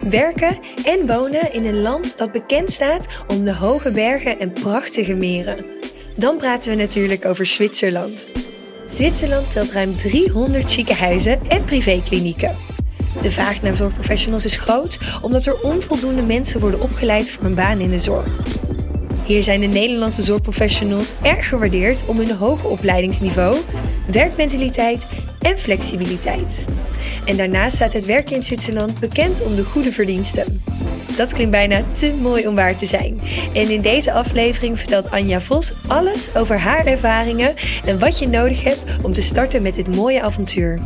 Werken 0.00 0.58
en 0.84 1.06
wonen 1.06 1.52
in 1.52 1.64
een 1.64 1.80
land 1.80 2.18
dat 2.18 2.32
bekend 2.32 2.70
staat 2.70 3.06
om 3.26 3.44
de 3.44 3.54
hoge 3.54 3.92
bergen 3.92 4.38
en 4.38 4.52
prachtige 4.52 5.14
meren. 5.14 5.64
Dan 6.14 6.36
praten 6.36 6.70
we 6.70 6.76
natuurlijk 6.76 7.24
over 7.24 7.46
Zwitserland. 7.46 8.24
Zwitserland 8.86 9.50
telt 9.50 9.72
ruim 9.72 9.92
300 9.92 10.72
ziekenhuizen 10.72 11.40
en 11.48 11.64
privéklinieken. 11.64 12.56
De 13.20 13.30
vraag 13.30 13.62
naar 13.62 13.76
zorgprofessionals 13.76 14.44
is 14.44 14.56
groot 14.56 14.98
omdat 15.22 15.46
er 15.46 15.62
onvoldoende 15.62 16.22
mensen 16.22 16.60
worden 16.60 16.80
opgeleid 16.80 17.30
voor 17.30 17.44
een 17.44 17.54
baan 17.54 17.80
in 17.80 17.90
de 17.90 18.00
zorg. 18.00 18.38
Hier 19.24 19.42
zijn 19.42 19.60
de 19.60 19.66
Nederlandse 19.66 20.22
zorgprofessionals 20.22 21.12
erg 21.22 21.48
gewaardeerd 21.48 22.06
om 22.06 22.18
hun 22.18 22.36
hoge 22.36 22.68
opleidingsniveau, 22.68 23.56
werkmentaliteit 24.10 25.06
en 25.40 25.58
flexibiliteit. 25.58 26.64
En 27.24 27.36
daarnaast 27.36 27.74
staat 27.74 27.92
het 27.92 28.04
werken 28.04 28.34
in 28.34 28.42
Zwitserland 28.42 29.00
bekend 29.00 29.42
om 29.42 29.56
de 29.56 29.64
goede 29.64 29.92
verdiensten. 29.92 30.62
Dat 31.16 31.32
klinkt 31.32 31.52
bijna 31.52 31.84
te 31.92 32.14
mooi 32.14 32.46
om 32.46 32.54
waar 32.54 32.76
te 32.76 32.86
zijn. 32.86 33.20
En 33.54 33.70
in 33.70 33.80
deze 33.80 34.12
aflevering 34.12 34.78
vertelt 34.78 35.10
Anja 35.10 35.40
Vos 35.40 35.72
alles 35.86 36.36
over 36.36 36.58
haar 36.58 36.86
ervaringen 36.86 37.54
en 37.84 37.98
wat 37.98 38.18
je 38.18 38.28
nodig 38.28 38.64
hebt 38.64 38.84
om 39.02 39.12
te 39.12 39.22
starten 39.22 39.62
met 39.62 39.74
dit 39.74 39.96
mooie 39.96 40.22
avontuur. 40.22 40.80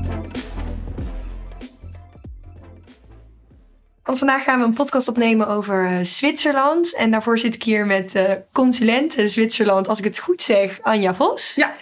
Want 4.03 4.19
vandaag 4.19 4.43
gaan 4.43 4.59
we 4.59 4.65
een 4.65 4.75
podcast 4.75 5.09
opnemen 5.09 5.49
over 5.49 5.91
uh, 5.91 6.05
Zwitserland. 6.05 6.95
En 6.95 7.11
daarvoor 7.11 7.39
zit 7.39 7.55
ik 7.55 7.63
hier 7.63 7.87
met 7.87 8.15
uh, 8.15 8.33
consulent 8.53 9.15
Zwitserland, 9.19 9.89
als 9.89 9.99
ik 9.99 10.05
het 10.05 10.19
goed 10.19 10.43
zeg, 10.43 10.79
Anja 10.83 11.15
Vos. 11.15 11.55
Ja. 11.55 11.75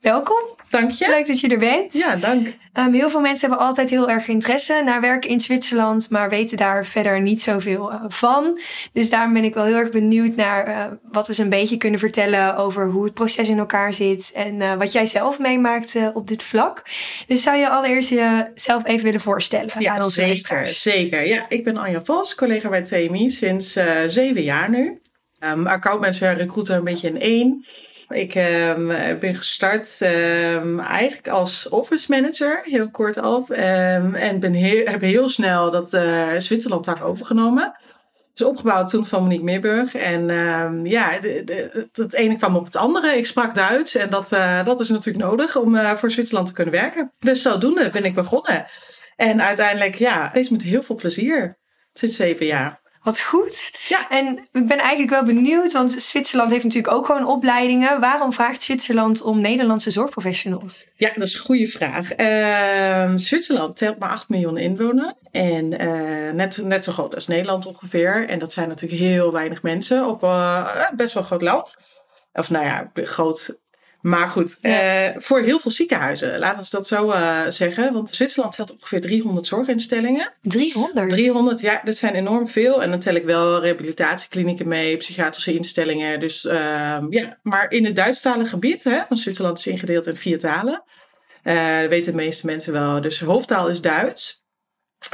Welkom. 0.00 0.42
Dank 0.72 0.90
je. 0.90 1.08
Leuk 1.08 1.26
dat 1.26 1.40
je 1.40 1.48
er 1.48 1.58
bent. 1.58 1.92
Ja, 1.92 2.16
dank. 2.16 2.46
Um, 2.78 2.92
heel 2.92 3.10
veel 3.10 3.20
mensen 3.20 3.48
hebben 3.48 3.66
altijd 3.66 3.90
heel 3.90 4.08
erg 4.08 4.28
interesse 4.28 4.82
naar 4.84 5.00
werken 5.00 5.30
in 5.30 5.40
Zwitserland, 5.40 6.10
maar 6.10 6.28
weten 6.28 6.56
daar 6.56 6.86
verder 6.86 7.20
niet 7.20 7.42
zoveel 7.42 7.92
uh, 7.92 8.04
van. 8.08 8.60
Dus 8.92 9.10
daarom 9.10 9.32
ben 9.32 9.44
ik 9.44 9.54
wel 9.54 9.64
heel 9.64 9.76
erg 9.76 9.90
benieuwd 9.90 10.36
naar 10.36 10.68
uh, 10.68 10.84
wat 11.02 11.26
we 11.26 11.34
ze 11.34 11.42
een 11.42 11.48
beetje 11.48 11.76
kunnen 11.76 12.00
vertellen 12.00 12.56
over 12.56 12.90
hoe 12.90 13.04
het 13.04 13.14
proces 13.14 13.48
in 13.48 13.58
elkaar 13.58 13.94
zit 13.94 14.30
en 14.34 14.54
uh, 14.60 14.74
wat 14.74 14.92
jij 14.92 15.06
zelf 15.06 15.38
meemaakt 15.38 15.96
op 16.14 16.28
dit 16.28 16.42
vlak. 16.42 16.82
Dus 17.26 17.42
zou 17.42 17.56
je 17.56 17.68
allereerst 17.68 18.08
jezelf 18.08 18.86
even 18.86 19.04
willen 19.04 19.20
voorstellen 19.20 19.70
ja, 19.78 19.94
aan 19.94 20.02
onze 20.02 20.26
zeker? 20.26 20.70
Zeker. 20.70 21.26
Ja, 21.26 21.46
ik 21.48 21.64
ben 21.64 21.76
Anja 21.76 22.04
Vos, 22.04 22.34
collega 22.34 22.68
bij 22.68 22.82
TMI 22.82 23.30
sinds 23.30 23.78
zeven 24.06 24.42
jaar 24.42 24.70
nu. 24.70 25.00
Um, 25.40 25.66
accountmanager, 25.66 26.34
recruiter 26.34 26.76
een 26.76 26.84
beetje 26.84 27.08
in 27.08 27.20
één. 27.20 27.64
Ik 28.12 28.34
um, 28.34 28.86
ben 29.20 29.34
gestart 29.34 30.00
um, 30.02 30.80
eigenlijk 30.80 31.28
als 31.28 31.68
office 31.68 32.06
manager, 32.08 32.60
heel 32.62 32.90
kort 32.90 33.18
af. 33.18 33.50
Um, 33.50 34.14
en 34.14 34.40
ben 34.40 34.54
heb 34.54 35.00
heel 35.00 35.28
snel 35.28 35.70
dat 35.70 35.92
uh, 35.92 36.28
Zwitserland 36.38 36.84
tak 36.84 37.04
overgenomen. 37.04 37.76
Dus 38.34 38.46
opgebouwd 38.46 38.88
toen 38.88 39.06
van 39.06 39.22
Monique 39.22 39.44
Meerburg. 39.44 39.94
En 39.94 40.26
ja, 40.84 41.18
het 41.92 42.14
ene 42.14 42.36
kwam 42.36 42.56
op 42.56 42.64
het 42.64 42.76
andere. 42.76 43.16
Ik 43.16 43.26
sprak 43.26 43.54
Duits 43.54 43.94
en 43.94 44.10
dat, 44.10 44.32
uh, 44.32 44.64
dat 44.64 44.80
is 44.80 44.88
natuurlijk 44.88 45.24
nodig 45.24 45.56
om 45.56 45.74
uh, 45.74 45.90
voor 45.90 46.10
Zwitserland 46.10 46.46
te 46.46 46.52
kunnen 46.52 46.74
werken. 46.74 47.12
Dus 47.18 47.42
zodoende 47.42 47.90
ben 47.90 48.04
ik 48.04 48.14
begonnen. 48.14 48.66
En 49.16 49.42
uiteindelijk, 49.42 49.94
ja, 49.94 50.28
steeds 50.30 50.48
met 50.48 50.62
heel 50.62 50.82
veel 50.82 50.96
plezier. 50.96 51.58
Sinds 51.92 52.16
zeven 52.16 52.46
jaar. 52.46 52.81
Wat 53.02 53.20
goed. 53.20 53.78
Ja. 53.88 54.08
En 54.08 54.48
ik 54.52 54.66
ben 54.66 54.78
eigenlijk 54.78 55.10
wel 55.10 55.24
benieuwd, 55.24 55.72
want 55.72 55.92
Zwitserland 55.92 56.50
heeft 56.50 56.64
natuurlijk 56.64 56.94
ook 56.94 57.06
gewoon 57.06 57.26
opleidingen. 57.26 58.00
Waarom 58.00 58.32
vraagt 58.32 58.62
Zwitserland 58.62 59.22
om 59.22 59.40
Nederlandse 59.40 59.90
zorgprofessionals? 59.90 60.90
Ja, 60.96 61.10
dat 61.14 61.22
is 61.22 61.34
een 61.34 61.40
goede 61.40 61.66
vraag. 61.66 62.16
Uh, 62.16 63.12
Zwitserland 63.16 63.76
telt 63.76 63.98
maar 63.98 64.10
8 64.10 64.28
miljoen 64.28 64.56
inwoners. 64.56 65.12
En 65.30 65.82
uh, 65.82 66.32
net, 66.32 66.56
net 66.64 66.84
zo 66.84 66.92
groot 66.92 67.14
als 67.14 67.26
Nederland 67.26 67.66
ongeveer. 67.66 68.28
En 68.28 68.38
dat 68.38 68.52
zijn 68.52 68.68
natuurlijk 68.68 69.00
heel 69.00 69.32
weinig 69.32 69.62
mensen 69.62 70.06
op 70.06 70.22
uh, 70.22 70.90
best 70.96 71.14
wel 71.14 71.22
groot 71.22 71.42
land. 71.42 71.76
Of 72.32 72.50
nou 72.50 72.64
ja, 72.64 72.90
groot 72.94 73.60
maar 74.02 74.28
goed, 74.28 74.58
ja. 74.60 75.08
uh, 75.08 75.14
voor 75.16 75.40
heel 75.40 75.58
veel 75.58 75.70
ziekenhuizen, 75.70 76.38
laten 76.38 76.62
we 76.62 76.68
dat 76.70 76.86
zo 76.86 77.10
uh, 77.10 77.40
zeggen. 77.48 77.92
Want 77.92 78.10
Zwitserland 78.10 78.54
telt 78.54 78.72
ongeveer 78.72 79.00
300 79.00 79.46
zorginstellingen. 79.46 80.32
300? 80.40 81.10
300, 81.10 81.60
ja, 81.60 81.80
dat 81.84 81.96
zijn 81.96 82.14
enorm 82.14 82.48
veel. 82.48 82.82
En 82.82 82.90
dan 82.90 82.98
tel 82.98 83.14
ik 83.14 83.24
wel 83.24 83.60
rehabilitatieklinieken 83.60 84.68
mee, 84.68 84.96
psychiatrische 84.96 85.54
instellingen. 85.54 86.20
Dus 86.20 86.44
uh, 86.44 86.52
ja, 87.10 87.38
maar 87.42 87.70
in 87.70 87.84
het 87.84 87.96
Duitsstalige 87.96 88.48
gebied, 88.48 88.84
hè, 88.84 89.00
want 89.08 89.20
Zwitserland 89.20 89.58
is 89.58 89.66
ingedeeld 89.66 90.06
in 90.06 90.16
vier 90.16 90.38
talen. 90.38 90.82
Uh, 91.44 91.80
dat 91.80 91.88
weten 91.88 92.12
de 92.12 92.18
meeste 92.18 92.46
mensen 92.46 92.72
wel. 92.72 93.00
Dus 93.00 93.20
hoofdtaal 93.20 93.68
is 93.68 93.80
Duits. 93.80 94.41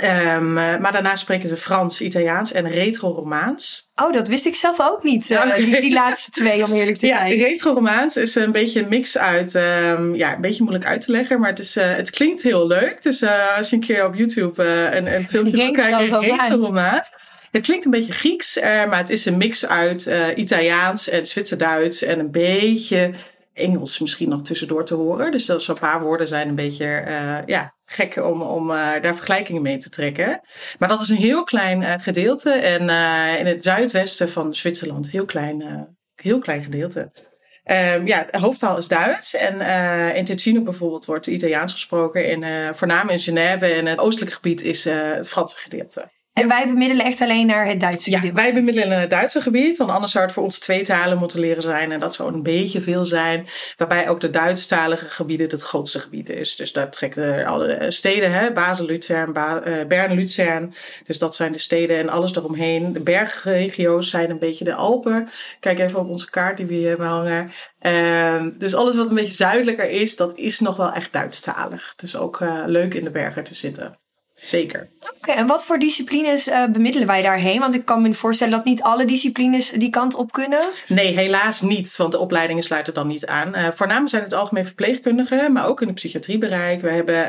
Um, 0.02 0.52
maar 0.52 0.92
daarna 0.92 1.16
spreken 1.16 1.48
ze 1.48 1.56
Frans, 1.56 2.00
Italiaans 2.00 2.52
en 2.52 2.68
retro-Romaans. 2.68 3.90
Oh, 3.94 4.12
dat 4.12 4.28
wist 4.28 4.46
ik 4.46 4.54
zelf 4.54 4.80
ook 4.80 5.02
niet. 5.02 5.30
Uh, 5.30 5.56
die, 5.56 5.80
die, 5.80 5.92
laatste 6.02 6.30
twee, 6.30 6.64
om 6.64 6.72
eerlijk 6.72 6.98
te 6.98 7.06
zijn. 7.06 7.36
Ja, 7.36 7.44
retro-Romaans 7.46 8.16
is 8.16 8.34
een 8.34 8.52
beetje 8.52 8.80
een 8.80 8.88
mix 8.88 9.18
uit... 9.18 9.54
Um, 9.54 10.14
ja, 10.14 10.34
een 10.34 10.40
beetje 10.40 10.62
moeilijk 10.62 10.86
uit 10.86 11.00
te 11.00 11.10
leggen, 11.10 11.40
maar 11.40 11.48
het, 11.48 11.58
is, 11.58 11.76
uh, 11.76 11.94
het 11.94 12.10
klinkt 12.10 12.42
heel 12.42 12.66
leuk. 12.66 13.02
Dus 13.02 13.24
als 13.56 13.70
je 13.70 13.76
een 13.76 13.82
keer 13.82 14.06
op 14.06 14.14
YouTube 14.14 14.64
een, 14.64 15.14
een 15.14 15.28
filmpje 15.28 15.56
wil 15.56 15.72
kijken, 15.72 16.20
retro-Romaans. 16.20 17.12
Het 17.50 17.62
klinkt 17.62 17.84
een 17.84 17.90
beetje 17.90 18.12
Grieks, 18.12 18.60
maar 18.60 18.98
het 18.98 19.10
is 19.10 19.24
een 19.24 19.36
mix 19.36 19.66
uit 19.66 20.10
Italiaans 20.36 21.08
en 21.08 21.26
Zwitser-Duits 21.26 22.02
en 22.02 22.18
een 22.18 22.30
beetje... 22.30 23.10
Engels 23.54 23.98
misschien 23.98 24.28
nog 24.28 24.42
tussendoor 24.42 24.84
te 24.84 24.94
horen. 24.94 25.30
Dus 25.30 25.46
dat 25.46 25.62
zo'n 25.62 25.78
paar 25.78 26.00
woorden 26.00 26.28
zijn 26.28 26.48
een 26.48 26.54
beetje 26.54 27.04
ja, 27.46 27.74
gek 27.90 28.16
om, 28.16 28.42
om 28.42 28.70
uh, 28.70 28.76
daar 28.76 29.14
vergelijkingen 29.14 29.62
mee 29.62 29.76
te 29.76 29.90
trekken. 29.90 30.40
Maar 30.78 30.88
dat 30.88 31.00
is 31.00 31.08
een 31.08 31.16
heel 31.16 31.44
klein 31.44 31.82
uh, 31.82 31.94
gedeelte. 31.96 32.50
En 32.50 32.82
in 33.38 33.46
het 33.46 33.62
zuidwesten 33.62 34.28
van 34.28 34.54
Zwitserland, 34.54 35.10
heel 35.10 35.24
klein, 35.24 35.88
heel 36.14 36.38
klein 36.38 36.62
gedeelte. 36.62 37.12
Um, 37.64 38.06
ja, 38.06 38.26
de 38.30 38.38
hoofdtaal 38.38 38.78
is 38.78 38.88
Duits. 38.88 39.34
En 39.34 39.60
in 40.14 40.24
Ticino 40.24 40.62
bijvoorbeeld 40.62 41.04
wordt 41.04 41.26
Italiaans 41.26 41.72
gesproken. 41.72 42.42
En 42.42 42.74
voornamelijk 42.74 43.18
in 43.18 43.24
Genève 43.24 43.66
en 43.66 43.86
het 43.86 43.98
oostelijke 43.98 44.34
gebied 44.34 44.62
is 44.62 44.84
het 44.84 45.28
Franse 45.28 45.58
gedeelte. 45.58 46.10
En 46.38 46.48
wij 46.48 46.66
bemiddelen 46.66 47.04
echt 47.04 47.20
alleen 47.20 47.46
naar 47.46 47.66
het 47.66 47.80
Duitse 47.80 48.10
ja, 48.10 48.18
gebied? 48.18 48.34
wij 48.34 48.54
bemiddelen 48.54 48.88
naar 48.88 49.00
het 49.00 49.10
Duitse 49.10 49.40
gebied. 49.40 49.76
Want 49.76 49.90
anders 49.90 50.12
zou 50.12 50.24
het 50.24 50.34
voor 50.34 50.42
ons 50.42 50.58
twee 50.58 50.82
talen 50.82 51.18
moeten 51.18 51.40
leren 51.40 51.62
zijn. 51.62 51.92
En 51.92 52.00
dat 52.00 52.14
zou 52.14 52.32
een 52.32 52.42
beetje 52.42 52.80
veel 52.80 53.04
zijn. 53.04 53.46
Waarbij 53.76 54.08
ook 54.08 54.20
de 54.20 54.30
Duitsstalige 54.30 55.04
gebieden 55.04 55.48
het 55.48 55.62
grootste 55.62 55.98
gebied 55.98 56.28
is. 56.28 56.56
Dus 56.56 56.72
daar 56.72 56.90
trekken 56.90 57.46
alle 57.46 57.86
steden. 57.88 58.32
Hè? 58.32 58.52
Basel, 58.52 58.86
Luzern, 58.86 59.32
ba 59.32 59.66
uh, 59.66 59.86
Bern, 59.86 60.14
Luzern. 60.14 60.74
Dus 61.06 61.18
dat 61.18 61.34
zijn 61.34 61.52
de 61.52 61.58
steden 61.58 61.98
en 61.98 62.08
alles 62.08 62.34
eromheen. 62.34 62.92
De 62.92 63.00
bergregio's 63.00 64.10
zijn 64.10 64.30
een 64.30 64.38
beetje 64.38 64.64
de 64.64 64.74
Alpen. 64.74 65.28
Kijk 65.60 65.78
even 65.78 66.00
op 66.00 66.08
onze 66.08 66.30
kaart 66.30 66.56
die 66.56 66.66
we 66.66 66.74
hier 66.74 66.88
hebben 66.88 67.06
hangen. 67.06 67.52
Uh, 67.82 68.46
dus 68.58 68.74
alles 68.74 68.96
wat 68.96 69.08
een 69.08 69.14
beetje 69.14 69.32
zuidelijker 69.32 69.90
is, 69.90 70.16
dat 70.16 70.38
is 70.38 70.60
nog 70.60 70.76
wel 70.76 70.92
echt 70.92 71.12
Duitsstalig. 71.12 71.94
Dus 71.96 72.16
ook 72.16 72.40
uh, 72.40 72.62
leuk 72.66 72.94
in 72.94 73.04
de 73.04 73.10
bergen 73.10 73.44
te 73.44 73.54
zitten. 73.54 73.98
Zeker. 74.40 74.88
Oké, 75.00 75.12
okay, 75.18 75.36
en 75.36 75.46
wat 75.46 75.64
voor 75.64 75.78
disciplines 75.78 76.48
uh, 76.48 76.66
bemiddelen 76.66 77.06
wij 77.06 77.22
daarheen? 77.22 77.60
Want 77.60 77.74
ik 77.74 77.84
kan 77.84 78.02
me 78.02 78.14
voorstellen 78.14 78.56
dat 78.56 78.64
niet 78.64 78.82
alle 78.82 79.04
disciplines 79.04 79.70
die 79.70 79.90
kant 79.90 80.14
op 80.14 80.32
kunnen. 80.32 80.60
Nee, 80.86 81.16
helaas 81.16 81.60
niet, 81.60 81.96
want 81.96 82.12
de 82.12 82.18
opleidingen 82.18 82.62
sluiten 82.62 82.94
dan 82.94 83.06
niet 83.06 83.26
aan. 83.26 83.56
Uh, 83.56 83.70
voornamelijk 83.70 84.10
zijn 84.10 84.22
het 84.22 84.32
algemeen 84.32 84.66
verpleegkundigen, 84.66 85.52
maar 85.52 85.66
ook 85.66 85.80
in 85.80 85.86
het 85.86 85.96
psychiatriebereik. 85.96 86.80
We 86.80 86.90
hebben 86.90 87.28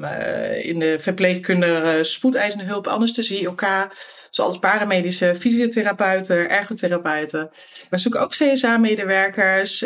uh, 0.00 0.64
in 0.64 0.78
de 0.78 0.96
verpleegkunde 0.98 1.98
spoedeisende 2.04 2.64
hulp, 2.64 2.86
anesthesie, 2.86 3.50
OK, 3.50 3.88
zoals 4.30 4.58
paramedische, 4.58 5.34
fysiotherapeuten, 5.34 6.50
ergotherapeuten. 6.50 7.50
We 7.90 7.98
zoeken 7.98 8.20
ook 8.20 8.30
CSA-medewerkers, 8.30 9.78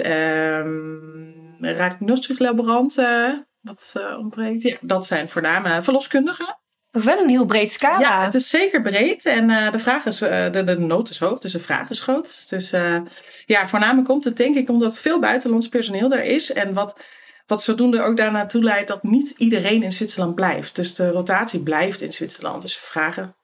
diagnostische 1.59 2.43
laboranten 2.43 3.45
wat 3.61 3.95
uh, 3.97 4.19
ontbreekt. 4.19 4.63
Ja, 4.63 4.77
dat 4.81 5.07
zijn 5.07 5.29
voornamelijk 5.29 5.85
verloskundigen. 5.85 6.59
Wel 6.91 7.19
een 7.19 7.29
heel 7.29 7.47
breed 7.47 7.73
scala. 7.73 7.99
Ja, 7.99 8.25
het 8.25 8.35
is 8.35 8.49
zeker 8.49 8.83
breed. 8.83 9.27
En 9.27 9.51
uh, 9.51 9.71
de 9.71 9.79
vraag 9.79 10.07
is, 10.07 10.23
uh, 10.23 10.51
de, 10.53 10.65
de 10.65 10.79
nood 10.79 11.11
is 11.11 11.19
hoog, 11.19 11.39
dus 11.39 11.53
de 11.53 11.59
vraag 11.59 11.91
is 11.91 12.01
groot. 12.01 12.49
Dus 12.49 12.71
ja, 13.47 13.69
voornamelijk 13.69 14.09
komt 14.09 14.25
het 14.25 14.37
denk 14.37 14.57
ik 14.57 14.69
omdat 14.69 15.01
veel 15.01 15.19
buitenlands 15.19 15.69
personeel 15.69 16.13
er 16.13 16.25
is. 16.25 16.53
En 16.53 16.75
wat, 16.75 17.01
wat 17.47 17.63
zodoende 17.63 18.03
ook 18.03 18.17
daarnaartoe 18.17 18.63
leidt 18.63 18.89
dat 18.89 19.03
niet 19.03 19.31
iedereen 19.31 19.83
in 19.83 19.93
Zwitserland 19.93 20.35
blijft. 20.35 20.77
Dus 20.77 20.95
de 20.95 21.11
rotatie 21.11 21.61
blijft 21.61 22.03
in 22.03 22.13
Zwitserland. 22.13 22.63
Dus 22.63 22.73
ze 22.73 22.81
vragen 22.81 23.37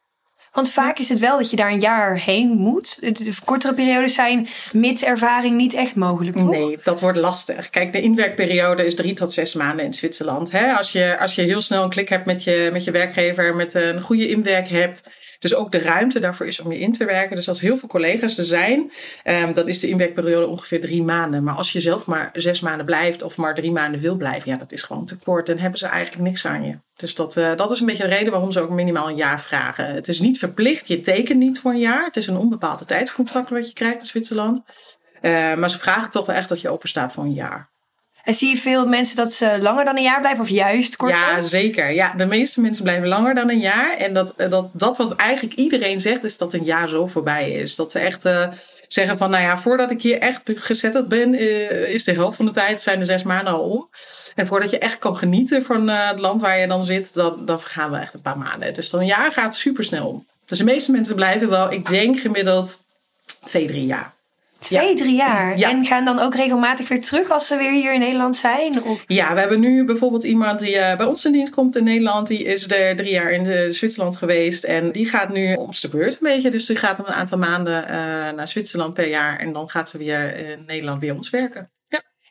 Want 0.56 0.70
vaak 0.70 0.99
is 0.99 1.08
het 1.08 1.19
wel 1.19 1.38
dat 1.38 1.50
je 1.50 1.56
daar 1.56 1.70
een 1.70 1.81
jaar 1.81 2.19
heen 2.19 2.49
moet. 2.49 2.99
De 3.00 3.32
kortere 3.44 3.75
periodes 3.75 4.14
zijn 4.14 4.49
mits 4.73 5.05
ervaring 5.05 5.56
niet 5.56 5.75
echt 5.75 5.94
mogelijk? 5.94 6.37
Nee, 6.37 6.79
dat 6.82 7.00
wordt 7.00 7.19
lastig. 7.19 7.70
Kijk, 7.70 7.93
de 7.93 8.00
inwerkperiode 8.00 8.87
is 8.87 8.94
drie 8.94 9.14
tot 9.14 9.32
zes 9.32 9.55
maanden 9.55 9.85
in 9.85 9.94
Zwitserland. 9.94 10.50
Hè? 10.50 10.73
Als, 10.73 10.93
je, 10.93 11.19
als 11.19 11.35
je 11.35 11.43
heel 11.43 11.61
snel 11.61 11.82
een 11.82 11.91
klik 11.91 12.08
hebt 12.08 12.26
met 12.26 12.44
je, 12.44 12.69
met 12.73 12.85
je 12.85 12.91
werkgever, 12.91 13.55
met 13.55 13.75
een 13.75 14.00
goede 14.00 14.29
inwerk 14.29 14.69
hebt 14.69 15.03
dus 15.38 15.55
ook 15.55 15.73
de 15.73 15.79
ruimte 15.79 16.21
daarvoor 16.21 16.47
is 16.47 16.61
om 16.61 16.73
je 16.73 16.79
in 16.79 16.93
te 16.93 17.05
werken. 17.05 17.37
Dus 17.37 17.49
als 17.49 17.61
heel 17.61 17.77
veel 17.77 17.88
collega's 17.88 18.38
er 18.38 18.44
zijn, 18.44 18.93
um, 19.25 19.55
dan 19.55 19.69
is 19.69 19.81
de 19.81 19.88
inwerkperiode 19.88 20.47
ongeveer 20.47 20.81
drie 20.81 21.03
maanden. 21.03 21.44
Maar 21.44 21.55
als 21.55 21.73
je 21.73 21.81
zelf 21.81 22.06
maar 22.06 22.31
zes 22.33 22.61
maanden 22.61 22.87
blijft 22.87 23.23
of 23.23 23.37
maar 23.37 23.55
drie 23.55 23.73
maanden 23.73 24.00
wil 24.00 24.17
blijven, 24.17 24.50
ja, 24.50 24.56
dat 24.56 24.73
is 24.73 24.83
gewoon 24.83 25.06
te 25.06 25.17
kort. 25.17 25.47
Dan 25.47 25.59
hebben 25.59 25.79
ze 25.79 25.87
eigenlijk 25.87 26.23
niks 26.29 26.47
aan 26.47 26.65
je. 26.65 26.79
Dus 26.97 27.15
dat, 27.15 27.37
uh, 27.37 27.56
dat 27.56 27.71
is 27.71 27.81
een 27.81 27.87
beetje 27.87 28.03
de 28.03 28.15
reden 28.15 28.33
waarom 28.33 28.53
ze 28.53 28.61
ook 28.61 28.71
minimaal 28.71 29.09
een 29.09 29.17
jaar 29.17 29.41
vragen. 29.41 29.94
Het 29.94 30.09
is 30.09 30.21
niet 30.21 30.38
verplicht, 30.38 30.88
je 30.88 31.00
tekent 31.00 31.38
niet 31.38 31.61
voor 31.61 31.71
een 31.71 31.79
jaar. 31.79 32.05
Het 32.05 32.17
is 32.17 32.27
een 32.27 32.37
onbepaalde 32.37 32.85
tijdscontract 32.85 33.50
wat 33.50 33.69
je 33.69 33.75
krijgt 33.75 34.00
in 34.00 34.06
Zwitserland. 34.06 34.62
Uh, 35.23 35.55
maar 35.55 35.71
ze 35.71 35.79
vragen 35.79 36.11
toch 36.11 36.27
wel 36.27 36.37
echt 36.37 36.49
dat 36.49 36.61
je 36.61 36.69
open 36.69 36.88
staat 36.88 37.12
voor 37.12 37.25
een 37.25 37.33
jaar. 37.33 37.75
En 38.26 38.34
zie 38.34 38.49
je 38.49 38.56
veel 38.56 38.87
mensen 38.87 39.17
dat 39.17 39.32
ze 39.32 39.58
langer 39.61 39.84
dan 39.84 39.96
een 39.96 40.02
jaar 40.02 40.20
blijven 40.20 40.43
of 40.43 40.49
juist 40.49 40.96
korter? 40.96 41.19
Ja, 41.19 41.40
zeker. 41.40 41.90
Ja, 41.90 42.14
de 42.17 42.26
meeste 42.26 42.61
mensen 42.61 42.82
blijven 42.82 43.08
langer 43.08 43.34
dan 43.34 43.50
een 43.50 43.58
jaar. 43.58 43.96
En 43.96 44.14
dat, 44.14 44.34
eh, 44.37 44.50
dat, 44.50 44.69
dat 44.73 44.96
wat 44.96 45.17
eigenlijk 45.17 45.55
iedereen 45.58 46.00
zegt, 46.00 46.25
is 46.25 46.38
dat 46.38 46.52
een 46.52 46.64
jaar 46.64 46.88
zo 46.88 47.06
voorbij 47.06 47.50
is. 47.50 47.76
Dat 47.76 47.90
ze 47.90 47.99
echt 47.99 48.25
uh, 48.25 48.46
zeggen 48.88 49.19
van, 49.19 49.31
nou 49.31 49.43
ja, 49.43 49.58
voordat 49.58 49.90
ik 49.90 50.02
hier 50.02 50.19
echt 50.19 50.43
gezetteld 50.44 51.08
ben, 51.08 51.34
uh, 51.34 51.94
is 51.94 52.05
de 52.05 52.12
helft 52.12 52.37
van 52.37 52.46
de 52.46 52.52
tijd, 52.52 52.81
zijn 52.81 52.99
de 52.99 53.05
zes 53.05 53.23
maanden 53.23 53.52
al 53.52 53.61
om. 53.61 53.88
En 54.34 54.46
voordat 54.46 54.70
je 54.70 54.78
echt 54.78 54.99
kan 54.99 55.17
genieten 55.17 55.62
van 55.62 55.88
het 55.88 56.19
land 56.19 56.40
waar 56.40 56.58
je 56.58 56.67
dan 56.67 56.84
zit, 56.84 57.14
dan, 57.14 57.44
dan 57.44 57.61
vergaan 57.61 57.90
we 57.90 57.96
echt 57.96 58.14
een 58.14 58.23
paar 58.23 58.38
maanden. 58.38 58.75
Dus 58.75 58.90
dan 58.90 59.00
een 59.00 59.06
jaar 59.06 59.32
gaat 59.32 59.55
super 59.55 59.84
snel 59.84 60.08
om. 60.08 60.26
Dus 60.46 60.58
de 60.58 60.64
meeste 60.64 60.93
mensen 60.93 61.14
blijven 61.14 61.49
wel, 61.49 61.73
ik 61.73 61.88
denk 61.88 62.20
gemiddeld 62.20 62.84
twee, 63.44 63.67
drie 63.67 63.87
jaar. 63.87 64.15
Twee, 64.66 64.94
drie 64.94 65.16
jaar. 65.16 65.54
En 65.54 65.84
gaan 65.84 66.04
dan 66.04 66.18
ook 66.18 66.34
regelmatig 66.34 66.88
weer 66.88 67.00
terug 67.00 67.30
als 67.30 67.46
ze 67.46 67.56
weer 67.56 67.72
hier 67.72 67.94
in 67.94 68.00
Nederland 68.00 68.36
zijn? 68.36 68.82
Of? 68.82 69.04
Ja, 69.06 69.34
we 69.34 69.40
hebben 69.40 69.60
nu 69.60 69.84
bijvoorbeeld 69.84 70.24
iemand 70.24 70.58
die 70.58 70.74
uh, 70.74 70.96
bij 70.96 71.06
ons 71.06 71.24
in 71.24 71.32
dienst 71.32 71.52
komt 71.52 71.76
in 71.76 71.84
Nederland. 71.84 72.28
Die 72.28 72.44
is 72.44 72.70
er 72.70 72.96
drie 72.96 73.10
jaar 73.10 73.30
in 73.30 73.44
de 73.44 73.72
Zwitserland 73.72 74.16
geweest. 74.16 74.64
En 74.64 74.92
die 74.92 75.06
gaat 75.06 75.32
nu 75.32 75.54
om 75.54 75.70
de 75.80 75.88
beurt 75.88 76.12
een 76.12 76.18
beetje. 76.20 76.50
Dus 76.50 76.66
die 76.66 76.76
gaat 76.76 76.98
een 76.98 77.06
aantal 77.06 77.38
maanden 77.38 77.82
uh, 77.82 77.90
naar 78.32 78.48
Zwitserland 78.48 78.94
per 78.94 79.08
jaar. 79.08 79.38
En 79.38 79.52
dan 79.52 79.70
gaat 79.70 79.90
ze 79.90 79.98
weer 79.98 80.36
in 80.36 80.64
Nederland 80.66 81.00
weer 81.00 81.14
ons 81.14 81.30
werken. 81.30 81.70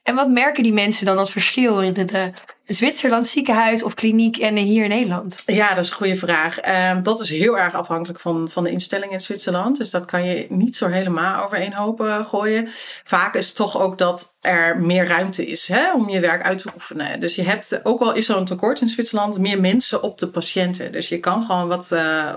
En 0.06 0.16
wat 0.16 0.30
merken 0.30 0.64
die 0.64 0.74
mensen 0.74 1.06
dan 1.06 1.18
als 1.18 1.32
verschil 1.32 1.82
in 1.82 1.94
het 1.98 2.14
uh, 2.14 2.24
Zwitserland 2.66 3.28
ziekenhuis 3.28 3.84
of 3.84 3.94
kliniek 3.94 4.38
en 4.38 4.56
hier 4.56 4.84
in 4.84 4.90
Nederland? 4.90 5.44
Ja, 5.46 5.74
dat 5.74 5.84
is 5.84 5.90
een 5.90 5.96
goede 5.96 6.16
vraag. 6.16 6.68
Uh, 6.68 7.04
dat 7.04 7.20
is 7.20 7.30
heel 7.30 7.58
erg 7.58 7.74
afhankelijk 7.74 8.20
van, 8.20 8.50
van 8.50 8.64
de 8.64 8.70
instelling 8.70 9.12
in 9.12 9.22
Zwitserland. 9.22 9.78
Dus 9.78 9.90
dat 9.90 10.06
kan 10.06 10.26
je 10.26 10.46
niet 10.50 10.76
zo 10.76 10.88
helemaal 10.88 11.44
over 11.44 11.58
één 11.58 11.74
hoop 11.74 12.02
uh, 12.02 12.26
gooien. 12.26 12.70
Vaak 13.04 13.36
is 13.36 13.48
het 13.48 13.56
toch 13.56 13.82
ook 13.82 13.98
dat 13.98 14.36
er 14.42 14.78
meer 14.82 15.08
ruimte 15.08 15.46
is 15.46 15.68
hè, 15.68 15.94
om 15.94 16.10
je 16.10 16.20
werk 16.20 16.44
uit 16.44 16.58
te 16.58 16.70
oefenen. 16.76 17.20
Dus 17.20 17.36
je 17.36 17.44
hebt, 17.44 17.80
ook 17.84 18.02
al 18.02 18.14
is 18.14 18.30
er 18.30 18.38
een 18.38 18.46
tekort 18.46 18.82
in 18.82 18.90
Zwitserland, 18.90 19.40
meer 19.40 19.60
mensen 19.60 20.04
op 20.04 20.20
de 20.20 20.28
patiënten. 20.28 20.92
Dus 20.92 21.10
je 21.10 21.20
kan 21.20 21.44
gewoon 21.44 21.68
wat, 21.68 21.90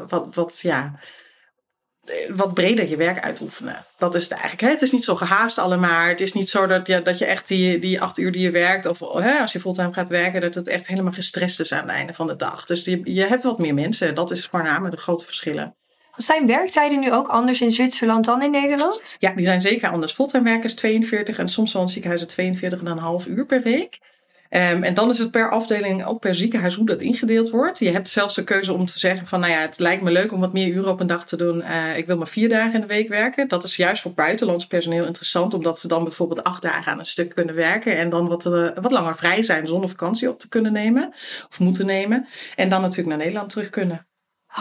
wat, 0.08 0.34
wat 0.34 0.60
ja 0.62 0.92
wat 2.34 2.54
breder 2.54 2.88
je 2.88 2.96
werk 2.96 3.20
uitoefenen. 3.20 3.84
Dat 3.98 4.14
is 4.14 4.22
het 4.22 4.32
eigenlijk. 4.32 4.60
Hè? 4.60 4.68
Het 4.68 4.82
is 4.82 4.92
niet 4.92 5.04
zo 5.04 5.14
gehaast 5.14 5.58
allemaal. 5.58 6.06
Het 6.06 6.20
is 6.20 6.32
niet 6.32 6.48
zo 6.48 6.66
dat 6.66 6.86
je, 6.86 7.02
dat 7.02 7.18
je 7.18 7.24
echt 7.24 7.48
die, 7.48 7.78
die 7.78 8.00
acht 8.00 8.18
uur 8.18 8.32
die 8.32 8.42
je 8.42 8.50
werkt, 8.50 8.86
of 8.86 8.98
hè, 8.98 9.38
als 9.38 9.52
je 9.52 9.60
fulltime 9.60 9.92
gaat 9.92 10.08
werken, 10.08 10.40
dat 10.40 10.54
het 10.54 10.68
echt 10.68 10.86
helemaal 10.86 11.12
gestrest 11.12 11.60
is 11.60 11.72
aan 11.72 11.78
het 11.78 11.88
einde 11.88 12.12
van 12.12 12.26
de 12.26 12.36
dag. 12.36 12.64
Dus 12.64 12.84
je, 12.84 13.00
je 13.04 13.26
hebt 13.26 13.42
wat 13.42 13.58
meer 13.58 13.74
mensen. 13.74 14.14
Dat 14.14 14.30
is 14.30 14.46
voornamelijk 14.46 14.96
de 14.96 15.02
grote 15.02 15.24
verschillen. 15.24 15.74
Zijn 16.16 16.46
werktijden 16.46 17.00
nu 17.00 17.12
ook 17.12 17.28
anders 17.28 17.60
in 17.60 17.70
Zwitserland 17.70 18.24
dan 18.24 18.42
in 18.42 18.50
Nederland? 18.50 19.16
Ja, 19.18 19.32
die 19.34 19.44
zijn 19.44 19.60
zeker 19.60 19.90
anders. 19.90 20.12
Fulltime 20.12 20.44
werken 20.44 20.64
is 20.64 20.74
42 20.74 21.38
en 21.38 21.48
soms 21.48 21.72
wel 21.72 21.82
in 21.82 21.88
ziekenhuizen 21.88 22.28
42,5 23.24 23.28
uur 23.28 23.46
per 23.46 23.62
week. 23.62 23.98
Um, 24.50 24.82
en 24.82 24.94
dan 24.94 25.10
is 25.10 25.18
het 25.18 25.30
per 25.30 25.50
afdeling, 25.50 26.06
ook 26.06 26.20
per 26.20 26.34
ziekenhuis, 26.34 26.74
hoe 26.74 26.86
dat 26.86 27.00
ingedeeld 27.00 27.50
wordt. 27.50 27.78
Je 27.78 27.90
hebt 27.90 28.08
zelfs 28.08 28.34
de 28.34 28.44
keuze 28.44 28.72
om 28.72 28.86
te 28.86 28.98
zeggen 28.98 29.26
van, 29.26 29.40
nou 29.40 29.52
ja, 29.52 29.60
het 29.60 29.78
lijkt 29.78 30.02
me 30.02 30.10
leuk 30.10 30.32
om 30.32 30.40
wat 30.40 30.52
meer 30.52 30.68
uren 30.68 30.90
op 30.90 31.00
een 31.00 31.06
dag 31.06 31.26
te 31.26 31.36
doen. 31.36 31.58
Uh, 31.60 31.96
ik 31.96 32.06
wil 32.06 32.16
maar 32.16 32.28
vier 32.28 32.48
dagen 32.48 32.74
in 32.74 32.80
de 32.80 32.86
week 32.86 33.08
werken. 33.08 33.48
Dat 33.48 33.64
is 33.64 33.76
juist 33.76 34.02
voor 34.02 34.12
buitenlands 34.12 34.66
personeel 34.66 35.04
interessant, 35.04 35.54
omdat 35.54 35.78
ze 35.78 35.88
dan 35.88 36.04
bijvoorbeeld 36.04 36.44
acht 36.44 36.62
dagen 36.62 36.92
aan 36.92 36.98
een 36.98 37.06
stuk 37.06 37.34
kunnen 37.34 37.54
werken. 37.54 37.96
En 37.96 38.10
dan 38.10 38.28
wat, 38.28 38.46
uh, 38.46 38.68
wat 38.74 38.92
langer 38.92 39.16
vrij 39.16 39.42
zijn 39.42 39.66
zonder 39.66 39.88
vakantie 39.88 40.28
op 40.28 40.38
te 40.38 40.48
kunnen 40.48 40.72
nemen 40.72 41.08
of 41.48 41.58
moeten 41.58 41.86
nemen. 41.86 42.26
En 42.56 42.68
dan 42.68 42.80
natuurlijk 42.80 43.08
naar 43.08 43.18
Nederland 43.18 43.50
terug 43.50 43.70
kunnen. 43.70 44.06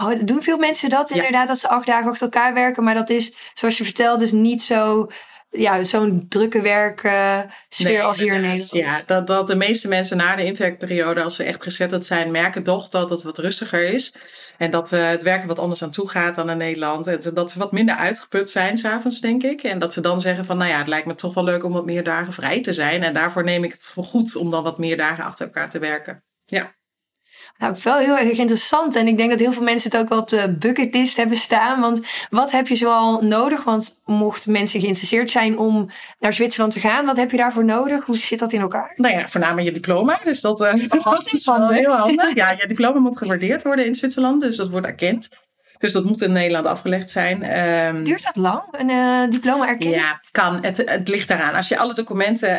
Oh, 0.00 0.12
doen 0.24 0.42
veel 0.42 0.58
mensen 0.58 0.88
dat 0.88 1.10
inderdaad, 1.10 1.48
dat 1.48 1.58
ze 1.58 1.68
acht 1.68 1.86
dagen 1.86 2.10
achter 2.10 2.24
elkaar 2.24 2.54
werken. 2.54 2.84
Maar 2.84 2.94
dat 2.94 3.10
is, 3.10 3.34
zoals 3.54 3.78
je 3.78 3.84
vertelt, 3.84 4.20
dus 4.20 4.32
niet 4.32 4.62
zo 4.62 5.08
ja, 5.50 5.84
zo'n 5.84 6.26
drukke 6.28 6.62
werksfeer 6.62 7.52
nee, 7.78 8.02
als 8.02 8.18
hier 8.18 8.34
in 8.34 8.40
Nederland. 8.40 8.70
Ja, 8.70 9.02
dat, 9.06 9.26
dat 9.26 9.46
de 9.46 9.56
meeste 9.56 9.88
mensen 9.88 10.16
na 10.16 10.36
de 10.36 10.44
inwerkperiode, 10.44 11.22
als 11.22 11.36
ze 11.36 11.44
echt 11.44 11.62
gezetteld 11.62 12.04
zijn, 12.04 12.30
merken 12.30 12.62
toch 12.62 12.88
dat 12.88 13.10
het 13.10 13.22
wat 13.22 13.38
rustiger 13.38 13.92
is. 13.92 14.14
En 14.58 14.70
dat 14.70 14.92
uh, 14.92 15.08
het 15.08 15.22
werken 15.22 15.48
wat 15.48 15.58
anders 15.58 15.82
aan 15.82 15.90
toe 15.90 16.08
gaat 16.08 16.34
dan 16.34 16.50
in 16.50 16.56
Nederland. 16.56 17.06
En 17.06 17.34
dat 17.34 17.50
ze 17.50 17.58
wat 17.58 17.72
minder 17.72 17.94
uitgeput 17.94 18.50
zijn 18.50 18.78
s'avonds, 18.78 19.20
denk 19.20 19.42
ik. 19.42 19.62
En 19.62 19.78
dat 19.78 19.92
ze 19.92 20.00
dan 20.00 20.20
zeggen 20.20 20.44
van, 20.44 20.58
nou 20.58 20.70
ja, 20.70 20.78
het 20.78 20.88
lijkt 20.88 21.06
me 21.06 21.14
toch 21.14 21.34
wel 21.34 21.44
leuk 21.44 21.64
om 21.64 21.72
wat 21.72 21.86
meer 21.86 22.04
dagen 22.04 22.32
vrij 22.32 22.62
te 22.62 22.72
zijn. 22.72 23.02
En 23.02 23.14
daarvoor 23.14 23.44
neem 23.44 23.64
ik 23.64 23.72
het 23.72 23.86
voor 23.86 24.04
goed 24.04 24.36
om 24.36 24.50
dan 24.50 24.62
wat 24.62 24.78
meer 24.78 24.96
dagen 24.96 25.24
achter 25.24 25.46
elkaar 25.46 25.70
te 25.70 25.78
werken. 25.78 26.24
Ja. 26.44 26.76
Nou, 27.58 27.76
wel 27.82 27.98
heel 27.98 28.16
erg 28.16 28.38
interessant. 28.38 28.94
En 28.94 29.06
ik 29.06 29.16
denk 29.16 29.30
dat 29.30 29.38
heel 29.38 29.52
veel 29.52 29.62
mensen 29.62 29.90
het 29.90 30.00
ook 30.00 30.08
wel 30.08 30.18
op 30.18 30.28
de 30.28 30.56
bucketlist 30.58 31.16
hebben 31.16 31.36
staan. 31.36 31.80
Want 31.80 32.06
wat 32.30 32.50
heb 32.50 32.68
je 32.68 32.76
zoal 32.76 33.22
nodig? 33.22 33.64
Want 33.64 34.02
mocht 34.04 34.46
mensen 34.46 34.80
geïnteresseerd 34.80 35.30
zijn 35.30 35.58
om 35.58 35.90
naar 36.18 36.32
Zwitserland 36.32 36.72
te 36.72 36.80
gaan, 36.80 37.06
wat 37.06 37.16
heb 37.16 37.30
je 37.30 37.36
daarvoor 37.36 37.64
nodig? 37.64 38.04
Hoe 38.04 38.16
zit 38.16 38.38
dat 38.38 38.52
in 38.52 38.60
elkaar? 38.60 38.92
Nou 38.96 39.14
ja, 39.14 39.28
voornamelijk 39.28 39.66
je 39.66 39.72
diploma. 39.72 40.20
Dus 40.24 40.40
dat, 40.40 40.60
uh, 40.60 40.88
dat 41.04 41.32
is 41.32 41.46
wel 41.46 41.68
heel 41.68 41.96
handig. 41.96 42.34
Ja, 42.34 42.50
je 42.50 42.66
diploma 42.66 42.98
moet 42.98 43.18
gewaardeerd 43.18 43.62
worden 43.62 43.86
in 43.86 43.94
Zwitserland. 43.94 44.40
Dus 44.40 44.56
dat 44.56 44.68
wordt 44.70 44.86
erkend. 44.86 45.28
Dus 45.78 45.92
dat 45.92 46.04
moet 46.04 46.22
in 46.22 46.32
Nederland 46.32 46.66
afgelegd 46.66 47.10
zijn. 47.10 47.58
Um, 47.58 48.04
Duurt 48.04 48.24
dat 48.24 48.36
lang, 48.36 48.62
een 48.70 48.88
uh, 48.88 49.30
diploma 49.30 49.68
erkennen? 49.68 49.98
Ja, 49.98 50.20
kan. 50.30 50.58
Het, 50.64 50.76
het 50.76 51.08
ligt 51.08 51.28
daaraan. 51.28 51.54
Als 51.54 51.68
je 51.68 51.78
alle 51.78 51.94
documenten 51.94 52.50
uh, 52.50 52.58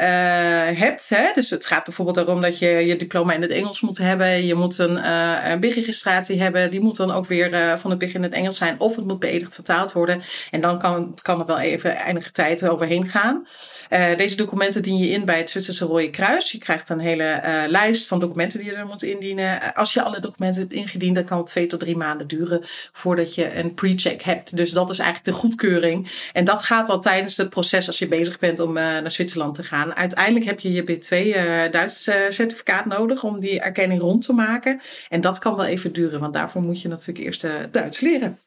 hebt, 0.80 1.10
hè, 1.10 1.32
dus 1.34 1.50
het 1.50 1.66
gaat 1.66 1.84
bijvoorbeeld 1.84 2.18
erom 2.18 2.42
dat 2.42 2.60
je 2.60 2.68
je 2.68 2.96
diploma 2.96 3.34
in 3.34 3.42
het 3.42 3.52
Engels 3.52 3.82
moet 3.82 3.98
hebben. 3.98 4.46
Je 4.46 4.56
moet 4.56 4.78
een, 4.78 4.98
uh, 4.98 5.38
een 5.44 5.60
BIG-registratie 5.60 6.42
hebben. 6.42 6.72
Die 6.72 6.82
moet 6.82 6.98
dan 6.98 7.12
ook 7.12 7.26
weer 7.26 7.78
van 7.80 7.90
het 7.90 8.00
begin 8.00 8.16
in 8.16 8.24
het 8.24 8.34
Engels 8.34 8.58
zijn. 8.58 8.80
Of 8.80 8.96
het 8.96 9.06
moet 9.06 9.20
beëdigd 9.20 9.54
vertaald 9.54 9.92
worden. 9.92 10.22
En 10.52 10.62
dan 10.62 10.80
kan, 10.80 11.18
kan 11.22 11.40
er 11.40 11.46
wel 11.46 11.60
even 11.60 12.06
enige 12.06 12.32
tijd 12.32 12.68
overheen 12.68 13.08
gaan. 13.08 13.48
deze 14.18 14.36
documenten 14.36 14.82
dien 14.82 14.98
je 14.98 15.10
in 15.10 15.26
bij 15.26 15.38
het 15.38 15.50
Zwitserse 15.50 15.86
Rode 15.86 16.10
Kruis. 16.10 16.52
Je 16.52 16.58
krijgt 16.58 16.90
een 16.90 17.00
hele 17.00 17.42
lijst 17.68 18.08
van 18.08 18.20
documenten 18.20 18.60
die 18.60 18.70
je 18.70 18.76
er 18.76 18.86
moet 18.86 19.04
indienen. 19.04 19.74
Als 19.74 19.94
je 19.94 20.02
alle 20.02 20.20
documenten 20.20 20.62
hebt 20.62 20.74
ingediend, 20.74 21.16
dan 21.16 21.26
kan 21.26 21.38
het 21.38 21.48
twee 21.48 21.68
tot 21.68 21.80
drie 21.80 21.98
maanden 21.98 22.28
duren 22.28 22.64
voordat 23.10 23.36
je 23.36 23.56
een 23.56 23.74
pre-check 23.74 24.22
hebt. 24.22 24.58
Dus 24.58 24.72
dat 24.72 24.90
is 24.90 25.00
eigenlijk 25.00 25.36
de 25.36 25.42
goedkeuring. 25.42 26.30
En 26.34 26.46
dat 26.46 26.64
gaat 26.64 26.90
al 26.90 27.00
tijdens 27.00 27.38
het 27.38 27.50
proces 27.50 27.88
als 27.88 28.00
je 28.00 28.08
bezig 28.08 28.40
bent 28.40 28.60
om 28.60 28.70
uh, 28.70 28.84
naar 28.84 29.12
Zwitserland 29.12 29.56
te 29.56 29.64
gaan. 29.64 29.96
Uiteindelijk 29.96 30.46
heb 30.46 30.60
je 30.60 30.72
je 30.72 30.84
B2 30.84 31.18
uh, 31.28 31.72
Duits 31.72 32.08
uh, 32.08 32.16
certificaat 32.30 32.86
nodig 32.86 33.24
om 33.24 33.40
die 33.40 33.60
erkenning 33.60 34.02
rond 34.02 34.26
te 34.26 34.34
maken. 34.34 34.82
En 35.10 35.22
dat 35.22 35.40
kan 35.40 35.56
wel 35.56 35.66
even 35.66 35.94
duren, 35.94 36.20
want 36.20 36.34
daarvoor 36.34 36.62
moet 36.62 36.82
je 36.82 36.88
natuurlijk 36.88 37.20
eerst 37.20 37.48
Duits 37.72 38.00
leren. 38.00 38.40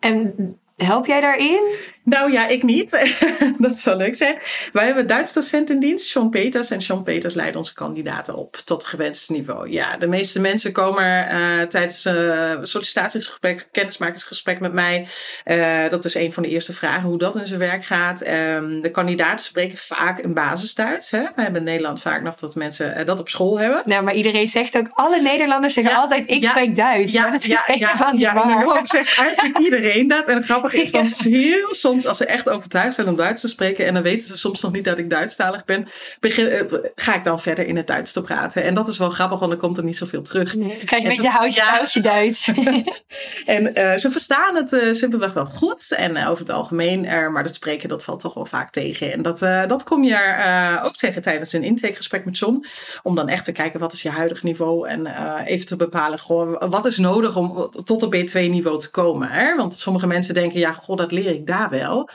En 0.00 0.34
Help 0.78 1.06
jij 1.06 1.20
daarin? 1.20 1.74
Nou 2.08 2.32
ja, 2.32 2.46
ik 2.46 2.62
niet. 2.62 3.18
dat 3.58 3.78
zou 3.78 3.96
leuk 3.96 4.14
zijn. 4.14 4.38
Wij 4.72 4.84
hebben 4.84 5.06
Duits 5.06 5.32
docent 5.32 5.70
in 5.70 5.80
dienst, 5.80 6.06
Sean 6.06 6.30
Peters. 6.30 6.70
En 6.70 6.82
Sean 6.82 7.02
Peters 7.02 7.34
leidt 7.34 7.56
onze 7.56 7.74
kandidaten 7.74 8.34
op 8.34 8.56
tot 8.56 8.84
gewenst 8.84 9.30
niveau. 9.30 9.70
Ja, 9.70 9.96
de 9.96 10.06
meeste 10.06 10.40
mensen 10.40 10.72
komen 10.72 11.34
uh, 11.34 11.62
tijdens 11.62 12.06
uh, 12.06 12.54
sollicitatiegesprek, 12.62 13.68
kennismakingsgesprek 13.72 14.60
met 14.60 14.72
mij. 14.72 15.08
Uh, 15.44 15.90
dat 15.90 16.04
is 16.04 16.14
een 16.14 16.32
van 16.32 16.42
de 16.42 16.48
eerste 16.48 16.72
vragen, 16.72 17.08
hoe 17.08 17.18
dat 17.18 17.36
in 17.36 17.46
zijn 17.46 17.60
werk 17.60 17.84
gaat. 17.84 18.28
Um, 18.28 18.80
de 18.80 18.90
kandidaten 18.90 19.44
spreken 19.44 19.78
vaak 19.78 20.22
een 20.22 20.34
basis 20.34 20.74
Duits. 20.74 21.10
Hè? 21.10 21.22
We 21.22 21.42
hebben 21.42 21.60
in 21.60 21.66
Nederland 21.66 22.00
vaak 22.00 22.22
nog 22.22 22.36
dat 22.36 22.54
mensen 22.54 23.06
dat 23.06 23.20
op 23.20 23.28
school 23.28 23.58
hebben. 23.58 23.82
Nou, 23.84 24.04
maar 24.04 24.14
iedereen 24.14 24.48
zegt 24.48 24.76
ook, 24.76 24.88
alle 24.92 25.20
Nederlanders 25.20 25.74
zeggen 25.74 25.96
altijd, 25.96 26.30
ik 26.30 26.44
spreek 26.44 26.76
Duits. 26.76 27.12
Ja, 27.12 27.30
dat 27.30 27.44
ja, 27.44 27.62
ja, 27.66 27.74
ja, 27.74 28.12
ja, 28.16 28.32
ja, 28.48 28.86
zegt 28.86 29.18
eigenlijk 29.18 29.58
iedereen 29.58 30.08
dat. 30.08 30.26
En 30.26 30.44
grappig 30.44 30.67
grappig 30.68 30.82
is, 30.82 30.90
want 31.24 31.34
heel 31.34 31.74
soms 31.74 32.06
als 32.06 32.16
ze 32.16 32.24
echt 32.24 32.48
overtuigd 32.48 32.94
zijn 32.94 33.08
om 33.08 33.16
Duits 33.16 33.40
te 33.40 33.48
spreken 33.48 33.86
en 33.86 33.94
dan 33.94 34.02
weten 34.02 34.26
ze 34.26 34.38
soms 34.38 34.62
nog 34.62 34.72
niet 34.72 34.84
dat 34.84 34.98
ik 34.98 35.10
Duitsstalig 35.10 35.64
ben, 35.64 35.86
begin, 36.20 36.46
eh, 36.46 36.62
ga 36.94 37.14
ik 37.14 37.24
dan 37.24 37.40
verder 37.40 37.66
in 37.66 37.76
het 37.76 37.86
Duits 37.86 38.12
te 38.12 38.22
praten. 38.22 38.62
En 38.62 38.74
dat 38.74 38.88
is 38.88 38.98
wel 38.98 39.10
grappig, 39.10 39.38
want 39.38 39.50
dan 39.50 39.60
komt 39.60 39.78
er 39.78 39.84
niet 39.84 39.96
zoveel 39.96 40.22
terug. 40.22 40.54
Nee, 40.54 40.84
kijk, 40.84 41.02
met 41.02 41.16
je 41.16 41.28
houtje, 41.28 41.60
houtje 41.60 42.00
Duits. 42.00 42.50
en 43.46 43.66
uh, 43.78 43.96
ze 43.96 44.10
verstaan 44.10 44.56
het 44.56 44.72
uh, 44.72 44.92
simpelweg 44.94 45.32
wel 45.32 45.46
goed 45.46 45.92
en 45.96 46.26
over 46.26 46.38
het 46.38 46.50
algemeen, 46.50 47.00
maar 47.32 47.42
dat 47.42 47.54
spreken 47.54 47.88
dat 47.88 48.04
valt 48.04 48.20
toch 48.20 48.34
wel 48.34 48.44
vaak 48.44 48.70
tegen. 48.70 49.12
En 49.12 49.22
dat, 49.22 49.38
dat 49.68 49.84
kom 49.84 50.04
je 50.04 50.80
ook 50.82 50.96
tegen 50.96 51.22
tijdens 51.22 51.52
een 51.52 51.62
intakegesprek 51.62 52.24
met 52.24 52.38
John, 52.38 52.66
om 53.02 53.14
dan 53.14 53.28
echt 53.28 53.44
te 53.44 53.52
kijken 53.52 53.80
wat 53.80 53.92
is 53.92 54.02
je 54.02 54.10
huidig 54.10 54.42
niveau 54.42 54.88
en 54.88 55.06
even 55.44 55.66
te 55.66 55.76
bepalen, 55.76 56.18
goh, 56.18 56.62
wat 56.70 56.86
is 56.86 56.98
nodig 56.98 57.36
om 57.36 57.70
tot 57.84 58.02
een 58.02 58.28
B2-niveau 58.28 58.78
te 58.78 58.90
komen. 58.90 59.28
Hè? 59.28 59.56
Want 59.56 59.74
sommige 59.74 60.06
mensen 60.06 60.34
denken, 60.34 60.57
ja, 60.58 60.72
god, 60.72 60.98
dat 60.98 61.12
leer 61.12 61.30
ik 61.30 61.46
daar 61.46 61.70
wel. 61.70 62.10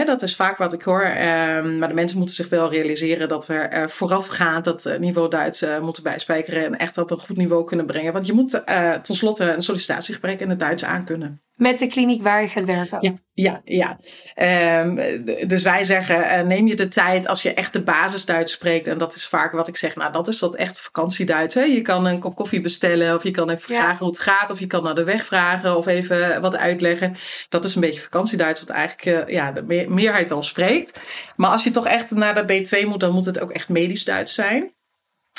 Dat 0.00 0.22
is 0.22 0.36
vaak 0.36 0.56
wat 0.56 0.72
ik 0.72 0.82
hoor. 0.82 1.04
Um, 1.04 1.78
maar 1.78 1.88
de 1.88 1.94
mensen 1.94 2.16
moeten 2.18 2.34
zich 2.34 2.48
wel 2.48 2.70
realiseren 2.70 3.28
dat 3.28 3.46
we 3.46 3.54
er 3.54 3.90
voorafgaand 3.90 4.64
dat 4.64 4.86
eh, 4.86 4.98
niveau 4.98 5.28
Duits 5.28 5.62
uh, 5.62 5.80
moeten 5.80 6.02
bijspijkeren 6.02 6.64
en 6.64 6.76
echt 6.76 6.98
op 6.98 7.10
een 7.10 7.16
goed 7.18 7.36
niveau 7.36 7.64
kunnen 7.64 7.86
brengen. 7.86 8.12
Want 8.12 8.26
je 8.26 8.32
moet 8.32 8.62
uh, 8.68 8.94
tenslotte 8.94 9.52
een 9.52 9.62
sollicitatiegesprek 9.62 10.40
in 10.40 10.48
het 10.48 10.60
Duits 10.60 10.84
aankunnen. 10.84 11.42
Met 11.54 11.78
de 11.78 11.86
kliniek 11.86 12.22
waar 12.22 12.42
je 12.42 12.48
gaat 12.48 12.64
werken? 12.64 12.98
Ja, 13.00 13.60
ja, 13.64 13.98
ja. 14.34 14.80
Um, 14.80 15.24
dus 15.46 15.62
wij 15.62 15.84
zeggen, 15.84 16.46
neem 16.46 16.66
je 16.66 16.76
de 16.76 16.88
tijd 16.88 17.26
als 17.26 17.42
je 17.42 17.54
echt 17.54 17.72
de 17.72 17.82
basis 17.82 18.24
Duits 18.24 18.52
spreekt. 18.52 18.86
En 18.86 18.98
dat 18.98 19.14
is 19.14 19.26
vaak 19.26 19.52
wat 19.52 19.68
ik 19.68 19.76
zeg, 19.76 19.96
nou 19.96 20.12
dat 20.12 20.28
is 20.28 20.38
dat 20.38 20.56
echt 20.56 20.80
vakantieduits. 20.80 21.54
Hè? 21.54 21.62
Je 21.62 21.82
kan 21.82 22.06
een 22.06 22.20
kop 22.20 22.34
koffie 22.34 22.60
bestellen 22.60 23.14
of 23.14 23.22
je 23.22 23.30
kan 23.30 23.50
even 23.50 23.62
vragen 23.62 23.98
hoe 23.98 24.08
het 24.08 24.18
gaat. 24.18 24.50
Of 24.50 24.60
je 24.60 24.66
kan 24.66 24.82
naar 24.82 24.94
de 24.94 25.04
weg 25.04 25.26
vragen 25.26 25.76
of 25.76 25.86
even 25.86 26.40
wat 26.40 26.56
uitleggen. 26.56 27.16
Dat 27.48 27.64
is 27.64 27.74
een 27.74 27.80
beetje 27.80 28.00
vakantieduits 28.00 28.60
wat 28.60 28.70
eigenlijk 28.70 29.30
ja, 29.30 29.52
de 29.52 29.86
meerheid 29.88 30.28
wel 30.28 30.42
spreekt. 30.42 31.00
Maar 31.36 31.50
als 31.50 31.64
je 31.64 31.70
toch 31.70 31.86
echt 31.86 32.10
naar 32.10 32.46
de 32.46 32.64
B2 32.64 32.86
moet, 32.88 33.00
dan 33.00 33.12
moet 33.12 33.24
het 33.24 33.40
ook 33.40 33.50
echt 33.50 33.68
medisch 33.68 34.04
Duits 34.04 34.34
zijn. 34.34 34.72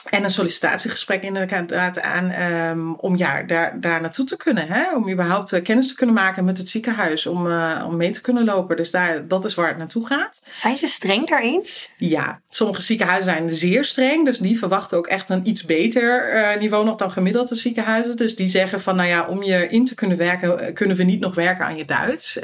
En 0.09 0.23
een 0.23 0.29
sollicitatiegesprek 0.29 1.23
inderdaad 1.23 2.01
aan 2.01 2.41
um, 2.41 2.95
om 2.95 3.17
ja, 3.17 3.43
daar, 3.43 3.79
daar 3.79 4.01
naartoe 4.01 4.25
te 4.25 4.37
kunnen. 4.37 4.67
Hè? 4.67 4.95
Om 4.95 5.09
überhaupt 5.09 5.53
uh, 5.53 5.63
kennis 5.63 5.87
te 5.87 5.95
kunnen 5.95 6.15
maken 6.15 6.45
met 6.45 6.57
het 6.57 6.69
ziekenhuis. 6.69 7.25
Om, 7.25 7.47
uh, 7.47 7.83
om 7.87 7.95
mee 7.95 8.11
te 8.11 8.21
kunnen 8.21 8.45
lopen. 8.45 8.77
Dus 8.77 8.91
daar, 8.91 9.27
dat 9.27 9.45
is 9.45 9.55
waar 9.55 9.67
het 9.67 9.77
naartoe 9.77 10.05
gaat. 10.05 10.43
Zijn 10.51 10.77
ze 10.77 10.87
streng 10.87 11.27
daarin? 11.27 11.65
Ja, 11.97 12.41
sommige 12.49 12.81
ziekenhuizen 12.81 13.33
zijn 13.33 13.49
zeer 13.49 13.85
streng. 13.85 14.25
Dus 14.25 14.37
die 14.37 14.57
verwachten 14.57 14.97
ook 14.97 15.07
echt 15.07 15.29
een 15.29 15.47
iets 15.47 15.65
beter 15.65 16.35
uh, 16.35 16.59
niveau 16.59 16.85
nog 16.85 16.95
dan 16.95 17.11
gemiddelde 17.11 17.55
ziekenhuizen. 17.55 18.17
Dus 18.17 18.35
die 18.35 18.47
zeggen 18.47 18.81
van 18.81 18.95
nou 18.95 19.09
ja, 19.09 19.27
om 19.27 19.43
je 19.43 19.67
in 19.67 19.85
te 19.85 19.95
kunnen 19.95 20.17
werken, 20.17 20.73
kunnen 20.73 20.97
we 20.97 21.03
niet 21.03 21.19
nog 21.19 21.35
werken 21.35 21.65
aan 21.65 21.77
je 21.77 21.85
Duits. 21.85 22.39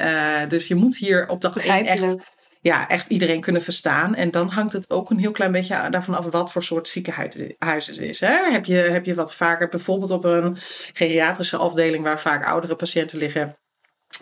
dus 0.47 0.67
je 0.67 0.75
moet 0.75 0.97
hier 0.97 1.27
op 1.27 1.41
dag 1.41 1.57
één 1.57 1.85
echt 1.85 2.15
ja, 2.61 2.87
echt 2.87 3.09
iedereen 3.09 3.41
kunnen 3.41 3.61
verstaan. 3.61 4.15
En 4.15 4.31
dan 4.31 4.49
hangt 4.49 4.73
het 4.73 4.89
ook 4.89 5.09
een 5.09 5.19
heel 5.19 5.31
klein 5.31 5.51
beetje 5.51 5.87
daarvan 5.89 6.15
af 6.17 6.25
wat 6.25 6.51
voor 6.51 6.63
soort 6.63 6.87
ziekenhuis 6.87 7.87
het 7.87 7.97
is. 7.97 8.19
Hè? 8.19 8.51
Heb, 8.51 8.65
je, 8.65 8.75
heb 8.75 9.05
je 9.05 9.13
wat 9.13 9.35
vaker 9.35 9.69
bijvoorbeeld 9.69 10.11
op 10.11 10.23
een 10.23 10.57
geriatrische 10.93 11.57
afdeling 11.57 12.03
waar 12.03 12.19
vaak 12.19 12.45
oudere 12.45 12.75
patiënten 12.75 13.17
liggen. 13.17 13.58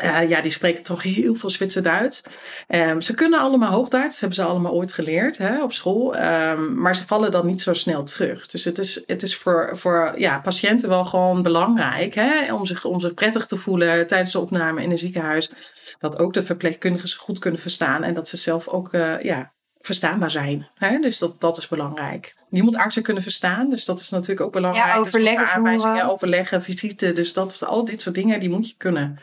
Uh, 0.03 0.29
ja, 0.29 0.41
die 0.41 0.51
spreken 0.51 0.83
toch 0.83 1.03
heel 1.03 1.35
veel 1.35 1.49
Zwitser 1.49 1.83
Duits. 1.83 2.23
Um, 2.67 3.01
ze 3.01 3.13
kunnen 3.13 3.39
allemaal 3.39 3.71
Hoogduits, 3.71 4.19
hebben 4.19 4.37
ze 4.37 4.43
allemaal 4.43 4.73
ooit 4.73 4.93
geleerd 4.93 5.37
hè, 5.37 5.63
op 5.63 5.73
school. 5.73 6.15
Um, 6.15 6.75
maar 6.81 6.95
ze 6.95 7.05
vallen 7.05 7.31
dan 7.31 7.45
niet 7.45 7.61
zo 7.61 7.73
snel 7.73 8.03
terug. 8.03 8.47
Dus 8.47 8.63
het 8.63 8.77
is, 8.77 9.03
het 9.05 9.23
is 9.23 9.37
voor, 9.37 9.69
voor 9.71 10.13
ja, 10.15 10.39
patiënten 10.39 10.89
wel 10.89 11.05
gewoon 11.05 11.41
belangrijk 11.41 12.15
hè, 12.15 12.53
om, 12.53 12.65
zich, 12.65 12.85
om 12.85 12.99
zich 12.99 13.13
prettig 13.13 13.45
te 13.45 13.57
voelen 13.57 14.07
tijdens 14.07 14.31
de 14.31 14.39
opname 14.39 14.83
in 14.83 14.91
een 14.91 14.97
ziekenhuis. 14.97 15.51
Dat 15.99 16.19
ook 16.19 16.33
de 16.33 16.43
verpleegkundigen 16.43 17.09
ze 17.09 17.17
goed 17.17 17.39
kunnen 17.39 17.59
verstaan 17.59 18.03
en 18.03 18.13
dat 18.13 18.27
ze 18.27 18.37
zelf 18.37 18.67
ook 18.67 18.93
uh, 18.93 19.21
ja, 19.21 19.51
verstaanbaar 19.79 20.31
zijn. 20.31 20.67
Hè? 20.75 20.99
Dus 20.99 21.17
dat, 21.17 21.41
dat 21.41 21.57
is 21.57 21.67
belangrijk. 21.67 22.35
Je 22.49 22.63
moet 22.63 22.75
artsen 22.75 23.03
kunnen 23.03 23.23
verstaan, 23.23 23.69
dus 23.69 23.85
dat 23.85 23.99
is 23.99 24.09
natuurlijk 24.09 24.41
ook 24.41 24.51
belangrijk. 24.51 24.87
Ja, 24.87 24.97
overleggen, 24.97 25.43
dus 25.43 25.53
aanwijzingen, 25.53 26.09
overleggen, 26.09 26.61
visite. 26.61 27.13
Dus 27.13 27.33
dat, 27.33 27.63
al 27.65 27.85
dit 27.85 28.01
soort 28.01 28.15
dingen, 28.15 28.39
die 28.39 28.49
moet 28.49 28.69
je 28.69 28.75
kunnen. 28.77 29.19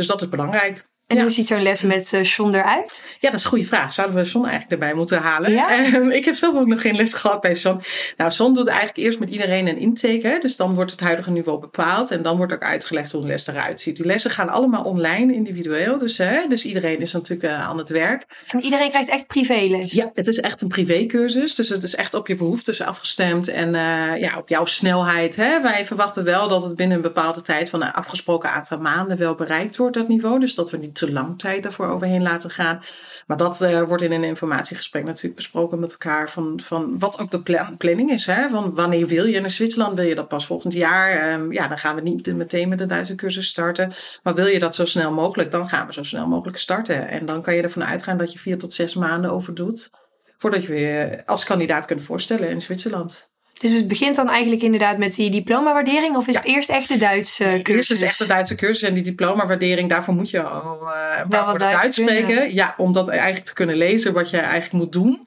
Dus 0.00 0.08
dat 0.08 0.22
is 0.22 0.28
belangrijk. 0.28 0.89
En 1.10 1.20
hoe 1.20 1.30
ziet 1.30 1.46
zo'n 1.46 1.62
les 1.62 1.82
met 1.82 2.12
uh, 2.12 2.24
John 2.24 2.54
eruit? 2.54 3.02
Ja, 3.20 3.30
dat 3.30 3.38
is 3.38 3.44
een 3.44 3.50
goede 3.50 3.64
vraag. 3.64 3.92
Zouden 3.92 4.16
we 4.16 4.22
John 4.22 4.46
eigenlijk 4.46 4.72
erbij 4.72 4.94
moeten 4.94 5.18
halen? 5.18 5.52
Ja? 5.52 5.68
Ehm, 5.80 6.10
ik 6.10 6.24
heb 6.24 6.34
zelf 6.34 6.54
ook 6.54 6.66
nog 6.66 6.80
geen 6.80 6.96
les 6.96 7.12
gehad 7.12 7.40
bij 7.40 7.52
John. 7.52 7.80
Nou, 8.16 8.30
John 8.30 8.54
doet 8.54 8.66
eigenlijk 8.66 8.98
eerst 8.98 9.18
met 9.18 9.30
iedereen 9.30 9.68
een 9.68 9.78
intake. 9.78 10.28
Hè? 10.28 10.38
Dus 10.38 10.56
dan 10.56 10.74
wordt 10.74 10.90
het 10.90 11.00
huidige 11.00 11.30
niveau 11.30 11.60
bepaald. 11.60 12.10
En 12.10 12.22
dan 12.22 12.36
wordt 12.36 12.52
ook 12.52 12.62
uitgelegd 12.62 13.12
hoe 13.12 13.20
een 13.20 13.26
les 13.26 13.46
eruit 13.46 13.80
ziet. 13.80 13.96
Die 13.96 14.06
lessen 14.06 14.30
gaan 14.30 14.48
allemaal 14.48 14.84
online, 14.84 15.34
individueel. 15.34 15.98
Dus, 15.98 16.18
hè? 16.18 16.46
dus 16.48 16.64
iedereen 16.64 17.00
is 17.00 17.12
natuurlijk 17.12 17.52
uh, 17.52 17.68
aan 17.68 17.78
het 17.78 17.88
werk. 17.88 18.26
En 18.48 18.60
iedereen 18.60 18.90
krijgt 18.90 19.08
echt 19.08 19.26
privéles? 19.26 19.92
Ja, 19.92 20.10
het 20.14 20.26
is 20.26 20.40
echt 20.40 20.60
een 20.60 20.68
privécursus. 20.68 21.54
Dus 21.54 21.68
het 21.68 21.82
is 21.82 21.94
echt 21.94 22.14
op 22.14 22.26
je 22.26 22.36
behoeftes 22.36 22.82
afgestemd. 22.82 23.48
En 23.48 23.74
uh, 23.74 24.20
ja, 24.20 24.38
op 24.38 24.48
jouw 24.48 24.64
snelheid. 24.64 25.36
Hè? 25.36 25.60
Wij 25.60 25.84
verwachten 25.84 26.24
wel 26.24 26.48
dat 26.48 26.62
het 26.62 26.74
binnen 26.74 26.96
een 26.96 27.02
bepaalde 27.02 27.42
tijd 27.42 27.68
van 27.68 27.82
een 27.82 27.92
afgesproken 27.92 28.52
aantal 28.52 28.78
maanden 28.78 29.16
wel 29.16 29.34
bereikt 29.34 29.76
wordt, 29.76 29.94
dat 29.94 30.08
niveau. 30.08 30.40
Dus 30.40 30.54
dat 30.54 30.70
we 30.70 30.76
niet 30.76 30.98
te 31.00 31.12
lang 31.12 31.38
tijd 31.38 31.64
ervoor 31.64 31.86
overheen 31.86 32.22
laten 32.22 32.50
gaan. 32.50 32.82
Maar 33.26 33.36
dat 33.36 33.62
uh, 33.62 33.82
wordt 33.82 34.02
in 34.02 34.12
een 34.12 34.24
informatiegesprek 34.24 35.04
natuurlijk 35.04 35.36
besproken 35.36 35.78
met 35.78 35.90
elkaar. 35.90 36.30
Van, 36.30 36.60
van 36.62 36.98
wat 36.98 37.20
ook 37.20 37.30
de 37.30 37.42
plan, 37.42 37.76
planning 37.76 38.10
is. 38.10 38.26
Hè? 38.26 38.48
Van 38.48 38.74
wanneer 38.74 39.06
wil 39.06 39.24
je 39.24 39.40
naar 39.40 39.50
Zwitserland? 39.50 39.94
Wil 39.94 40.04
je 40.04 40.14
dat 40.14 40.28
pas 40.28 40.46
volgend 40.46 40.72
jaar? 40.72 41.32
Um, 41.32 41.52
ja, 41.52 41.68
dan 41.68 41.78
gaan 41.78 41.94
we 41.94 42.00
niet 42.00 42.34
meteen 42.34 42.68
met 42.68 42.78
de 42.78 42.86
Duitse 42.86 43.14
cursus 43.14 43.48
starten. 43.48 43.92
Maar 44.22 44.34
wil 44.34 44.46
je 44.46 44.58
dat 44.58 44.74
zo 44.74 44.84
snel 44.84 45.12
mogelijk? 45.12 45.50
Dan 45.50 45.68
gaan 45.68 45.86
we 45.86 45.92
zo 45.92 46.02
snel 46.02 46.26
mogelijk 46.26 46.58
starten. 46.58 47.08
En 47.08 47.26
dan 47.26 47.42
kan 47.42 47.54
je 47.54 47.62
ervan 47.62 47.84
uitgaan 47.84 48.18
dat 48.18 48.32
je 48.32 48.38
vier 48.38 48.58
tot 48.58 48.74
zes 48.74 48.94
maanden 48.94 49.30
over 49.30 49.54
doet. 49.54 49.90
Voordat 50.36 50.64
je 50.64 50.74
je 50.74 51.22
als 51.26 51.44
kandidaat 51.44 51.86
kunt 51.86 52.02
voorstellen 52.02 52.48
in 52.48 52.62
Zwitserland. 52.62 53.29
Dus 53.60 53.70
het 53.70 53.88
begint 53.88 54.16
dan 54.16 54.28
eigenlijk 54.28 54.62
inderdaad 54.62 54.98
met 54.98 55.14
die 55.14 55.30
diplomawaardering? 55.30 56.16
Of 56.16 56.26
is 56.26 56.36
het 56.36 56.44
eerst 56.44 56.70
echt 56.70 56.88
de 56.88 56.96
Duitse 56.96 57.60
cursus? 57.62 57.74
Eerst 57.74 57.90
is 57.90 58.02
echt 58.02 58.18
de 58.18 58.26
Duitse 58.26 58.54
cursus 58.54 58.88
en 58.88 58.94
die 58.94 59.02
diplomawaardering, 59.02 59.88
daarvoor 59.88 60.14
moet 60.14 60.30
je 60.30 60.42
al 60.42 60.80
uh, 60.82 61.26
wel 61.28 61.44
wat 61.44 61.58
Duits, 61.58 61.80
Duits 61.80 61.96
spreken. 61.96 62.54
Ja, 62.54 62.74
om 62.76 62.92
dat 62.92 63.08
eigenlijk 63.08 63.44
te 63.44 63.54
kunnen 63.54 63.76
lezen 63.76 64.12
wat 64.12 64.30
je 64.30 64.36
eigenlijk 64.36 64.72
moet 64.72 64.92
doen. 64.92 65.26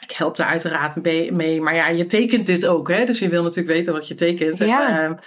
Ik 0.00 0.10
help 0.10 0.36
daar 0.36 0.46
uiteraard 0.46 1.02
mee, 1.32 1.60
maar 1.60 1.74
ja, 1.74 1.88
je 1.88 2.06
tekent 2.06 2.46
dit 2.46 2.66
ook, 2.66 2.88
hè? 2.88 3.04
dus 3.04 3.18
je 3.18 3.28
wil 3.28 3.42
natuurlijk 3.42 3.76
weten 3.76 3.92
wat 3.92 4.08
je 4.08 4.14
tekent. 4.14 4.58
Ja. 4.58 5.02
En, 5.02 5.10
uh, 5.10 5.18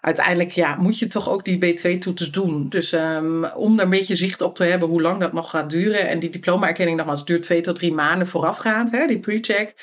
uiteindelijk 0.00 0.50
ja, 0.50 0.76
moet 0.76 0.98
je 0.98 1.06
toch 1.06 1.28
ook 1.28 1.44
die 1.44 1.78
B2-toets 1.78 2.30
doen. 2.30 2.68
Dus 2.68 2.92
um, 2.92 3.44
om 3.44 3.76
daar 3.76 3.84
een 3.84 3.90
beetje 3.90 4.16
zicht 4.16 4.40
op 4.40 4.54
te 4.54 4.64
hebben 4.64 4.88
hoe 4.88 5.02
lang 5.02 5.20
dat 5.20 5.32
nog 5.32 5.50
gaat 5.50 5.70
duren. 5.70 6.08
En 6.08 6.18
die 6.18 6.30
diploma-erkenning 6.30 6.96
nogmaals 6.96 7.24
duurt 7.24 7.42
twee 7.42 7.60
tot 7.60 7.76
drie 7.76 7.92
maanden 7.92 8.26
voorafgaand, 8.26 8.90
hè, 8.90 9.06
die 9.06 9.18
pre-check. 9.18 9.74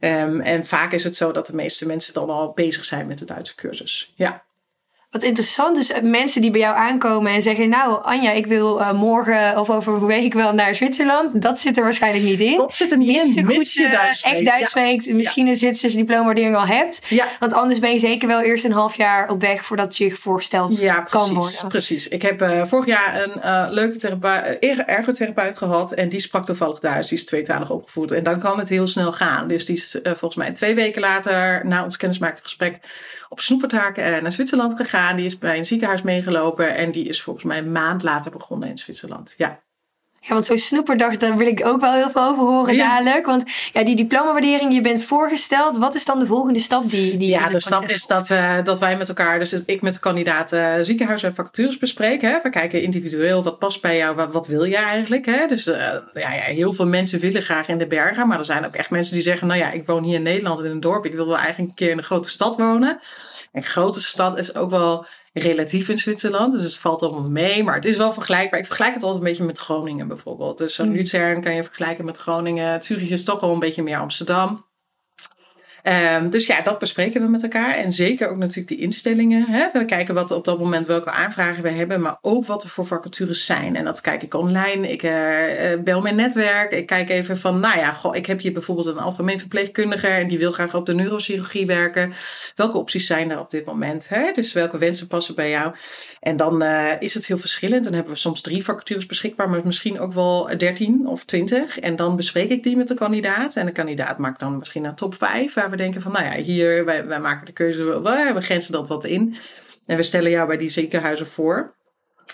Um, 0.00 0.40
en 0.40 0.64
vaak 0.64 0.92
is 0.92 1.04
het 1.04 1.16
zo 1.16 1.32
dat 1.32 1.46
de 1.46 1.54
meeste 1.54 1.86
mensen 1.86 2.14
dan 2.14 2.30
al 2.30 2.52
bezig 2.52 2.84
zijn 2.84 3.06
met 3.06 3.18
de 3.18 3.24
Duitse 3.24 3.54
cursus. 3.54 4.12
Ja. 4.16 4.44
Wat 5.14 5.22
interessant. 5.22 5.76
Dus 5.76 5.92
mensen 6.02 6.40
die 6.40 6.50
bij 6.50 6.60
jou 6.60 6.76
aankomen 6.76 7.32
en 7.32 7.42
zeggen: 7.42 7.68
Nou, 7.68 8.02
Anja, 8.02 8.30
ik 8.30 8.46
wil 8.46 8.80
uh, 8.80 8.92
morgen 8.92 9.58
of 9.58 9.70
over 9.70 9.94
een 9.94 10.06
week 10.06 10.34
wel 10.34 10.54
naar 10.54 10.74
Zwitserland. 10.74 11.42
Dat 11.42 11.58
zit 11.58 11.76
er 11.76 11.82
waarschijnlijk 11.82 12.24
niet 12.24 12.40
in. 12.40 12.56
Dat 12.56 12.74
zit 12.74 12.92
er 12.92 12.98
niet 12.98 13.36
in. 13.36 13.46
Mits 13.46 13.74
je 13.74 13.88
Duits 13.88 14.22
echt 14.22 14.44
Duits 14.44 14.68
spreekt. 14.68 15.12
Misschien 15.12 15.46
een 15.46 15.56
Zwitserse 15.56 15.96
diploma-waardering 15.96 16.56
al 16.56 16.66
hebt. 16.66 17.06
Ja. 17.08 17.28
Want 17.40 17.52
anders 17.52 17.78
ben 17.78 17.92
je 17.92 17.98
zeker 17.98 18.28
wel 18.28 18.40
eerst 18.40 18.64
een 18.64 18.72
half 18.72 18.96
jaar 18.96 19.30
op 19.30 19.40
weg 19.40 19.64
voordat 19.64 19.96
je 19.96 20.04
je 20.04 20.10
voorgesteld 20.10 20.78
ja, 20.78 21.00
precies, 21.00 21.26
kan 21.28 21.36
worden. 21.36 21.68
Precies. 21.68 22.08
Ik 22.08 22.22
heb 22.22 22.42
uh, 22.42 22.64
vorig 22.64 22.86
jaar 22.86 23.22
een 23.22 23.38
uh, 23.38 23.66
leuke 23.70 23.96
therapeut, 23.96 24.58
ergotherapeut 24.86 25.56
gehad. 25.56 25.92
En 25.92 26.08
die 26.08 26.20
sprak 26.20 26.44
toevallig 26.44 26.78
Duits. 26.78 27.08
Die 27.08 27.18
is 27.18 27.24
tweetalig 27.24 27.70
opgevoed. 27.70 28.12
En 28.12 28.22
dan 28.22 28.38
kan 28.38 28.58
het 28.58 28.68
heel 28.68 28.86
snel 28.86 29.12
gaan. 29.12 29.48
Dus 29.48 29.64
die 29.64 29.76
is 29.76 29.98
volgens 30.02 30.34
mij 30.34 30.52
twee 30.52 30.74
weken 30.74 31.00
later, 31.00 31.66
na 31.66 31.84
ons 31.84 31.96
kennismakingsgesprek 31.96 32.78
op 33.34 33.40
snoepertaak 33.40 33.98
uh, 33.98 34.04
naar 34.04 34.32
Zwitserland 34.32 34.74
gegaan. 34.74 35.16
Die 35.16 35.24
is 35.24 35.38
bij 35.38 35.58
een 35.58 35.66
ziekenhuis 35.66 36.02
meegelopen. 36.02 36.76
En 36.76 36.92
die 36.92 37.08
is 37.08 37.22
volgens 37.22 37.44
mij 37.44 37.58
een 37.58 37.72
maand 37.72 38.02
later 38.02 38.30
begonnen 38.30 38.68
in 38.68 38.78
Zwitserland. 38.78 39.34
Ja. 39.36 39.63
Ja, 40.26 40.32
want 40.32 40.46
zo'n 40.46 40.58
snoeperdag, 40.58 41.16
daar 41.16 41.36
wil 41.36 41.46
ik 41.46 41.66
ook 41.66 41.80
wel 41.80 41.92
heel 41.92 42.10
veel 42.10 42.22
over 42.22 42.42
horen 42.44 42.76
dadelijk. 42.76 43.26
Want 43.26 43.44
ja, 43.72 43.84
die 43.84 43.96
diplomawaardering, 43.96 44.74
je 44.74 44.80
bent 44.80 45.04
voorgesteld. 45.04 45.76
Wat 45.76 45.94
is 45.94 46.04
dan 46.04 46.18
de 46.18 46.26
volgende 46.26 46.60
stap 46.60 46.90
die, 46.90 47.16
die 47.16 47.28
Ja, 47.28 47.48
de 47.48 47.60
stap 47.60 47.84
is 47.84 48.06
dat, 48.06 48.30
uh, 48.30 48.54
dat 48.62 48.78
wij 48.78 48.96
met 48.96 49.08
elkaar, 49.08 49.38
dus 49.38 49.52
ik 49.52 49.82
met 49.82 49.92
de 49.94 50.00
kandidaten 50.00 50.78
uh, 50.78 50.84
ziekenhuis 50.84 51.22
en 51.22 51.34
vacatures 51.34 51.78
bespreken. 51.78 52.30
Hè. 52.30 52.38
We 52.42 52.50
kijken 52.50 52.82
individueel, 52.82 53.42
wat 53.42 53.58
past 53.58 53.80
bij 53.80 53.96
jou, 53.96 54.16
wat, 54.16 54.32
wat 54.32 54.46
wil 54.46 54.64
je 54.64 54.76
eigenlijk? 54.76 55.26
Hè? 55.26 55.46
Dus 55.46 55.66
uh, 55.66 55.76
ja, 56.14 56.32
ja, 56.32 56.42
heel 56.42 56.72
veel 56.72 56.86
mensen 56.86 57.20
willen 57.20 57.42
graag 57.42 57.68
in 57.68 57.78
de 57.78 57.86
bergen. 57.86 58.28
Maar 58.28 58.38
er 58.38 58.44
zijn 58.44 58.66
ook 58.66 58.74
echt 58.74 58.90
mensen 58.90 59.14
die 59.14 59.22
zeggen, 59.22 59.46
nou 59.46 59.60
ja, 59.60 59.70
ik 59.70 59.86
woon 59.86 60.04
hier 60.04 60.14
in 60.14 60.22
Nederland 60.22 60.64
in 60.64 60.70
een 60.70 60.80
dorp. 60.80 61.04
Ik 61.04 61.14
wil 61.14 61.26
wel 61.26 61.38
eigenlijk 61.38 61.68
een 61.68 61.76
keer 61.76 61.90
in 61.90 61.98
een 61.98 62.04
grote 62.04 62.30
stad 62.30 62.56
wonen. 62.56 63.00
En 63.52 63.62
grote 63.62 64.02
stad 64.02 64.38
is 64.38 64.54
ook 64.54 64.70
wel 64.70 65.06
relatief 65.40 65.88
in 65.88 65.98
Zwitserland. 65.98 66.52
Dus 66.52 66.62
het 66.62 66.76
valt 66.76 67.02
allemaal 67.02 67.30
mee. 67.30 67.64
Maar 67.64 67.74
het 67.74 67.84
is 67.84 67.96
wel 67.96 68.12
vergelijkbaar. 68.12 68.60
Ik 68.60 68.66
vergelijk 68.66 68.94
het 68.94 69.02
altijd 69.02 69.22
een 69.22 69.28
beetje 69.28 69.44
met 69.44 69.58
Groningen 69.58 70.08
bijvoorbeeld. 70.08 70.58
Dus 70.58 70.74
zo'n 70.74 70.88
mm. 70.88 70.94
Luzern 70.94 71.40
kan 71.40 71.54
je 71.54 71.62
vergelijken 71.62 72.04
met 72.04 72.18
Groningen. 72.18 72.82
Zurich 72.82 73.10
is 73.10 73.24
toch 73.24 73.40
wel 73.40 73.52
een 73.52 73.58
beetje 73.58 73.82
meer 73.82 73.98
Amsterdam. 73.98 74.64
Ehm, 75.84 76.28
dus 76.30 76.46
ja, 76.46 76.60
dat 76.60 76.78
bespreken 76.78 77.22
we 77.22 77.28
met 77.28 77.42
elkaar. 77.42 77.74
En 77.74 77.92
zeker 77.92 78.28
ook 78.28 78.36
natuurlijk 78.36 78.68
die 78.68 78.78
instellingen. 78.78 79.44
Hè? 79.48 79.66
We 79.72 79.84
kijken 79.84 80.14
wat 80.14 80.30
op 80.30 80.44
dat 80.44 80.58
moment 80.58 80.86
welke 80.86 81.10
aanvragen 81.10 81.62
we 81.62 81.70
hebben, 81.70 82.00
maar 82.00 82.18
ook 82.20 82.46
wat 82.46 82.62
er 82.62 82.68
voor 82.68 82.86
vacatures 82.86 83.46
zijn. 83.46 83.76
En 83.76 83.84
dat 83.84 84.00
kijk 84.00 84.22
ik 84.22 84.34
online. 84.34 84.92
Ik 84.92 85.02
uh, 85.02 85.82
bel 85.84 86.00
mijn 86.00 86.16
netwerk. 86.16 86.72
Ik 86.72 86.86
kijk 86.86 87.10
even 87.10 87.38
van, 87.38 87.60
nou 87.60 87.78
ja, 87.78 87.92
goh, 87.92 88.16
ik 88.16 88.26
heb 88.26 88.40
hier 88.40 88.52
bijvoorbeeld 88.52 88.86
een 88.86 88.98
algemeen 88.98 89.38
verpleegkundige 89.38 90.06
en 90.06 90.28
die 90.28 90.38
wil 90.38 90.52
graag 90.52 90.74
op 90.74 90.86
de 90.86 90.94
neurochirurgie 90.94 91.66
werken. 91.66 92.12
Welke 92.54 92.78
opties 92.78 93.06
zijn 93.06 93.30
er 93.30 93.38
op 93.38 93.50
dit 93.50 93.66
moment? 93.66 94.08
Hè? 94.08 94.32
Dus 94.32 94.52
welke 94.52 94.78
wensen 94.78 95.06
passen 95.06 95.34
bij 95.34 95.50
jou? 95.50 95.74
En 96.20 96.36
dan 96.36 96.62
uh, 96.62 96.90
is 96.98 97.14
het 97.14 97.26
heel 97.26 97.38
verschillend. 97.38 97.84
Dan 97.84 97.92
hebben 97.92 98.12
we 98.12 98.18
soms 98.18 98.40
drie 98.40 98.64
vacatures 98.64 99.06
beschikbaar, 99.06 99.50
maar 99.50 99.60
misschien 99.64 100.00
ook 100.00 100.12
wel 100.12 100.58
dertien 100.58 101.06
of 101.06 101.24
twintig. 101.24 101.80
En 101.80 101.96
dan 101.96 102.16
bespreek 102.16 102.50
ik 102.50 102.62
die 102.62 102.76
met 102.76 102.88
de 102.88 102.94
kandidaat. 102.94 103.56
En 103.56 103.66
de 103.66 103.72
kandidaat 103.72 104.18
maakt 104.18 104.40
dan 104.40 104.56
misschien 104.56 104.84
een 104.84 104.94
top 104.94 105.14
vijf, 105.14 105.54
denken 105.76 106.00
van, 106.00 106.12
nou 106.12 106.24
ja, 106.24 106.42
hier, 106.42 106.84
wij, 106.84 107.06
wij 107.06 107.20
maken 107.20 107.46
de 107.46 107.52
keuze, 107.52 107.84
we, 107.84 108.32
we 108.34 108.40
grenzen 108.40 108.72
dat 108.72 108.88
wat 108.88 109.04
in. 109.04 109.36
En 109.86 109.96
we 109.96 110.02
stellen 110.02 110.30
jou 110.30 110.46
bij 110.46 110.56
die 110.56 110.68
ziekenhuizen 110.68 111.26
voor. 111.26 111.76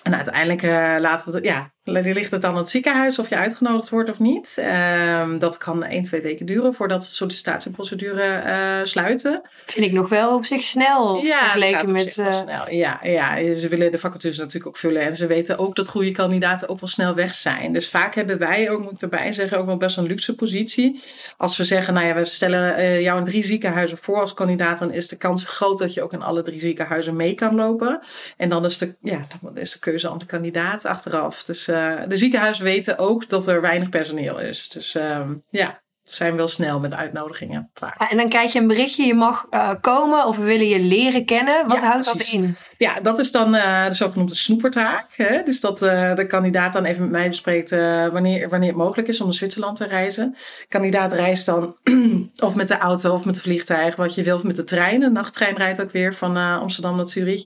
En 0.02 0.14
uiteindelijk 0.14 0.62
uh, 0.62 0.96
laat 0.98 1.24
het, 1.24 1.44
ja, 1.44 1.72
ligt 1.84 2.30
het 2.30 2.42
dan 2.42 2.50
aan 2.50 2.56
het 2.56 2.68
ziekenhuis 2.68 3.18
of 3.18 3.28
je 3.28 3.36
uitgenodigd 3.36 3.90
wordt 3.90 4.10
of 4.10 4.18
niet. 4.18 4.56
Uh, 4.58 5.38
dat 5.38 5.58
kan 5.58 5.84
1, 5.84 6.02
2 6.02 6.20
weken 6.20 6.46
duren 6.46 6.74
voordat 6.74 7.00
de 7.00 7.06
sollicitatieprocedure 7.06 8.42
uh, 8.46 8.84
sluiten. 8.84 9.42
Vind 9.66 9.86
ik 9.86 9.92
nog 9.92 10.08
wel 10.08 10.34
op 10.34 10.44
zich 10.44 10.62
snel 10.62 11.16
ja, 11.16 11.38
vergeleken 11.38 11.92
met... 11.92 12.16
Uh... 12.16 12.32
Snel. 12.32 12.70
Ja, 12.70 13.00
ja, 13.02 13.54
ze 13.54 13.68
willen 13.68 13.90
de 13.90 13.98
vacatures 13.98 14.38
natuurlijk 14.38 14.66
ook 14.66 14.76
vullen. 14.76 15.02
En 15.02 15.16
ze 15.16 15.26
weten 15.26 15.58
ook 15.58 15.76
dat 15.76 15.88
goede 15.88 16.10
kandidaten 16.10 16.68
ook 16.68 16.80
wel 16.80 16.88
snel 16.88 17.14
weg 17.14 17.34
zijn. 17.34 17.72
Dus 17.72 17.88
vaak 17.88 18.14
hebben 18.14 18.38
wij 18.38 18.70
ook, 18.70 18.82
moet 18.82 18.92
ik 18.92 19.02
erbij 19.02 19.32
zeggen, 19.32 19.58
ook 19.58 19.66
wel 19.66 19.76
best 19.76 19.96
een 19.96 20.06
luxe 20.06 20.34
positie. 20.34 21.02
Als 21.36 21.56
we 21.56 21.64
zeggen, 21.64 21.94
nou 21.94 22.06
ja, 22.06 22.14
we 22.14 22.24
stellen 22.24 23.02
jou 23.02 23.18
in 23.18 23.24
drie 23.24 23.44
ziekenhuizen 23.44 23.98
voor 23.98 24.20
als 24.20 24.34
kandidaat, 24.34 24.78
dan 24.78 24.92
is 24.92 25.08
de 25.08 25.16
kans 25.16 25.44
groot 25.44 25.78
dat 25.78 25.94
je 25.94 26.02
ook 26.02 26.12
in 26.12 26.22
alle 26.22 26.42
drie 26.42 26.60
ziekenhuizen 26.60 27.16
mee 27.16 27.34
kan 27.34 27.54
lopen. 27.54 28.00
En 28.36 28.48
dan 28.48 28.64
is 28.64 28.78
de, 28.78 28.96
ja, 29.00 29.26
dan 29.40 29.58
is 29.58 29.72
de 29.72 29.78
keuze 29.78 30.10
aan 30.10 30.18
de 30.18 30.26
kandidaat 30.26 30.84
achteraf. 30.84 31.44
Dus 31.44 31.68
de 32.08 32.16
ziekenhuizen 32.16 32.64
weten 32.64 32.98
ook 32.98 33.28
dat 33.28 33.46
er 33.46 33.60
weinig 33.60 33.88
personeel 33.88 34.40
is. 34.40 34.68
Dus 34.68 34.94
uh, 34.94 35.20
ja, 35.48 35.80
zijn 36.12 36.36
wel 36.36 36.48
snel 36.48 36.80
met 36.80 36.94
uitnodigingen. 36.94 37.70
en 38.10 38.16
dan 38.16 38.28
krijg 38.28 38.52
je 38.52 38.58
een 38.58 38.66
berichtje, 38.66 39.04
je 39.04 39.14
mag 39.14 39.46
uh, 39.50 39.70
komen 39.80 40.26
of 40.26 40.36
we 40.36 40.42
willen 40.42 40.68
je 40.68 40.80
leren 40.80 41.24
kennen. 41.24 41.68
Wat 41.68 41.78
houdt 41.78 42.04
dat 42.04 42.30
in? 42.32 42.56
Ja, 42.78 43.00
dat 43.00 43.18
is 43.18 43.30
dan 43.30 43.54
uh, 43.54 43.86
de 43.86 43.94
zogenoemde 43.94 44.34
snoepertaak. 44.34 45.06
Hè? 45.16 45.42
Dus 45.42 45.60
dat 45.60 45.82
uh, 45.82 46.14
de 46.14 46.26
kandidaat 46.26 46.72
dan 46.72 46.84
even 46.84 47.02
met 47.02 47.10
mij 47.10 47.28
bespreekt 47.28 47.70
wanneer, 47.70 48.48
wanneer 48.48 48.68
het 48.68 48.78
mogelijk 48.78 49.08
is 49.08 49.20
om 49.20 49.26
naar 49.26 49.34
Zwitserland 49.34 49.76
te 49.76 49.86
reizen. 49.86 50.30
De 50.32 50.66
kandidaat 50.68 51.12
reist 51.12 51.46
dan 51.46 51.76
of 52.46 52.54
met 52.54 52.68
de 52.68 52.78
auto 52.78 53.14
of 53.14 53.24
met 53.24 53.34
het 53.34 53.44
vliegtuig, 53.44 53.96
wat 53.96 54.14
je 54.14 54.22
wil, 54.22 54.36
of 54.36 54.42
met 54.42 54.56
de 54.56 54.64
trein. 54.64 55.00
De 55.00 55.10
nachttrein 55.10 55.56
rijdt 55.56 55.80
ook 55.80 55.90
weer 55.90 56.14
van 56.14 56.36
Amsterdam 56.36 56.96
naar 56.96 57.08
Zurich. 57.08 57.44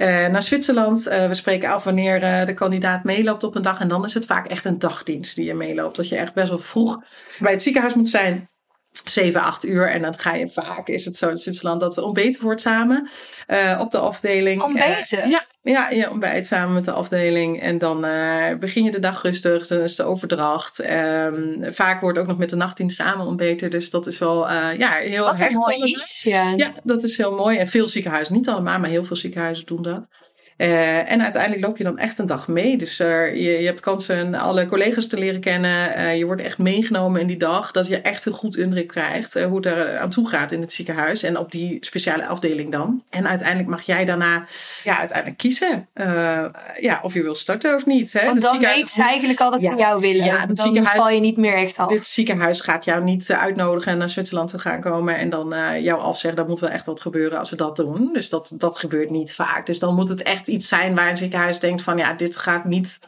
Uh, 0.00 0.06
naar 0.26 0.42
Zwitserland. 0.42 1.08
Uh, 1.08 1.26
we 1.26 1.34
spreken 1.34 1.70
af 1.70 1.84
wanneer 1.84 2.22
uh, 2.22 2.46
de 2.46 2.54
kandidaat 2.54 3.04
meeloopt 3.04 3.44
op 3.44 3.54
een 3.54 3.62
dag. 3.62 3.80
En 3.80 3.88
dan 3.88 4.04
is 4.04 4.14
het 4.14 4.26
vaak 4.26 4.46
echt 4.46 4.64
een 4.64 4.78
dagdienst 4.78 5.36
die 5.36 5.44
je 5.44 5.54
meeloopt. 5.54 5.96
Dat 5.96 6.08
je 6.08 6.16
echt 6.16 6.34
best 6.34 6.48
wel 6.48 6.58
vroeg 6.58 7.04
bij 7.38 7.52
het 7.52 7.62
ziekenhuis 7.62 7.94
moet 7.94 8.08
zijn. 8.08 8.50
7, 9.04 9.42
8 9.42 9.66
uur. 9.66 9.90
En 9.90 10.02
dan 10.02 10.18
ga 10.18 10.34
je 10.34 10.48
vaak, 10.48 10.88
is 10.88 11.04
het 11.04 11.16
zo 11.16 11.28
in 11.28 11.36
Zwitserland, 11.36 11.80
dat 11.80 11.96
er 11.96 12.02
ontbeten 12.02 12.42
wordt 12.42 12.60
samen 12.60 13.10
op 13.78 13.90
de 13.90 13.98
afdeling. 13.98 14.62
Ontbeten? 14.62 15.28
ja, 15.28 15.44
ja, 15.62 15.90
je 15.90 16.10
ontbijt 16.10 16.46
samen 16.46 16.74
met 16.74 16.84
de 16.84 16.92
afdeling. 16.92 17.60
En 17.60 17.78
dan 17.78 18.04
uh, 18.04 18.54
begin 18.58 18.84
je 18.84 18.90
de 18.90 18.98
dag 18.98 19.22
rustig. 19.22 19.66
Dan 19.66 19.80
is 19.80 19.96
de 19.96 20.04
overdracht. 20.04 20.90
Um, 20.90 21.64
vaak 21.72 22.00
wordt 22.00 22.18
ook 22.18 22.26
nog 22.26 22.38
met 22.38 22.50
de 22.50 22.56
nachtdienst 22.56 22.96
samen 22.96 23.26
ontbeten. 23.26 23.70
Dus 23.70 23.90
dat 23.90 24.06
is 24.06 24.18
wel 24.18 24.50
ja, 24.52 24.92
heel 24.92 25.24
Wat 25.24 25.40
een 25.40 25.52
mooi 25.52 25.84
iets. 25.84 26.22
Ja. 26.22 26.52
ja, 26.56 26.72
dat 26.82 27.02
is 27.02 27.16
heel 27.16 27.34
mooi. 27.34 27.58
En 27.58 27.66
veel 27.66 27.88
ziekenhuizen, 27.88 28.34
niet 28.34 28.48
allemaal, 28.48 28.78
maar 28.78 28.90
heel 28.90 29.04
veel 29.04 29.16
ziekenhuizen 29.16 29.66
doen 29.66 29.82
dat. 29.82 30.08
Uh, 30.60 31.12
en 31.12 31.22
uiteindelijk 31.22 31.62
loop 31.62 31.76
je 31.76 31.84
dan 31.84 31.98
echt 31.98 32.18
een 32.18 32.26
dag 32.26 32.48
mee. 32.48 32.76
Dus 32.76 33.00
uh, 33.00 33.34
je, 33.34 33.40
je 33.40 33.66
hebt 33.66 33.80
kansen 33.80 34.34
alle 34.34 34.66
collega's 34.66 35.06
te 35.06 35.18
leren 35.18 35.40
kennen. 35.40 35.98
Uh, 35.98 36.16
je 36.16 36.24
wordt 36.24 36.42
echt 36.42 36.58
meegenomen 36.58 37.20
in 37.20 37.26
die 37.26 37.36
dag. 37.36 37.70
Dat 37.70 37.86
je 37.86 38.00
echt 38.00 38.26
een 38.26 38.32
goed 38.32 38.56
indruk 38.56 38.88
krijgt 38.88 39.34
hoe 39.34 39.56
het 39.56 39.66
er 39.66 39.98
aan 39.98 40.10
toe 40.10 40.28
gaat 40.28 40.52
in 40.52 40.60
het 40.60 40.72
ziekenhuis. 40.72 41.22
En 41.22 41.38
op 41.38 41.50
die 41.52 41.78
speciale 41.80 42.26
afdeling 42.26 42.72
dan. 42.72 43.02
En 43.10 43.28
uiteindelijk 43.28 43.68
mag 43.68 43.82
jij 43.82 44.04
daarna 44.04 44.44
ja, 44.84 44.98
uiteindelijk 44.98 45.38
kiezen 45.38 45.88
ja, 46.80 47.00
of 47.02 47.14
je 47.14 47.22
wil 47.22 47.34
starten 47.34 47.74
of 47.74 47.86
niet. 47.86 48.12
Hè? 48.12 48.26
Want 48.26 48.42
dan 48.42 48.58
weten 48.58 48.88
ze 48.88 49.02
eigenlijk 49.02 49.40
al 49.40 49.50
dat 49.50 49.62
ze 49.62 49.74
jou 49.76 50.00
willen. 50.00 50.24
Ja, 50.24 50.46
dan 50.46 50.56
ziekenhuis, 50.56 50.96
val 50.96 51.10
je 51.10 51.20
niet 51.20 51.36
meer 51.36 51.54
echt 51.54 51.78
af. 51.78 51.88
Dit 51.88 52.06
ziekenhuis 52.06 52.60
gaat 52.60 52.84
jou 52.84 53.02
niet 53.02 53.32
uitnodigen 53.32 53.98
naar 53.98 54.10
Zwitserland 54.10 54.50
te 54.50 54.58
gaan 54.58 54.80
komen. 54.80 55.16
En 55.16 55.30
dan 55.30 55.54
jou 55.82 56.00
afzeggen. 56.00 56.40
Dan 56.40 56.48
moet 56.48 56.60
wel 56.60 56.70
echt 56.70 56.86
wat 56.86 57.00
gebeuren 57.00 57.38
als 57.38 57.48
ze 57.48 57.56
dat 57.56 57.76
doen. 57.76 58.10
Dus 58.12 58.28
dat, 58.28 58.52
dat 58.54 58.78
gebeurt 58.78 59.10
niet 59.10 59.34
vaak. 59.34 59.66
Dus 59.66 59.78
dan 59.78 59.94
moet 59.94 60.08
het 60.08 60.22
echt 60.22 60.48
iets 60.50 60.68
zijn 60.68 60.94
waar 60.94 61.10
een 61.10 61.16
ziekenhuis 61.16 61.60
denkt 61.60 61.82
van 61.82 61.96
ja, 61.96 62.12
dit 62.12 62.36
gaat 62.36 62.64
niet 62.64 63.00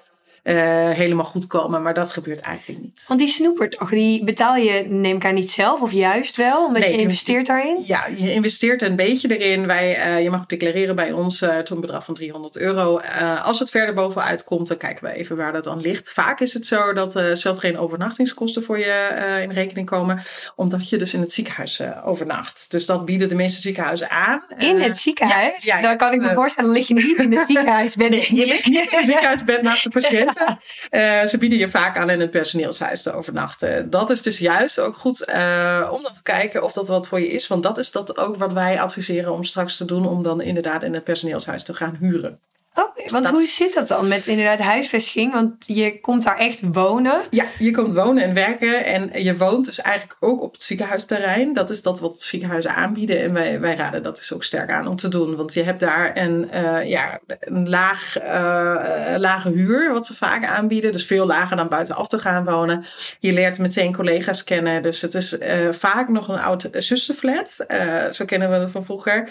uh, 0.42 0.90
helemaal 0.90 1.24
goed 1.24 1.46
komen. 1.46 1.83
Maar 1.83 1.94
dat 1.94 2.12
gebeurt 2.12 2.40
eigenlijk 2.40 2.81
niet. 2.83 3.05
Want 3.09 3.20
die 3.20 3.28
snoepertocht, 3.28 3.90
die 3.90 4.24
betaal 4.24 4.57
je 4.57 4.87
neem 4.88 5.16
ik 5.16 5.24
aan 5.24 5.35
niet 5.35 5.50
zelf 5.50 5.81
of 5.81 5.92
juist 5.92 6.37
wel? 6.37 6.66
Omdat 6.66 6.83
je 6.85 6.98
investeert 6.98 7.46
daarin? 7.46 7.83
Ja, 7.87 8.07
je 8.16 8.33
investeert 8.33 8.83
een 8.83 8.96
beetje 8.96 9.38
erin. 9.38 9.66
Wij, 9.66 10.16
uh, 10.16 10.22
je 10.22 10.31
mag 10.31 10.46
declareren 10.46 10.96
bij 10.96 11.12
ons 11.12 11.42
uh, 11.42 11.59
tot 11.59 11.70
een 11.70 11.81
bedrag 11.81 12.05
van 12.05 12.14
300 12.14 12.57
euro. 12.57 12.98
als 13.42 13.59
het 13.59 13.70
verder 13.70 13.94
bovenuit 13.94 14.44
komt, 14.44 14.68
dan 14.68 14.76
kijken 14.76 15.05
we 15.05 15.12
even 15.12 15.37
waar 15.37 15.52
dat 15.52 15.64
dan 15.64 15.81
ligt. 15.81 16.12
Vaak 16.12 16.40
is 16.40 16.52
het 16.52 16.66
zo 16.66 16.92
dat 16.92 17.22
zelf 17.33 17.59
geen 17.59 17.78
overnachtingskosten 17.78 18.62
voor 18.62 18.78
je 18.78 19.40
in 19.42 19.52
rekening 19.52 19.87
komen. 19.87 20.22
Omdat 20.57 20.88
je 20.88 20.96
dus 20.96 21.14
in 21.14 21.20
het 21.20 21.33
ziekenhuis 21.33 21.83
overnacht. 22.05 22.70
Dus 22.70 22.87
dat 22.87 23.05
bieden 23.05 23.28
de 23.28 23.35
meeste 23.35 23.61
ziekenhuizen 23.61 24.11
aan. 24.11 24.44
In 24.59 24.81
het 24.81 24.98
ziekenhuis? 24.98 25.64
Ja, 25.64 25.81
dan 25.81 25.96
kan 25.96 26.12
ik 26.12 26.20
me 26.20 26.35
voorstellen, 26.35 26.70
lig 26.70 26.88
je 26.88 26.94
niet 26.94 27.18
in 27.18 27.33
het 27.33 27.46
ziekenhuisbed. 27.52 28.11
Nee, 28.11 28.35
je 28.35 28.46
ligt 28.46 28.66
niet 28.66 28.90
in 28.90 28.96
het 28.96 29.07
ziekenhuisbed 29.07 29.62
naast 29.62 29.83
de 29.83 29.90
patiënt. 30.00 30.32
Uh, 30.38 31.25
ze 31.25 31.38
bieden 31.38 31.59
je 31.59 31.68
vaak 31.68 31.97
aan 31.97 32.11
in 32.11 32.21
het 32.21 32.31
personeelshuis 32.31 33.03
te 33.03 33.12
overnachten. 33.12 33.90
Dat 33.90 34.11
is 34.11 34.23
dus 34.23 34.38
juist 34.38 34.81
ook 34.81 34.97
goed 34.97 35.29
uh, 35.29 35.88
om 35.92 36.03
dan 36.03 36.12
te 36.12 36.23
kijken 36.23 36.62
of 36.62 36.73
dat 36.73 36.88
wat 36.88 37.07
voor 37.07 37.21
je 37.21 37.29
is. 37.29 37.47
Want 37.47 37.62
dat 37.62 37.79
is 37.79 37.92
dat 37.92 38.16
ook 38.16 38.37
wat 38.37 38.53
wij 38.53 38.81
adviseren 38.81 39.33
om 39.33 39.45
straks 39.45 39.77
te 39.77 39.85
doen. 39.85 40.07
Om 40.07 40.23
dan 40.23 40.40
inderdaad 40.40 40.83
in 40.83 40.95
het 40.95 41.05
personeelshuis 41.05 41.62
te 41.62 41.75
gaan 41.75 41.97
huren. 42.01 42.40
Oké, 42.74 43.11
want 43.11 43.28
hoe 43.28 43.44
zit 43.44 43.74
dat 43.74 43.88
dan 43.88 44.08
met 44.08 44.26
inderdaad 44.26 44.58
huisvesting? 44.58 45.32
Want 45.32 45.54
je 45.58 46.00
komt 46.00 46.22
daar 46.22 46.38
echt 46.38 46.61
wonen. 46.72 47.22
Ja, 47.30 47.44
je 47.58 47.70
komt 47.70 47.92
wonen 47.92 48.22
en 48.22 48.35
werken. 48.35 48.85
En 48.85 49.22
je 49.22 49.37
woont 49.37 49.64
dus 49.64 49.80
eigenlijk 49.80 50.16
ook 50.20 50.42
op 50.42 50.52
het 50.52 50.62
ziekenhuisterrein. 50.62 51.52
Dat 51.52 51.70
is 51.70 51.82
dat 51.82 52.00
wat 52.00 52.20
ziekenhuizen 52.20 52.74
aanbieden. 52.74 53.22
En 53.22 53.32
wij, 53.32 53.61
wij 53.61 53.74
raden 53.74 54.02
dat 54.02 54.18
is 54.18 54.32
ook 54.32 54.44
sterk 54.44 54.70
aan 54.70 54.87
om 54.87 54.96
te 54.96 55.08
doen. 55.08 55.37
Want 55.37 55.54
je 55.54 55.62
hebt 55.62 55.80
daar 55.80 56.16
een, 56.16 56.50
uh, 56.54 56.88
ja, 56.88 57.20
een 57.40 57.68
laag, 57.68 58.22
uh, 58.22 59.14
lage 59.16 59.50
huur, 59.50 59.92
wat 59.92 60.06
ze 60.06 60.14
vaak 60.14 60.44
aanbieden. 60.44 60.92
Dus 60.92 61.06
veel 61.06 61.26
lager 61.26 61.56
dan 61.56 61.68
buitenaf 61.68 62.08
te 62.08 62.18
gaan 62.18 62.44
wonen. 62.44 62.85
Je 63.20 63.32
leert 63.32 63.58
meteen 63.58 63.94
collega's 63.94 64.44
kennen. 64.44 64.82
Dus 64.82 65.00
het 65.00 65.14
is 65.14 65.38
uh, 65.38 65.48
vaak 65.70 66.08
nog 66.08 66.28
een 66.28 66.40
oud 66.40 66.68
zusterflat. 66.72 67.66
zo 68.11 68.24
kennen 68.24 68.50
we 68.50 68.56
het 68.56 68.70
van 68.70 68.85
vroeger. 68.85 69.28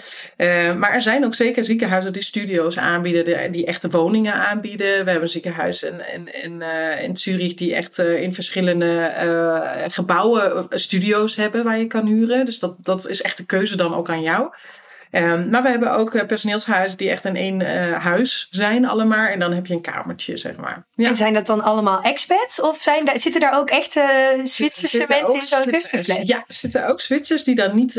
maar 0.78 0.94
er 0.94 1.02
zijn 1.02 1.26
ook 1.26 1.36
zeker 1.36 1.64
ziekenhuizen 1.64 2.14
die 2.14 2.24
studio's 2.24 2.78
aanbieden 2.78 3.31
die 3.52 3.66
echte 3.66 3.90
woningen 3.90 4.34
aanbieden. 4.34 4.88
We 4.88 4.94
hebben 4.94 5.22
een 5.22 5.28
ziekenhuis 5.28 5.84
in, 5.84 6.02
in, 6.14 6.44
in, 6.44 6.62
uh, 6.62 7.04
in 7.04 7.18
Zurich 7.18 7.54
die 7.54 7.76
echt 7.76 7.98
uh, 7.98 8.22
in 8.22 8.34
verschillende 8.34 9.14
uh, 9.24 9.84
gebouwen 9.88 10.68
studio's 10.70 11.36
hebben 11.36 11.64
waar 11.64 11.78
je 11.78 11.88
kan 11.88 12.06
huren. 12.06 12.46
Dus 12.46 12.60
dat, 12.60 12.76
dat 12.78 13.08
is 13.08 13.22
echt 13.22 13.38
de 13.38 13.46
keuze 13.46 13.78
dan 13.78 13.96
ook 13.96 14.10
aan 14.10 14.22
jou. 14.22 14.50
Um, 15.12 15.50
maar 15.50 15.62
we 15.62 15.70
hebben 15.70 15.92
ook 15.92 16.14
uh, 16.14 16.26
personeelshuizen 16.26 16.98
die 16.98 17.10
echt 17.10 17.26
in 17.26 17.36
één 17.36 17.60
uh, 17.60 17.98
huis 17.98 18.48
zijn 18.52 18.86
allemaal. 18.86 19.26
En 19.26 19.40
dan 19.40 19.54
heb 19.54 19.66
je 19.66 19.74
een 19.74 19.82
kamertje, 19.82 20.38
zeg 20.38 20.56
maar. 20.56 20.86
Ja. 20.94 21.08
En 21.08 21.16
zijn 21.16 21.34
dat 21.34 21.46
dan 21.46 21.62
allemaal 21.62 22.02
expats? 22.02 22.62
Of 22.62 22.82
zijn 22.82 23.06
daar, 23.06 23.20
zitten 23.20 23.42
daar 23.42 23.58
ook 23.58 23.70
echte 23.70 24.34
uh, 24.38 24.46
Zwitserse 24.46 25.06
mensen 25.08 25.72
in 25.72 26.04
zo'n? 26.04 26.26
Ja, 26.26 26.44
zitten 26.48 26.88
ook 26.88 27.02
Zwitsers 27.02 27.44
die 27.44 27.56
dan 27.56 27.76
niet 27.76 27.96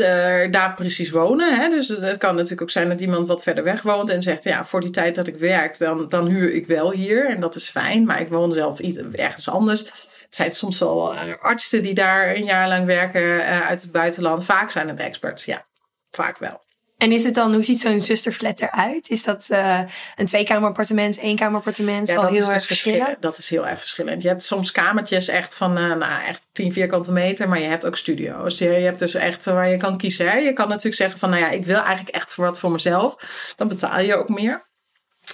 daar 0.51 0.73
precies 0.75 1.09
wonen. 1.09 1.59
Hè? 1.59 1.69
Dus 1.69 1.87
het 1.87 2.17
kan 2.17 2.35
natuurlijk 2.35 2.61
ook 2.61 2.69
zijn 2.69 2.89
dat 2.89 3.01
iemand 3.01 3.27
wat 3.27 3.43
verder 3.43 3.63
weg 3.63 3.81
woont. 3.81 4.09
En 4.09 4.21
zegt, 4.21 4.43
ja, 4.43 4.65
voor 4.65 4.81
die 4.81 4.89
tijd 4.89 5.15
dat 5.15 5.27
ik 5.27 5.37
werk, 5.37 5.77
dan, 5.77 6.09
dan 6.09 6.27
huur 6.27 6.51
ik 6.53 6.67
wel 6.67 6.91
hier. 6.91 7.29
En 7.29 7.39
dat 7.39 7.55
is 7.55 7.69
fijn. 7.69 8.05
Maar 8.05 8.21
ik 8.21 8.29
woon 8.29 8.51
zelf 8.51 8.79
ergens 8.79 9.49
anders. 9.49 9.79
Het 9.79 10.35
zijn 10.35 10.53
soms 10.53 10.79
wel 10.79 11.15
artsen 11.39 11.83
die 11.83 11.93
daar 11.93 12.35
een 12.35 12.45
jaar 12.45 12.67
lang 12.67 12.85
werken 12.85 13.43
uit 13.43 13.81
het 13.81 13.91
buitenland. 13.91 14.45
Vaak 14.45 14.71
zijn 14.71 14.87
het 14.87 14.99
experts, 14.99 15.45
ja. 15.45 15.65
Vaak 16.11 16.37
wel. 16.37 16.61
En 17.03 17.11
is 17.11 17.23
het 17.23 17.33
dan, 17.33 17.53
hoe 17.53 17.63
ziet 17.63 17.79
zo'n 17.79 17.99
zusterflat 17.99 18.61
eruit? 18.61 19.09
Is 19.09 19.23
dat 19.23 19.47
uh, 19.51 19.79
een 20.15 20.25
tweekamerappartement, 20.25 21.17
éénkamerappartement? 21.17 22.07
Ja, 22.07 22.13
zal 22.13 22.25
heel 22.25 22.41
erg 22.41 22.53
dus 22.53 22.65
verschillen? 22.65 23.17
Dat 23.19 23.37
is 23.37 23.49
heel 23.49 23.67
erg 23.67 23.79
verschillend. 23.79 24.21
Je 24.21 24.27
hebt 24.27 24.43
soms 24.43 24.71
kamertjes 24.71 25.27
echt 25.27 25.55
van 25.55 25.77
uh, 25.77 25.95
nou, 25.95 26.25
echt 26.25 26.47
10 26.51 26.73
vierkante 26.73 27.11
meter, 27.11 27.49
maar 27.49 27.59
je 27.59 27.67
hebt 27.67 27.85
ook 27.85 27.97
studio's. 27.97 28.57
Je, 28.57 28.69
je 28.69 28.85
hebt 28.85 28.99
dus 28.99 29.13
echt 29.13 29.45
waar 29.45 29.69
je 29.69 29.77
kan 29.77 29.97
kiezen. 29.97 30.29
Hè? 30.29 30.37
Je 30.37 30.53
kan 30.53 30.67
natuurlijk 30.67 30.95
zeggen 30.95 31.19
van, 31.19 31.29
nou 31.29 31.41
ja, 31.41 31.49
ik 31.49 31.65
wil 31.65 31.79
eigenlijk 31.79 32.15
echt 32.15 32.35
wat 32.35 32.59
voor 32.59 32.71
mezelf. 32.71 33.15
Dan 33.55 33.67
betaal 33.67 33.99
je 33.99 34.15
ook 34.15 34.29
meer. 34.29 34.65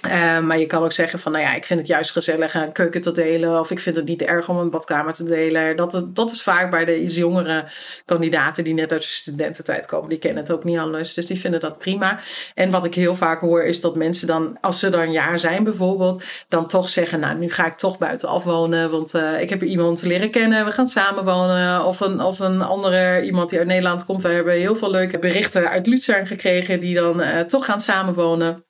Uh, 0.06 0.40
maar 0.40 0.58
je 0.58 0.66
kan 0.66 0.82
ook 0.82 0.92
zeggen 0.92 1.18
van, 1.18 1.32
nou 1.32 1.44
ja, 1.44 1.54
ik 1.54 1.64
vind 1.64 1.78
het 1.78 1.88
juist 1.88 2.10
gezellig 2.10 2.54
een 2.54 2.72
keuken 2.72 3.00
te 3.00 3.12
delen. 3.12 3.58
Of 3.58 3.70
ik 3.70 3.80
vind 3.80 3.96
het 3.96 4.04
niet 4.04 4.22
erg 4.22 4.48
om 4.48 4.56
een 4.56 4.70
badkamer 4.70 5.12
te 5.12 5.24
delen. 5.24 5.76
Dat, 5.76 6.06
dat 6.08 6.30
is 6.30 6.42
vaak 6.42 6.70
bij 6.70 6.84
de 6.84 7.04
jongere 7.04 7.64
kandidaten 8.04 8.64
die 8.64 8.74
net 8.74 8.92
uit 8.92 9.00
de 9.00 9.06
studententijd 9.06 9.86
komen. 9.86 10.08
Die 10.08 10.18
kennen 10.18 10.42
het 10.42 10.52
ook 10.52 10.64
niet 10.64 10.78
anders. 10.78 11.14
Dus 11.14 11.26
die 11.26 11.40
vinden 11.40 11.60
dat 11.60 11.78
prima. 11.78 12.20
En 12.54 12.70
wat 12.70 12.84
ik 12.84 12.94
heel 12.94 13.14
vaak 13.14 13.40
hoor 13.40 13.62
is 13.62 13.80
dat 13.80 13.96
mensen 13.96 14.26
dan, 14.26 14.58
als 14.60 14.78
ze 14.78 14.90
dan 14.90 15.00
een 15.00 15.12
jaar 15.12 15.38
zijn 15.38 15.64
bijvoorbeeld, 15.64 16.24
dan 16.48 16.66
toch 16.66 16.88
zeggen, 16.88 17.20
nou, 17.20 17.38
nu 17.38 17.50
ga 17.50 17.66
ik 17.66 17.74
toch 17.74 17.98
buiten 17.98 18.28
afwonen. 18.28 18.90
Want 18.90 19.14
uh, 19.14 19.40
ik 19.40 19.50
heb 19.50 19.62
iemand 19.62 20.02
leren 20.02 20.30
kennen. 20.30 20.64
We 20.64 20.72
gaan 20.72 20.88
samenwonen. 20.88 21.84
Of 21.84 22.00
een, 22.00 22.20
of 22.20 22.38
een 22.38 22.62
andere, 22.62 23.22
iemand 23.22 23.50
die 23.50 23.58
uit 23.58 23.68
Nederland 23.68 24.04
komt. 24.04 24.22
We 24.22 24.28
hebben 24.28 24.54
heel 24.54 24.76
veel 24.76 24.90
leuke 24.90 25.18
berichten 25.18 25.70
uit 25.70 25.86
Luzern 25.86 26.26
gekregen. 26.26 26.80
Die 26.80 26.94
dan 26.94 27.20
uh, 27.20 27.40
toch 27.40 27.64
gaan 27.64 27.80
samenwonen 27.80 28.64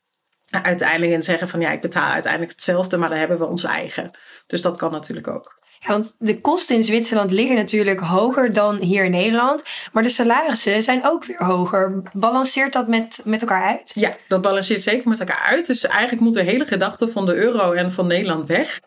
uiteindelijk 0.51 1.13
en 1.13 1.23
zeggen 1.23 1.49
van 1.49 1.61
ja, 1.61 1.71
ik 1.71 1.81
betaal 1.81 2.11
uiteindelijk 2.11 2.53
hetzelfde, 2.53 2.97
maar 2.97 3.09
dan 3.09 3.19
hebben 3.19 3.39
we 3.39 3.47
ons 3.47 3.65
eigen. 3.65 4.11
Dus 4.47 4.63
dat 4.63 4.77
kan 4.77 4.93
natuurlijk 4.93 5.29
ook. 5.29 5.59
Ja, 5.79 5.89
want 5.89 6.15
de 6.19 6.41
kosten 6.41 6.77
in 6.77 6.85
Zwitserland 6.85 7.31
liggen 7.31 7.57
natuurlijk 7.57 8.01
hoger 8.01 8.53
dan 8.53 8.77
hier 8.77 9.05
in 9.05 9.11
Nederland. 9.11 9.63
Maar 9.93 10.03
de 10.03 10.09
salarissen 10.09 10.83
zijn 10.83 11.07
ook 11.07 11.25
weer 11.25 11.45
hoger. 11.45 12.03
Balanceert 12.13 12.73
dat 12.73 12.89
met, 12.89 13.21
met 13.25 13.41
elkaar 13.41 13.63
uit? 13.63 13.93
Ja, 13.95 14.17
dat 14.29 14.43
balanceert 14.43 14.83
zeker 14.83 15.09
met 15.09 15.21
elkaar 15.21 15.45
uit. 15.47 15.67
Dus 15.67 15.87
eigenlijk 15.87 16.23
moet 16.23 16.35
de 16.35 16.43
hele 16.43 16.65
gedachte 16.65 17.09
van 17.09 17.27
de 17.27 17.35
euro 17.35 17.73
en 17.73 17.93
van 17.93 18.07
Nederland 18.07 18.49
weg. 18.49 18.81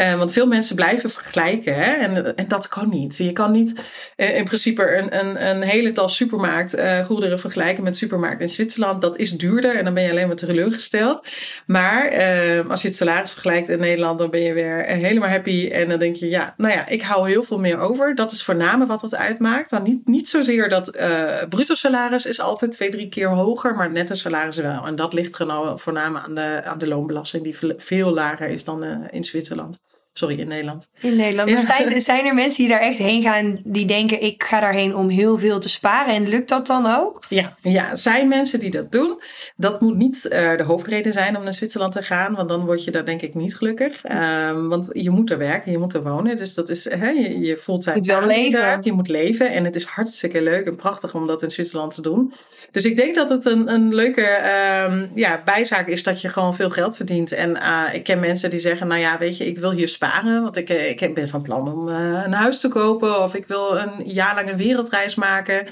Uh, 0.00 0.14
want 0.14 0.32
veel 0.32 0.46
mensen 0.46 0.76
blijven 0.76 1.10
vergelijken 1.10 1.74
hè? 1.74 1.92
En, 1.92 2.36
en 2.36 2.48
dat 2.48 2.68
kan 2.68 2.88
niet. 2.88 3.16
Je 3.16 3.32
kan 3.32 3.52
niet 3.52 3.80
uh, 4.16 4.36
in 4.36 4.44
principe 4.44 4.96
een, 4.96 5.18
een, 5.18 5.46
een 5.48 5.62
hele 5.62 5.92
tas 5.92 6.16
supermarktgoederen 6.16 7.34
uh, 7.36 7.40
vergelijken 7.40 7.84
met 7.84 7.96
supermarkt 7.96 8.40
in 8.40 8.48
Zwitserland. 8.48 9.02
Dat 9.02 9.18
is 9.18 9.30
duurder 9.30 9.76
en 9.76 9.84
dan 9.84 9.94
ben 9.94 10.02
je 10.02 10.10
alleen 10.10 10.26
maar 10.26 10.36
teleurgesteld. 10.36 11.26
Maar 11.66 12.02
als 12.68 12.82
je 12.82 12.88
het 12.88 12.96
salaris 12.96 13.32
vergelijkt 13.32 13.68
in 13.68 13.78
Nederland, 13.78 14.18
dan 14.18 14.30
ben 14.30 14.40
je 14.40 14.52
weer 14.52 14.84
helemaal 14.84 15.28
happy. 15.28 15.68
En 15.72 15.88
dan 15.88 15.98
denk 15.98 16.16
je, 16.16 16.28
ja, 16.28 16.54
nou 16.56 16.74
ja, 16.74 16.88
ik 16.88 17.02
hou 17.02 17.28
heel 17.28 17.42
veel 17.42 17.58
meer 17.58 17.78
over. 17.78 18.14
Dat 18.14 18.32
is 18.32 18.42
voornamelijk 18.42 18.90
wat 18.90 19.02
het 19.02 19.14
uitmaakt. 19.14 19.70
Dan 19.70 19.82
niet, 19.82 20.06
niet 20.08 20.28
zozeer 20.28 20.68
dat 20.68 20.90
bruto 21.48 21.74
salaris 21.74 22.26
is 22.26 22.40
altijd 22.40 22.72
twee, 22.72 22.90
drie 22.90 23.08
keer 23.08 23.28
hoger, 23.28 23.74
maar 23.74 23.90
netto 23.90 24.14
salaris 24.14 24.56
wel. 24.56 24.86
En 24.86 24.96
dat 24.96 25.12
ligt 25.12 25.36
voornamelijk 25.74 26.24
aan 26.24 26.34
de, 26.34 26.62
aan 26.64 26.78
de 26.78 26.88
loonbelasting, 26.88 27.42
die 27.42 27.56
veel 27.76 28.12
lager 28.12 28.48
is 28.48 28.64
dan 28.64 29.08
in 29.10 29.24
Zwitserland. 29.24 29.80
Sorry, 30.12 30.40
in 30.40 30.48
Nederland. 30.48 30.90
In 31.00 31.16
Nederland. 31.16 31.50
Ja. 31.50 31.64
Zijn, 31.64 32.02
zijn 32.02 32.26
er 32.26 32.34
mensen 32.34 32.62
die 32.62 32.68
daar 32.68 32.80
echt 32.80 32.98
heen 32.98 33.22
gaan 33.22 33.60
die 33.64 33.86
denken: 33.86 34.22
ik 34.22 34.42
ga 34.42 34.60
daarheen 34.60 34.96
om 34.96 35.08
heel 35.08 35.38
veel 35.38 35.60
te 35.60 35.68
sparen? 35.68 36.14
En 36.14 36.28
lukt 36.28 36.48
dat 36.48 36.66
dan 36.66 36.86
ook? 36.86 37.22
Ja, 37.28 37.56
ja 37.62 37.94
zijn 37.94 38.28
mensen 38.28 38.60
die 38.60 38.70
dat 38.70 38.92
doen. 38.92 39.22
Dat 39.56 39.80
moet 39.80 39.96
niet 39.96 40.28
uh, 40.32 40.56
de 40.56 40.62
hoofdreden 40.62 41.12
zijn 41.12 41.36
om 41.36 41.44
naar 41.44 41.54
Zwitserland 41.54 41.92
te 41.92 42.02
gaan, 42.02 42.34
want 42.34 42.48
dan 42.48 42.64
word 42.64 42.84
je 42.84 42.90
daar 42.90 43.04
denk 43.04 43.22
ik 43.22 43.34
niet 43.34 43.56
gelukkig. 43.56 44.04
Um, 44.04 44.68
want 44.68 44.88
je 44.92 45.10
moet 45.10 45.30
er 45.30 45.38
werken, 45.38 45.72
je 45.72 45.78
moet 45.78 45.94
er 45.94 46.02
wonen. 46.02 46.36
Dus 46.36 46.54
dat 46.54 46.68
is, 46.68 46.90
hè, 46.90 47.08
je, 47.08 47.38
je 47.38 47.56
voelt 47.56 47.84
zijn. 47.84 47.96
Je 48.02 48.12
moet 48.12 48.20
wel 48.20 48.28
leven. 48.28 48.78
Je 48.82 48.92
moet 48.92 49.08
leven. 49.08 49.50
En 49.50 49.64
het 49.64 49.76
is 49.76 49.84
hartstikke 49.84 50.42
leuk 50.42 50.66
en 50.66 50.76
prachtig 50.76 51.14
om 51.14 51.26
dat 51.26 51.42
in 51.42 51.50
Zwitserland 51.50 51.94
te 51.94 52.02
doen. 52.02 52.32
Dus 52.70 52.84
ik 52.84 52.96
denk 52.96 53.14
dat 53.14 53.28
het 53.28 53.44
een, 53.44 53.72
een 53.72 53.94
leuke 53.94 54.22
um, 54.88 55.10
ja, 55.14 55.42
bijzaak 55.44 55.88
is 55.88 56.02
dat 56.02 56.20
je 56.20 56.28
gewoon 56.28 56.54
veel 56.54 56.70
geld 56.70 56.96
verdient. 56.96 57.32
En 57.32 57.50
uh, 57.56 57.84
ik 57.92 58.04
ken 58.04 58.20
mensen 58.20 58.50
die 58.50 58.60
zeggen: 58.60 58.86
nou 58.86 59.00
ja, 59.00 59.18
weet 59.18 59.36
je, 59.36 59.46
ik 59.46 59.58
wil 59.58 59.72
hier 59.72 59.88
sparen 60.00 60.42
want 60.42 60.56
ik, 60.56 60.68
eh, 60.68 60.90
ik 60.90 61.14
ben 61.14 61.28
van 61.28 61.42
plan 61.42 61.72
om 61.72 61.88
uh, 61.88 62.22
een 62.24 62.32
huis 62.32 62.60
te 62.60 62.68
kopen. 62.68 63.22
Of 63.22 63.34
ik 63.34 63.46
wil 63.46 63.78
een 63.78 64.02
jaar 64.04 64.34
lang 64.34 64.50
een 64.50 64.56
wereldreis 64.56 65.14
maken. 65.14 65.66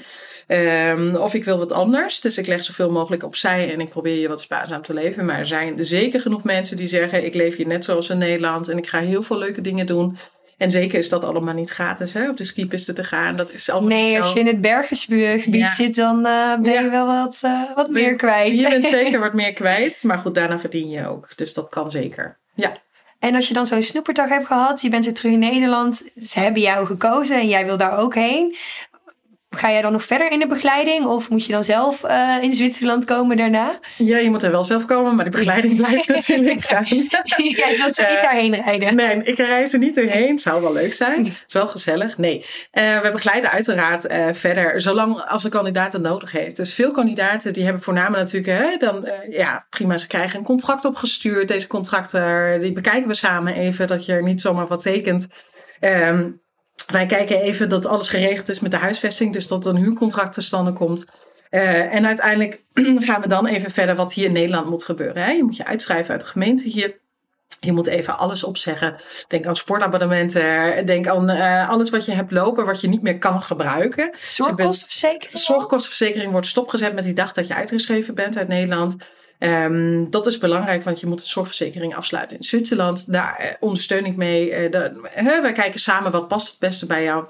Um, 0.47 1.15
of 1.15 1.33
ik 1.33 1.43
wil 1.43 1.57
wat 1.57 1.71
anders. 1.71 2.21
Dus 2.21 2.37
ik 2.37 2.47
leg 2.47 2.63
zoveel 2.63 2.91
mogelijk 2.91 3.23
opzij 3.23 3.73
en 3.73 3.79
ik 3.79 3.89
probeer 3.89 4.19
je 4.19 4.27
wat 4.27 4.41
spaarzaam 4.41 4.81
te 4.81 4.93
leven. 4.93 5.25
Maar 5.25 5.37
er 5.37 5.45
zijn 5.45 5.85
zeker 5.85 6.21
genoeg 6.21 6.43
mensen 6.43 6.77
die 6.77 6.87
zeggen: 6.87 7.25
Ik 7.25 7.33
leef 7.33 7.55
hier 7.55 7.67
net 7.67 7.85
zoals 7.85 8.09
in 8.09 8.17
Nederland. 8.17 8.69
En 8.69 8.77
ik 8.77 8.87
ga 8.87 8.99
heel 8.99 9.23
veel 9.23 9.37
leuke 9.37 9.61
dingen 9.61 9.85
doen. 9.85 10.17
En 10.57 10.71
zeker 10.71 10.99
is 10.99 11.09
dat 11.09 11.23
allemaal 11.23 11.53
niet 11.53 11.69
gratis, 11.69 12.13
hè, 12.13 12.29
op 12.29 12.37
de 12.37 12.43
skipisten 12.43 12.95
te 12.95 13.03
gaan. 13.03 13.35
Dat 13.35 13.51
is 13.51 13.69
allemaal 13.69 13.89
nee, 13.89 14.19
als 14.19 14.33
je 14.33 14.39
in 14.39 14.47
het 14.47 14.61
bergensgebied 14.61 15.67
zit, 15.67 15.95
dan 15.95 16.17
uh, 16.25 16.59
ben 16.59 16.83
je 16.83 16.89
wel 16.89 17.05
wat, 17.05 17.39
uh, 17.45 17.75
wat 17.75 17.89
meer 17.89 18.15
kwijt. 18.15 18.59
Je 18.59 18.69
bent 18.69 18.85
zeker 18.99 19.19
wat 19.19 19.33
meer 19.33 19.53
kwijt, 19.53 20.03
maar 20.03 20.17
goed, 20.17 20.35
daarna 20.35 20.59
verdien 20.59 20.89
je 20.89 21.07
ook. 21.07 21.31
Dus 21.35 21.53
dat 21.53 21.69
kan 21.69 21.91
zeker. 21.91 22.37
Ja. 22.53 22.81
En 23.19 23.35
als 23.35 23.47
je 23.47 23.53
dan 23.53 23.65
zo'n 23.65 23.81
snoeperdag 23.81 24.29
hebt 24.29 24.45
gehad, 24.45 24.81
je 24.81 24.89
bent 24.89 25.05
weer 25.05 25.13
terug 25.13 25.31
in 25.31 25.39
Nederland, 25.39 26.03
ze 26.21 26.39
hebben 26.39 26.61
jou 26.61 26.85
gekozen 26.85 27.35
en 27.35 27.47
jij 27.47 27.65
wil 27.65 27.77
daar 27.77 27.97
ook 27.97 28.15
heen. 28.15 28.55
Ga 29.55 29.71
jij 29.71 29.81
dan 29.81 29.91
nog 29.91 30.03
verder 30.03 30.31
in 30.31 30.39
de 30.39 30.47
begeleiding 30.47 31.05
of 31.05 31.29
moet 31.29 31.45
je 31.45 31.51
dan 31.51 31.63
zelf 31.63 32.03
uh, 32.03 32.37
in 32.41 32.53
Zwitserland 32.53 33.05
komen 33.05 33.37
daarna? 33.37 33.79
Ja, 33.97 34.17
je 34.17 34.29
moet 34.29 34.43
er 34.43 34.51
wel 34.51 34.63
zelf 34.63 34.85
komen, 34.85 35.15
maar 35.15 35.25
de 35.25 35.31
begeleiding 35.31 35.75
blijft 35.75 36.07
natuurlijk 36.07 36.61
gaan. 36.71 36.85
jij 36.85 37.75
zult 37.75 37.95
ze 37.95 38.01
niet 38.01 38.17
uh, 38.17 38.21
daarheen 38.21 38.55
rijden. 38.55 38.95
Nee, 38.95 39.23
ik 39.23 39.37
reis 39.37 39.73
er 39.73 39.79
niet 39.79 39.95
doorheen. 39.95 40.39
Zou 40.39 40.61
wel 40.61 40.73
leuk 40.73 40.93
zijn. 40.93 41.25
Het 41.25 41.43
is 41.47 41.53
wel 41.53 41.67
gezellig. 41.67 42.17
Nee, 42.17 42.45
uh, 42.73 42.99
we 42.99 43.11
begeleiden 43.11 43.51
uiteraard 43.51 44.07
verder, 44.37 44.81
zolang 44.81 45.21
als 45.21 45.43
een 45.43 45.49
kandidaat 45.49 45.93
het 45.93 46.01
nodig 46.01 46.31
heeft. 46.31 46.55
Dus 46.55 46.73
veel 46.73 46.91
kandidaten 46.91 47.53
die 47.53 47.63
hebben 47.63 47.81
voornamelijk 47.81 48.23
natuurlijk, 48.31 48.63
hè, 48.63 48.77
dan 48.77 49.09
ja, 49.29 49.65
prima, 49.69 49.97
ze 49.97 50.07
krijgen 50.07 50.39
een 50.39 50.45
contract 50.45 50.85
opgestuurd. 50.85 51.47
Deze 51.47 51.67
contracten, 51.67 52.59
die 52.59 52.73
bekijken 52.73 53.07
we 53.07 53.13
samen 53.13 53.53
even, 53.53 53.87
dat 53.87 54.05
je 54.05 54.13
er 54.13 54.23
niet 54.23 54.41
zomaar 54.41 54.67
wat 54.67 54.81
tekent. 54.81 55.27
Um, 55.81 56.41
wij 56.91 57.05
kijken 57.05 57.41
even 57.41 57.69
dat 57.69 57.85
alles 57.85 58.09
geregeld 58.09 58.49
is 58.49 58.59
met 58.59 58.71
de 58.71 58.77
huisvesting, 58.77 59.33
dus 59.33 59.47
dat 59.47 59.65
een 59.65 59.75
huurcontract 59.75 60.33
te 60.33 60.41
stande 60.41 60.73
komt. 60.73 61.17
Uh, 61.51 61.93
en 61.93 62.05
uiteindelijk 62.05 62.63
gaan 63.07 63.21
we 63.21 63.27
dan 63.27 63.47
even 63.47 63.71
verder 63.71 63.95
wat 63.95 64.13
hier 64.13 64.25
in 64.25 64.31
Nederland 64.31 64.69
moet 64.69 64.83
gebeuren. 64.83 65.23
Hè? 65.23 65.31
Je 65.31 65.43
moet 65.43 65.55
je 65.55 65.65
uitschrijven 65.65 66.11
uit 66.11 66.21
de 66.21 66.27
gemeente 66.27 66.67
hier. 66.67 66.97
Je 67.59 67.71
moet 67.71 67.87
even 67.87 68.17
alles 68.17 68.43
opzeggen. 68.43 68.95
Denk 69.27 69.45
aan 69.45 69.55
sportabonnementen. 69.55 70.85
Denk 70.85 71.07
aan 71.07 71.29
uh, 71.29 71.69
alles 71.69 71.89
wat 71.89 72.05
je 72.05 72.11
hebt 72.11 72.31
lopen, 72.31 72.65
wat 72.65 72.81
je 72.81 72.87
niet 72.87 73.01
meer 73.01 73.17
kan 73.17 73.41
gebruiken. 73.41 74.15
Zorgkostenverzekering? 74.21 75.31
Dus 75.31 75.45
zorgkostenverzekering 75.45 76.31
wordt 76.31 76.47
stopgezet 76.47 76.93
met 76.93 77.03
die 77.03 77.13
dag 77.13 77.33
dat 77.33 77.47
je 77.47 77.55
uitgeschreven 77.55 78.15
bent 78.15 78.37
uit 78.37 78.47
Nederland. 78.47 78.97
Um, 79.39 80.09
dat 80.09 80.27
is 80.27 80.37
belangrijk, 80.37 80.83
want 80.83 80.99
je 80.99 81.07
moet 81.07 81.21
een 81.21 81.29
zorgverzekering 81.29 81.95
afsluiten 81.95 82.37
in 82.37 82.43
Zwitserland. 82.43 83.11
Daar 83.11 83.35
eh, 83.35 83.53
ondersteun 83.59 84.05
ik 84.05 84.15
mee. 84.15 84.63
Uh, 84.63 84.71
de, 84.71 85.09
wij 85.41 85.51
kijken 85.51 85.79
samen 85.79 86.11
wat 86.11 86.27
past 86.27 86.49
het 86.49 86.59
beste 86.59 86.85
bij 86.85 87.03
jou. 87.03 87.27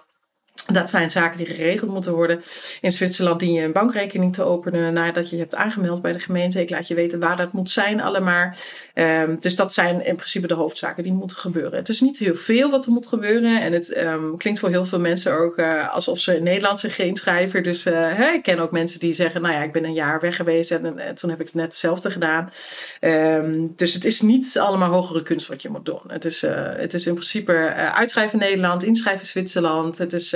Dat 0.67 0.89
zijn 0.89 1.11
zaken 1.11 1.37
die 1.37 1.45
geregeld 1.45 1.91
moeten 1.91 2.13
worden. 2.13 2.43
In 2.81 2.91
Zwitserland 2.91 3.39
dien 3.39 3.53
je 3.53 3.63
een 3.63 3.71
bankrekening 3.71 4.33
te 4.33 4.43
openen 4.43 4.93
nadat 4.93 5.29
je 5.29 5.37
hebt 5.37 5.55
aangemeld 5.55 6.01
bij 6.01 6.11
de 6.11 6.19
gemeente. 6.19 6.61
Ik 6.61 6.69
laat 6.69 6.87
je 6.87 6.95
weten 6.95 7.19
waar 7.19 7.37
dat 7.37 7.51
moet 7.51 7.69
zijn 7.69 8.01
allemaal. 8.01 8.53
Um, 8.93 9.37
dus 9.39 9.55
dat 9.55 9.73
zijn 9.73 10.05
in 10.05 10.15
principe 10.15 10.47
de 10.47 10.53
hoofdzaken 10.53 11.03
die 11.03 11.13
moeten 11.13 11.37
gebeuren. 11.37 11.77
Het 11.79 11.89
is 11.89 12.01
niet 12.01 12.17
heel 12.17 12.35
veel 12.35 12.69
wat 12.69 12.85
er 12.85 12.91
moet 12.91 13.07
gebeuren. 13.07 13.61
En 13.61 13.73
het 13.73 13.97
um, 13.97 14.37
klinkt 14.37 14.59
voor 14.59 14.69
heel 14.69 14.85
veel 14.85 14.99
mensen 14.99 15.33
ook 15.33 15.57
uh, 15.57 15.93
alsof 15.93 16.19
ze 16.19 16.35
in 16.35 16.43
Nederland 16.43 16.79
zich 16.79 16.99
inschrijven. 16.99 17.63
Dus 17.63 17.83
hè, 17.83 18.29
ik 18.29 18.43
ken 18.43 18.59
ook 18.59 18.71
mensen 18.71 18.99
die 18.99 19.13
zeggen, 19.13 19.41
nou 19.41 19.53
ja, 19.53 19.63
ik 19.63 19.71
ben 19.71 19.85
een 19.85 19.93
jaar 19.93 20.19
weg 20.19 20.35
geweest 20.35 20.71
en, 20.71 20.99
en 20.99 21.15
toen 21.15 21.29
heb 21.29 21.41
ik 21.41 21.53
net 21.53 21.65
hetzelfde 21.65 22.11
gedaan. 22.11 22.51
Um, 23.01 23.73
dus 23.75 23.93
het 23.93 24.05
is 24.05 24.21
niet 24.21 24.57
allemaal 24.59 24.91
hogere 24.91 25.23
kunst 25.23 25.47
wat 25.47 25.61
je 25.61 25.69
moet 25.69 25.85
doen. 25.85 26.01
Het 26.07 26.25
is, 26.25 26.43
uh, 26.43 26.51
het 26.75 26.93
is 26.93 27.07
in 27.07 27.13
principe 27.13 27.53
uitschrijven 27.93 28.39
Nederland, 28.39 28.83
inschrijven 28.83 29.21
in 29.21 29.27
Zwitserland. 29.27 29.97
Het 29.97 30.13
is 30.13 30.33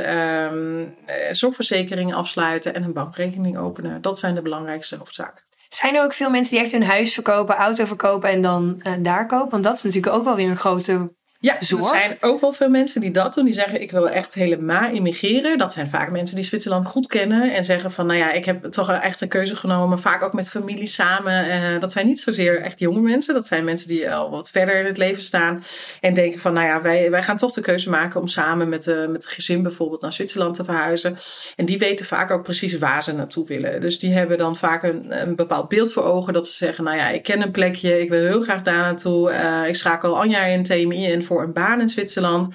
um, 0.52 0.96
zorgverzekering 1.32 2.14
afsluiten 2.14 2.74
en 2.74 2.84
een 2.84 2.94
bankrekening 2.94 3.58
openen. 3.58 4.02
Dat 4.02 4.20
zijn 4.20 4.36
de 4.36 4.42
belangrijkste 4.42 4.96
hoofdzaken. 4.96 5.44
Zijn 5.70 5.96
er 5.96 6.04
ook 6.04 6.14
veel 6.14 6.30
mensen 6.30 6.54
die 6.54 6.64
echt 6.64 6.72
hun 6.72 6.84
huis 6.84 7.14
verkopen, 7.14 7.56
auto 7.56 7.86
verkopen 7.86 8.30
en 8.30 8.42
dan 8.42 8.82
uh, 8.88 8.94
daar 9.00 9.28
kopen? 9.28 9.50
Want 9.50 9.64
dat 9.64 9.76
is 9.76 9.84
natuurlijk 9.84 10.16
ook 10.16 10.24
wel 10.24 10.36
weer 10.36 10.50
een 10.50 10.58
grote 10.58 11.14
ja, 11.44 11.60
er 11.60 11.84
zijn 11.84 12.18
ook 12.22 12.42
wel 12.42 12.54
veel 12.54 12.70
mensen 12.70 13.02
die 13.02 13.12
dat 13.12 13.34
doen. 13.34 13.46
Die 13.46 13.54
zeggen, 13.54 13.82
ik 13.82 13.92
wil 13.92 14.10
echt 14.10 14.34
helemaal 14.34 14.92
immigreren. 14.92 15.58
Dat 15.58 15.74
zijn 15.74 15.90
vaak 15.90 16.12
mensen 16.12 16.36
die 16.36 16.46
Zwitserland 16.46 16.88
goed 16.88 17.08
kennen. 17.08 17.54
En 17.54 17.64
zeggen 17.64 17.92
van, 17.92 18.06
nou 18.06 18.20
ja, 18.20 18.32
ik 18.32 18.46
heb 18.46 18.64
toch 18.64 18.92
echt 18.92 19.22
een 19.22 19.28
keuze 19.28 19.56
genomen. 19.56 20.00
Vaak 20.00 20.24
ook 20.24 20.34
met 20.34 20.50
familie 20.50 20.88
samen. 20.88 21.46
Uh, 21.48 21.80
dat 21.80 21.92
zijn 21.92 22.08
niet 22.08 22.20
zozeer 22.20 22.62
echt 22.62 22.80
jonge 22.80 23.00
mensen. 23.00 23.34
Dat 23.34 23.48
zijn 23.48 23.64
mensen 23.64 23.88
die 23.88 24.12
al 24.12 24.30
wat 24.30 24.50
verder 24.50 24.80
in 24.80 24.86
het 24.86 24.98
leven 24.98 25.22
staan. 25.22 25.64
En 26.02 26.14
denken 26.14 26.40
van, 26.40 26.54
nou 26.54 26.68
ja, 26.68 26.82
wij, 26.82 27.12
wij 27.12 27.24
gaan 27.24 27.38
toch 27.38 27.54
de 27.54 27.62
keuze 27.62 27.90
maken 27.90 28.22
om 28.22 28.28
samen 28.28 28.70
met, 28.70 28.88
uh, 28.88 29.08
met 29.08 29.24
het 29.24 29.34
gezin 29.34 29.64
bijvoorbeeld 29.64 30.02
naar 30.02 30.14
Zwitserland 30.14 30.56
te 30.56 30.64
verhuizen. 30.64 31.18
En 31.56 31.66
die 31.66 31.78
weten 31.78 32.06
vaak 32.06 32.32
ook 32.32 32.44
precies 32.44 32.78
waar 32.78 33.04
ze 33.04 33.14
naartoe 33.14 33.48
willen. 33.48 33.82
Dus 33.82 34.00
die 34.00 34.14
hebben 34.14 34.38
dan 34.38 34.56
vaak 34.56 34.84
een, 34.84 35.22
een 35.22 35.36
bepaald 35.36 35.68
beeld 35.70 35.94
voor 35.94 36.04
ogen. 36.04 36.34
Dat 36.34 36.48
ze 36.48 36.54
zeggen, 36.54 36.84
nou 36.84 36.98
ja, 36.98 37.10
ik 37.10 37.24
ken 37.24 37.42
een 37.42 37.52
plekje. 37.52 38.02
Ik 38.02 38.10
wil 38.10 38.26
heel 38.26 38.42
graag 38.42 38.62
daar 38.62 38.82
naartoe. 38.82 39.32
Uh, 39.32 39.68
ik 39.68 39.76
schakel 39.76 40.20
Anja 40.20 40.46
in 40.46 40.64
TMI 40.64 41.06
in 41.06 41.24
voor 41.24 41.33
een 41.42 41.54
baan 41.54 41.82
in 41.82 41.90
Zwitserland. 41.90 42.46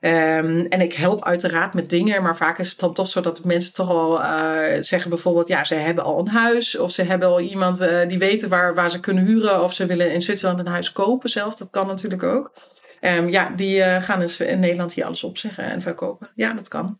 Um, 0.00 0.66
en 0.66 0.80
ik 0.80 0.94
help 0.94 1.24
uiteraard 1.24 1.74
met 1.74 1.90
dingen, 1.90 2.22
maar 2.22 2.36
vaak 2.36 2.58
is 2.58 2.70
het 2.70 2.78
dan 2.78 2.94
toch 2.94 3.08
zo 3.08 3.20
dat 3.20 3.44
mensen 3.44 3.74
toch 3.74 3.88
al 3.88 4.20
uh, 4.20 4.62
zeggen 4.80 5.10
bijvoorbeeld, 5.10 5.48
ja, 5.48 5.64
ze 5.64 5.74
hebben 5.74 6.04
al 6.04 6.18
een 6.18 6.28
huis 6.28 6.78
of 6.78 6.90
ze 6.90 7.02
hebben 7.02 7.28
al 7.28 7.40
iemand 7.40 7.80
uh, 7.80 8.08
die 8.08 8.18
weten 8.18 8.48
waar, 8.48 8.74
waar 8.74 8.90
ze 8.90 9.00
kunnen 9.00 9.26
huren 9.26 9.62
of 9.62 9.72
ze 9.72 9.86
willen 9.86 10.12
in 10.12 10.22
Zwitserland 10.22 10.58
een 10.58 10.66
huis 10.66 10.92
kopen 10.92 11.30
zelf. 11.30 11.54
Dat 11.54 11.70
kan 11.70 11.86
natuurlijk 11.86 12.22
ook. 12.22 12.52
Um, 13.00 13.28
ja, 13.28 13.52
die 13.56 13.76
uh, 13.76 14.02
gaan 14.02 14.22
in, 14.22 14.46
in 14.46 14.60
Nederland 14.60 14.92
hier 14.92 15.04
alles 15.04 15.24
opzeggen 15.24 15.64
en 15.64 15.82
verkopen. 15.82 16.28
Ja, 16.34 16.52
dat 16.52 16.68
kan. 16.68 16.98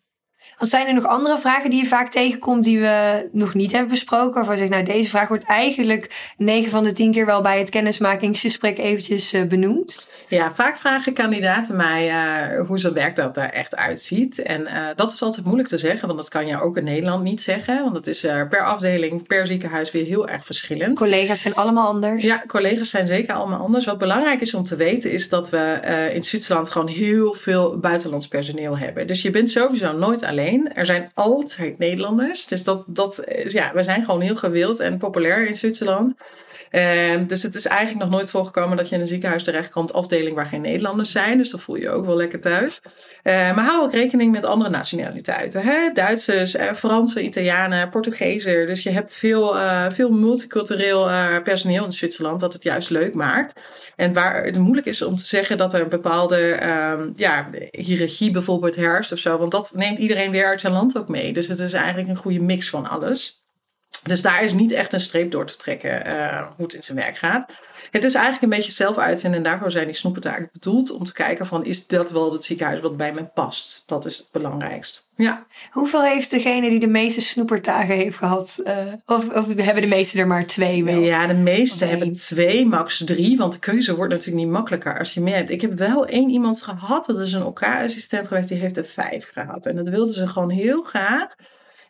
Wat 0.58 0.68
zijn 0.68 0.86
er 0.86 0.94
nog 0.94 1.06
andere 1.06 1.38
vragen 1.38 1.70
die 1.70 1.82
je 1.82 1.88
vaak 1.88 2.10
tegenkomt 2.10 2.64
die 2.64 2.80
we 2.80 3.28
nog 3.32 3.54
niet 3.54 3.72
hebben 3.72 3.90
besproken? 3.90 4.34
Waarvan 4.34 4.54
je 4.54 4.60
zegt, 4.60 4.70
nou 4.70 4.84
deze 4.84 5.08
vraag 5.08 5.28
wordt 5.28 5.44
eigenlijk 5.44 6.32
9 6.36 6.70
van 6.70 6.84
de 6.84 6.92
10 6.92 7.12
keer 7.12 7.26
wel 7.26 7.42
bij 7.42 7.58
het 7.58 7.70
kennismakingsgesprek 7.70 8.78
eventjes 8.78 9.34
uh, 9.34 9.44
benoemd. 9.44 10.08
Ja, 10.28 10.52
vaak 10.52 10.76
vragen 10.76 11.12
kandidaten 11.12 11.76
mij 11.76 12.08
uh, 12.08 12.66
hoe 12.66 12.78
zo'n 12.78 12.92
werk 12.92 13.16
dat 13.16 13.36
er 13.36 13.50
echt 13.50 13.76
uitziet. 13.76 14.42
En 14.42 14.60
uh, 14.60 14.86
dat 14.94 15.12
is 15.12 15.22
altijd 15.22 15.44
moeilijk 15.44 15.68
te 15.68 15.78
zeggen, 15.78 16.06
want 16.06 16.20
dat 16.20 16.28
kan 16.28 16.46
je 16.46 16.60
ook 16.60 16.76
in 16.76 16.84
Nederland 16.84 17.22
niet 17.22 17.40
zeggen. 17.40 17.82
Want 17.82 17.96
het 17.96 18.06
is 18.06 18.20
per 18.20 18.64
afdeling, 18.64 19.26
per 19.26 19.46
ziekenhuis 19.46 19.92
weer 19.92 20.04
heel 20.04 20.28
erg 20.28 20.44
verschillend. 20.44 20.98
Collega's 20.98 21.40
zijn 21.40 21.54
allemaal 21.54 21.86
anders. 21.86 22.24
Ja, 22.24 22.42
collega's 22.46 22.90
zijn 22.90 23.06
zeker 23.06 23.34
allemaal 23.34 23.60
anders. 23.60 23.84
Wat 23.84 23.98
belangrijk 23.98 24.40
is 24.40 24.54
om 24.54 24.64
te 24.64 24.76
weten 24.76 25.12
is 25.12 25.28
dat 25.28 25.50
we 25.50 25.80
in 26.14 26.24
Zwitserland 26.24 26.70
gewoon 26.70 26.88
heel 26.88 27.32
veel 27.32 27.78
buitenlands 27.78 28.28
personeel 28.28 28.78
hebben. 28.78 29.06
Dus 29.06 29.22
je 29.22 29.30
bent 29.30 29.50
sowieso 29.50 29.92
nooit 29.92 30.24
alleen. 30.24 30.44
Er 30.54 30.86
zijn 30.86 31.10
altijd 31.14 31.78
Nederlanders. 31.78 32.46
Dus 32.46 32.64
dat, 32.64 32.84
dat, 32.88 33.24
ja, 33.48 33.72
we 33.74 33.82
zijn 33.82 34.04
gewoon 34.04 34.20
heel 34.20 34.36
gewild 34.36 34.80
en 34.80 34.98
populair 34.98 35.46
in 35.46 35.56
Zwitserland. 35.56 36.14
Uh, 36.76 37.20
dus 37.26 37.42
het 37.42 37.54
is 37.54 37.66
eigenlijk 37.66 38.04
nog 38.04 38.14
nooit 38.18 38.30
voorgekomen 38.30 38.76
dat 38.76 38.88
je 38.88 38.94
in 38.94 39.00
een 39.00 39.06
ziekenhuis 39.06 39.44
terechtkomt, 39.44 39.92
afdeling 39.92 40.34
waar 40.34 40.46
geen 40.46 40.60
Nederlanders 40.60 41.10
zijn. 41.10 41.38
Dus 41.38 41.50
dan 41.50 41.60
voel 41.60 41.76
je 41.76 41.90
ook 41.90 42.06
wel 42.06 42.16
lekker 42.16 42.40
thuis. 42.40 42.80
Uh, 43.22 43.32
maar 43.32 43.64
hou 43.64 43.84
ook 43.84 43.92
rekening 43.92 44.32
met 44.32 44.44
andere 44.44 44.70
nationaliteiten. 44.70 45.62
Hè? 45.62 45.90
Duitsers, 45.92 46.54
uh, 46.54 46.72
Fransen, 46.72 47.24
Italianen, 47.24 47.90
Portugezen. 47.90 48.66
Dus 48.66 48.82
je 48.82 48.90
hebt 48.90 49.16
veel, 49.16 49.58
eh, 49.58 49.90
veel 49.90 50.10
multicultureel 50.10 51.08
personeel 51.42 51.84
in 51.84 51.92
Zwitserland, 51.92 52.40
dat 52.40 52.52
het 52.52 52.62
juist 52.62 52.90
leuk 52.90 53.14
maakt. 53.14 53.60
En 53.96 54.12
waar 54.12 54.44
het 54.44 54.58
moeilijk 54.58 54.86
is 54.86 55.02
om 55.02 55.16
te 55.16 55.24
zeggen 55.24 55.56
dat 55.56 55.74
er 55.74 55.80
een 55.80 55.88
bepaalde 55.88 56.52
ehm, 56.52 57.10
ja, 57.14 57.48
hiërarchie 57.70 58.30
bijvoorbeeld 58.30 58.76
herst 58.76 59.12
of 59.12 59.18
zo. 59.18 59.38
Want 59.38 59.52
dat 59.52 59.72
neemt 59.74 59.98
iedereen 59.98 60.30
weer 60.30 60.46
uit 60.46 60.60
zijn 60.60 60.72
land 60.72 60.98
ook 60.98 61.08
mee. 61.08 61.32
Dus 61.32 61.48
het 61.48 61.58
is 61.58 61.72
eigenlijk 61.72 62.08
een 62.08 62.16
goede 62.16 62.40
mix 62.40 62.70
van 62.70 62.88
alles. 62.88 63.45
Dus 64.06 64.22
daar 64.22 64.44
is 64.44 64.52
niet 64.52 64.72
echt 64.72 64.92
een 64.92 65.00
streep 65.00 65.30
door 65.30 65.46
te 65.46 65.56
trekken 65.56 66.06
uh, 66.06 66.42
hoe 66.56 66.64
het 66.64 66.74
in 66.74 66.82
zijn 66.82 66.98
werk 66.98 67.16
gaat. 67.16 67.60
Het 67.90 68.04
is 68.04 68.14
eigenlijk 68.14 68.42
een 68.44 68.58
beetje 68.58 68.72
zelf 68.72 68.98
uitvinden 68.98 69.38
en 69.38 69.44
daarvoor 69.44 69.70
zijn 69.70 69.86
die 69.86 69.94
snoepentaken 69.94 70.48
bedoeld 70.52 70.90
om 70.90 71.04
te 71.04 71.12
kijken 71.12 71.46
van 71.46 71.64
is 71.64 71.86
dat 71.86 72.10
wel 72.10 72.32
het 72.32 72.44
ziekenhuis 72.44 72.80
wat 72.80 72.96
bij 72.96 73.12
me 73.12 73.24
past. 73.24 73.82
Dat 73.86 74.04
is 74.04 74.16
het 74.16 74.28
belangrijkst. 74.32 75.08
Ja. 75.16 75.46
Hoeveel 75.70 76.02
heeft 76.02 76.30
degene 76.30 76.70
die 76.70 76.80
de 76.80 76.86
meeste 76.86 77.20
snoepertagen 77.20 77.94
heeft 77.94 78.16
gehad? 78.16 78.60
Uh, 78.64 78.92
of, 79.06 79.28
of, 79.30 79.46
hebben 79.54 79.82
de 79.82 79.88
meeste 79.88 80.18
er 80.18 80.26
maar 80.26 80.46
twee 80.46 80.84
wel? 80.84 81.00
Ja, 81.00 81.26
de 81.26 81.34
meeste 81.34 81.84
hebben 81.84 82.12
twee, 82.12 82.66
max 82.66 83.04
drie. 83.04 83.36
Want 83.36 83.52
de 83.52 83.58
keuze 83.58 83.96
wordt 83.96 84.12
natuurlijk 84.12 84.44
niet 84.44 84.54
makkelijker 84.54 84.98
als 84.98 85.14
je 85.14 85.20
meer 85.20 85.34
hebt. 85.34 85.50
Ik 85.50 85.60
heb 85.60 85.74
wel 85.74 86.06
één 86.06 86.30
iemand 86.30 86.62
gehad, 86.62 87.06
dat 87.06 87.20
is 87.20 87.32
een 87.32 87.44
OK-assistent 87.44 88.26
geweest, 88.26 88.48
die 88.48 88.58
heeft 88.58 88.76
er 88.76 88.84
vijf 88.84 89.30
gehad. 89.32 89.66
En 89.66 89.76
dat 89.76 89.88
wilden 89.88 90.14
ze 90.14 90.28
gewoon 90.28 90.50
heel 90.50 90.82
graag. 90.82 91.34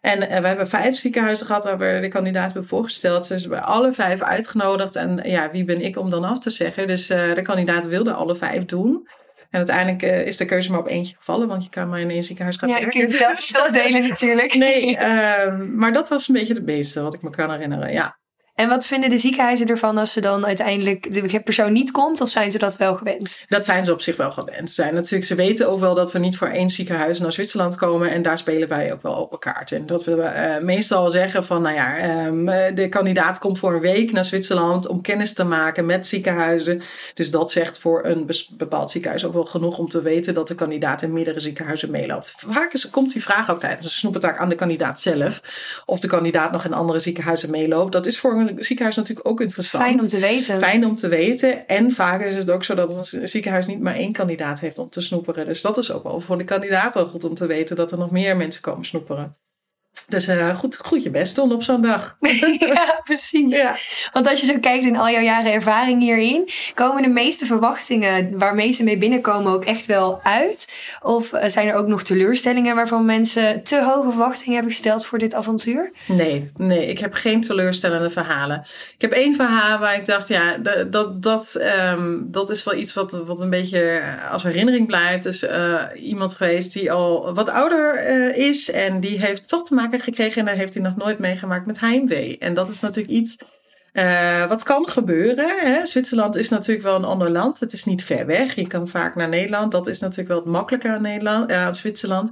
En 0.00 0.22
uh, 0.22 0.38
we 0.38 0.46
hebben 0.46 0.68
vijf 0.68 0.96
ziekenhuizen 0.96 1.46
gehad 1.46 1.64
waar 1.64 1.78
we 1.78 1.98
de 2.00 2.09
kandidaat 2.09 2.52
hebben 2.52 2.68
voorgesteld. 2.68 3.28
Dus 3.28 3.46
we 3.46 3.54
hebben 3.54 3.72
alle 3.72 3.92
vijf 3.92 4.22
uitgenodigd. 4.22 4.96
En 4.96 5.20
ja, 5.24 5.50
wie 5.50 5.64
ben 5.64 5.80
ik 5.80 5.96
om 5.98 6.11
dan 6.11 6.24
af 6.24 6.38
te 6.38 6.50
zeggen? 6.50 6.87
Dus 6.87 7.11
uh, 7.11 7.35
de 7.35 7.42
kandidaat 7.42 7.87
wilde 7.87 8.12
alle 8.12 8.37
vijf 8.37 8.64
doen. 8.64 9.09
En 9.50 9.59
uiteindelijk 9.59 10.02
uh, 10.02 10.26
is 10.26 10.37
de 10.37 10.44
keuze 10.44 10.70
maar 10.70 10.80
op 10.80 10.88
eentje 10.88 11.16
gevallen, 11.16 11.48
want 11.48 11.64
je 11.64 11.70
kan 11.70 11.88
maar 11.88 12.00
in 12.00 12.11
één 12.11 12.22
ziekenhuis 12.22 12.56
gaan 12.56 12.68
ja, 12.68 12.74
werken. 12.80 13.00
Ja, 13.00 13.06
je 13.06 13.24
kunt 13.26 13.42
zelf 13.42 13.68
delen 13.68 14.09
natuurlijk. 14.09 14.54
Nee, 14.54 14.96
ehm, 14.96 15.76
maar 15.76 15.92
dat 15.92 16.09
was 16.09 16.28
een 16.28 16.35
beetje 16.35 16.54
het 16.54 16.64
meeste 16.64 17.02
wat 17.02 17.14
ik 17.14 17.22
me 17.22 17.30
kan 17.30 17.50
herinneren, 17.50 17.92
ja. 17.92 18.18
En 18.57 18.69
wat 18.69 18.87
vinden 18.87 19.11
de 19.11 19.19
ziekenhuizen 19.19 19.66
ervan 19.66 19.99
als 19.99 20.12
ze 20.12 20.21
dan 20.21 20.47
uiteindelijk 20.47 21.14
de 21.14 21.40
persoon 21.40 21.73
niet 21.73 21.90
komt? 21.90 22.21
Of 22.21 22.29
zijn 22.29 22.51
ze 22.51 22.59
dat 22.59 22.77
wel 22.77 22.95
gewend? 22.95 23.40
Dat 23.49 23.64
zijn 23.64 23.85
ze 23.85 23.92
op 23.92 24.01
zich 24.01 24.16
wel 24.16 24.33
gewend. 24.33 24.71
Zijn 24.71 24.95
natuurlijk, 24.95 25.25
ze 25.25 25.35
weten 25.35 25.69
ook 25.69 25.81
wel 25.81 25.95
dat 25.95 26.12
we 26.12 26.19
niet 26.19 26.37
voor 26.37 26.49
één 26.49 26.71
ziekenhuis 26.71 27.19
naar 27.19 27.33
Zwitserland 27.33 27.77
komen. 27.77 28.11
En 28.11 28.23
daar 28.23 28.38
spelen 28.38 28.69
wij 28.69 28.92
ook 28.92 29.03
wel 29.03 29.12
op 29.12 29.31
elkaar. 29.31 29.66
En 29.71 29.87
dat 29.87 30.05
we 30.05 30.12
uh, 30.12 30.64
meestal 30.64 31.11
zeggen 31.11 31.45
van, 31.45 31.62
nou 31.62 31.75
ja, 31.75 32.25
um, 32.27 32.45
de 32.75 32.88
kandidaat 32.88 33.38
komt 33.38 33.59
voor 33.59 33.75
een 33.75 33.81
week 33.81 34.12
naar 34.12 34.25
Zwitserland 34.25 34.87
om 34.87 35.03
kennis 35.03 35.33
te 35.33 35.45
maken 35.45 35.87
met 35.87 36.07
ziekenhuizen. 36.07 36.83
Dus 37.14 37.31
dat 37.31 37.51
zegt 37.51 37.79
voor 37.79 38.05
een 38.05 38.31
bepaald 38.51 38.90
ziekenhuis 38.90 39.25
ook 39.25 39.33
wel 39.33 39.45
genoeg 39.45 39.79
om 39.79 39.88
te 39.88 40.03
weten 40.03 40.35
dat 40.35 40.49
de 40.49 40.55
kandidaat 40.55 41.03
in 41.03 41.12
meerdere 41.12 41.40
ziekenhuizen 41.40 41.90
meeloopt. 41.90 42.35
Vaak 42.37 42.73
is, 42.73 42.90
komt 42.90 43.12
die 43.12 43.23
vraag 43.23 43.51
ook 43.51 43.61
tijdens 43.61 43.85
een 43.85 43.90
snoepentaak 43.90 44.38
aan 44.38 44.49
de 44.49 44.55
kandidaat 44.55 45.01
zelf. 45.01 45.42
Of 45.87 46.01
de 46.01 46.09
kandidaat 46.09 46.53
nog 46.53 46.64
in 46.64 46.73
andere 46.73 46.99
ziekenhuizen 46.99 47.51
meeloopt. 47.51 47.92
Dat 47.92 48.07
is 48.07 48.19
voor 48.19 48.33
een 48.33 48.45
ziekenhuis 48.56 48.96
natuurlijk 48.96 49.28
ook 49.28 49.40
interessant. 49.40 49.85
Fijn 49.85 50.00
om 50.00 50.09
te 50.09 50.18
weten. 50.18 50.59
Fijn 50.59 50.87
om 50.87 50.96
te 50.96 51.09
weten. 51.09 51.68
En 51.68 51.92
vaak 51.92 52.22
is 52.22 52.37
het 52.37 52.50
ook 52.50 52.64
zo 52.64 52.74
dat 52.74 53.12
een 53.12 53.28
ziekenhuis 53.28 53.66
niet 53.66 53.80
maar 53.80 53.94
één 53.94 54.12
kandidaat 54.12 54.61
heeft 54.61 54.78
om 54.78 54.88
te 54.88 55.00
snoeperen. 55.00 55.46
Dus 55.46 55.61
dat 55.61 55.78
is 55.78 55.92
ook 55.92 56.02
wel 56.02 56.20
voor 56.20 56.38
de 56.38 56.44
kandidaat 56.44 56.94
wel 56.94 57.06
goed 57.06 57.24
om 57.24 57.35
te 57.35 57.46
weten 57.46 57.76
dat 57.76 57.92
er 57.92 57.98
nog 57.98 58.11
meer 58.11 58.37
mensen 58.37 58.62
komen 58.62 58.85
snoeperen. 58.85 59.37
Dus 60.09 60.28
uh, 60.28 60.56
goed, 60.56 60.76
goed 60.76 61.02
je 61.02 61.11
best 61.11 61.35
doen 61.35 61.52
op 61.52 61.62
zo'n 61.62 61.82
dag. 61.82 62.16
ja, 62.74 63.00
precies. 63.04 63.56
Ja. 63.56 63.76
Want 64.12 64.28
als 64.28 64.40
je 64.40 64.46
zo 64.46 64.59
kijkt 64.61 64.85
in 64.85 64.96
al 64.96 65.11
jouw 65.11 65.22
jaren 65.22 65.52
ervaring 65.52 66.00
hierin, 66.00 66.50
komen 66.74 67.02
de 67.02 67.09
meeste 67.09 67.46
verwachtingen 67.46 68.38
waarmee 68.38 68.72
ze 68.72 68.85
mee 68.85 68.98
binnenkomen 68.98 69.52
ook 69.52 69.64
echt 69.64 69.87
wel 69.87 70.20
uit? 70.22 70.72
Of 71.02 71.32
eh, 71.32 71.48
zijn 71.48 71.68
er 71.68 71.74
ook 71.74 71.87
nog 71.87 72.02
teleurstellingen 72.02 72.74
waarvan 72.74 73.04
mensen 73.04 73.62
te 73.62 73.82
hoge 73.82 74.11
verwachtingen 74.11 74.54
hebben 74.54 74.72
gesteld 74.72 75.06
voor 75.06 75.18
dit 75.18 75.35
avontuur? 75.35 75.92
Nee, 76.06 76.50
nee, 76.56 76.87
ik 76.87 76.98
heb 76.98 77.14
geen 77.14 77.40
teleurstellende 77.40 78.11
verhalen. 78.11 78.61
Ik 78.94 79.00
heb 79.00 79.12
één 79.12 79.35
verhaal 79.35 79.78
waar 79.78 79.96
ik 79.96 80.06
dacht, 80.06 80.28
ja, 80.28 80.56
dat, 80.90 81.22
dat, 81.22 81.61
um, 81.92 82.26
dat 82.30 82.50
is 82.50 82.64
wel 82.64 82.74
iets 82.74 82.94
wat, 82.94 83.11
wat 83.11 83.40
een 83.40 83.50
beetje 83.50 84.02
als 84.30 84.42
herinnering 84.42 84.87
blijft. 84.87 85.22
Dus 85.22 85.42
uh, 85.42 85.82
iemand 85.94 86.35
geweest 86.35 86.72
die 86.72 86.92
al 86.92 87.35
wat 87.35 87.48
ouder 87.48 88.11
uh, 88.11 88.37
is 88.37 88.70
en 88.70 89.00
die 89.00 89.20
heeft 89.20 89.48
toch 89.48 89.64
te 89.64 89.74
maken 89.74 89.86
gekregen 89.90 90.40
en 90.40 90.46
daar 90.46 90.55
heeft 90.55 90.75
hij 90.75 90.83
nog 90.83 90.96
nooit 90.96 91.18
meegemaakt 91.18 91.66
met 91.66 91.81
heimwee. 91.81 92.38
En 92.38 92.55
dat 92.55 92.68
is 92.68 92.81
natuurlijk 92.81 93.14
iets 93.14 93.38
uh, 93.92 94.49
wat 94.49 94.62
kan 94.62 94.88
gebeuren. 94.88 95.59
Hè? 95.59 95.87
Zwitserland 95.87 96.37
is 96.37 96.49
natuurlijk 96.49 96.87
wel 96.87 96.96
een 96.96 97.05
ander 97.05 97.31
land. 97.31 97.61
Het 97.61 97.72
is 97.72 97.85
niet 97.85 98.05
ver 98.05 98.27
weg. 98.27 98.55
Je 98.55 98.66
kan 98.66 98.88
vaak 98.88 99.14
naar 99.14 99.29
Nederland. 99.29 99.72
Dat 99.72 99.87
is 99.87 100.01
natuurlijk 100.01 100.29
wel 100.29 100.38
het 100.38 100.46
makkelijker 100.46 101.01
Nederland, 101.01 101.51
uh, 101.51 101.64
aan 101.64 101.75
Zwitserland. 101.75 102.31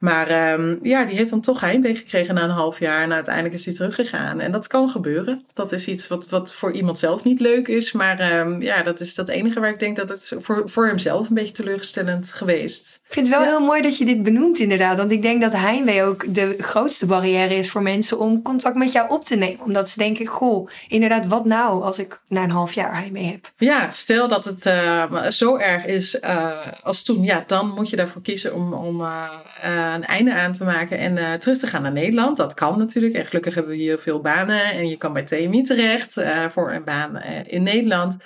Maar 0.00 0.52
um, 0.52 0.78
ja, 0.82 1.04
die 1.04 1.16
heeft 1.16 1.30
dan 1.30 1.40
toch 1.40 1.60
heimwee 1.60 1.94
gekregen 1.94 2.34
na 2.34 2.42
een 2.42 2.50
half 2.50 2.78
jaar. 2.78 3.02
En 3.02 3.12
uiteindelijk 3.12 3.54
is 3.54 3.64
hij 3.64 3.74
teruggegaan. 3.74 4.40
En 4.40 4.52
dat 4.52 4.66
kan 4.66 4.88
gebeuren. 4.88 5.44
Dat 5.52 5.72
is 5.72 5.88
iets 5.88 6.08
wat, 6.08 6.28
wat 6.28 6.52
voor 6.52 6.72
iemand 6.72 6.98
zelf 6.98 7.24
niet 7.24 7.40
leuk 7.40 7.68
is. 7.68 7.92
Maar 7.92 8.38
um, 8.38 8.62
ja, 8.62 8.82
dat 8.82 9.00
is 9.00 9.14
dat 9.14 9.28
enige 9.28 9.60
waar 9.60 9.70
ik 9.70 9.78
denk 9.78 9.96
dat 9.96 10.08
het 10.08 10.34
voor, 10.38 10.62
voor 10.68 10.86
hemzelf 10.86 11.28
een 11.28 11.34
beetje 11.34 11.54
teleurstellend 11.54 12.32
geweest. 12.32 13.00
Ik 13.06 13.12
vind 13.12 13.26
het 13.26 13.36
wel 13.36 13.44
heel 13.44 13.60
mooi 13.66 13.82
dat 13.82 13.96
je 13.98 14.04
dit 14.04 14.22
benoemt 14.22 14.58
inderdaad. 14.58 14.96
Want 14.96 15.12
ik 15.12 15.22
denk 15.22 15.40
dat 15.42 15.52
heimwee 15.52 16.02
ook 16.02 16.34
de 16.34 16.56
grootste 16.58 17.06
barrière 17.06 17.54
is 17.54 17.70
voor 17.70 17.82
mensen 17.82 18.18
om 18.18 18.42
contact 18.42 18.76
met 18.76 18.92
jou 18.92 19.10
op 19.10 19.24
te 19.24 19.36
nemen. 19.36 19.64
Omdat 19.64 19.88
ze 19.88 19.98
denken, 19.98 20.26
goh, 20.26 20.70
inderdaad, 20.88 21.26
wat 21.26 21.44
nou 21.44 21.82
als 21.82 21.98
ik 21.98 22.20
na 22.28 22.42
een 22.42 22.50
half 22.50 22.72
jaar 22.72 22.96
heimwee 22.96 23.24
heb? 23.24 23.50
Ja, 23.56 23.90
stel 23.90 24.28
dat 24.28 24.44
het 24.44 24.66
uh, 24.66 25.26
zo 25.28 25.56
erg 25.56 25.84
is 25.86 26.20
uh, 26.24 26.66
als 26.82 27.02
toen. 27.02 27.24
Ja, 27.24 27.44
dan 27.46 27.68
moet 27.68 27.90
je 27.90 27.96
daarvoor 27.96 28.22
kiezen 28.22 28.54
om... 28.54 28.72
om 28.72 29.00
uh, 29.00 29.89
een 29.94 30.04
einde 30.04 30.34
aan 30.34 30.52
te 30.52 30.64
maken 30.64 30.98
en 30.98 31.16
uh, 31.16 31.32
terug 31.32 31.58
te 31.58 31.66
gaan 31.66 31.82
naar 31.82 31.92
Nederland. 31.92 32.36
Dat 32.36 32.54
kan 32.54 32.78
natuurlijk. 32.78 33.14
En 33.14 33.26
gelukkig 33.26 33.54
hebben 33.54 33.72
we 33.72 33.78
hier 33.78 33.98
veel 33.98 34.20
banen. 34.20 34.64
En 34.64 34.88
je 34.88 34.96
kan 34.96 35.12
bij 35.12 35.22
TMI 35.22 35.62
terecht 35.62 36.16
uh, 36.16 36.48
voor 36.48 36.72
een 36.72 36.84
baan 36.84 37.16
uh, 37.16 37.22
in 37.46 37.62
Nederland. 37.62 38.16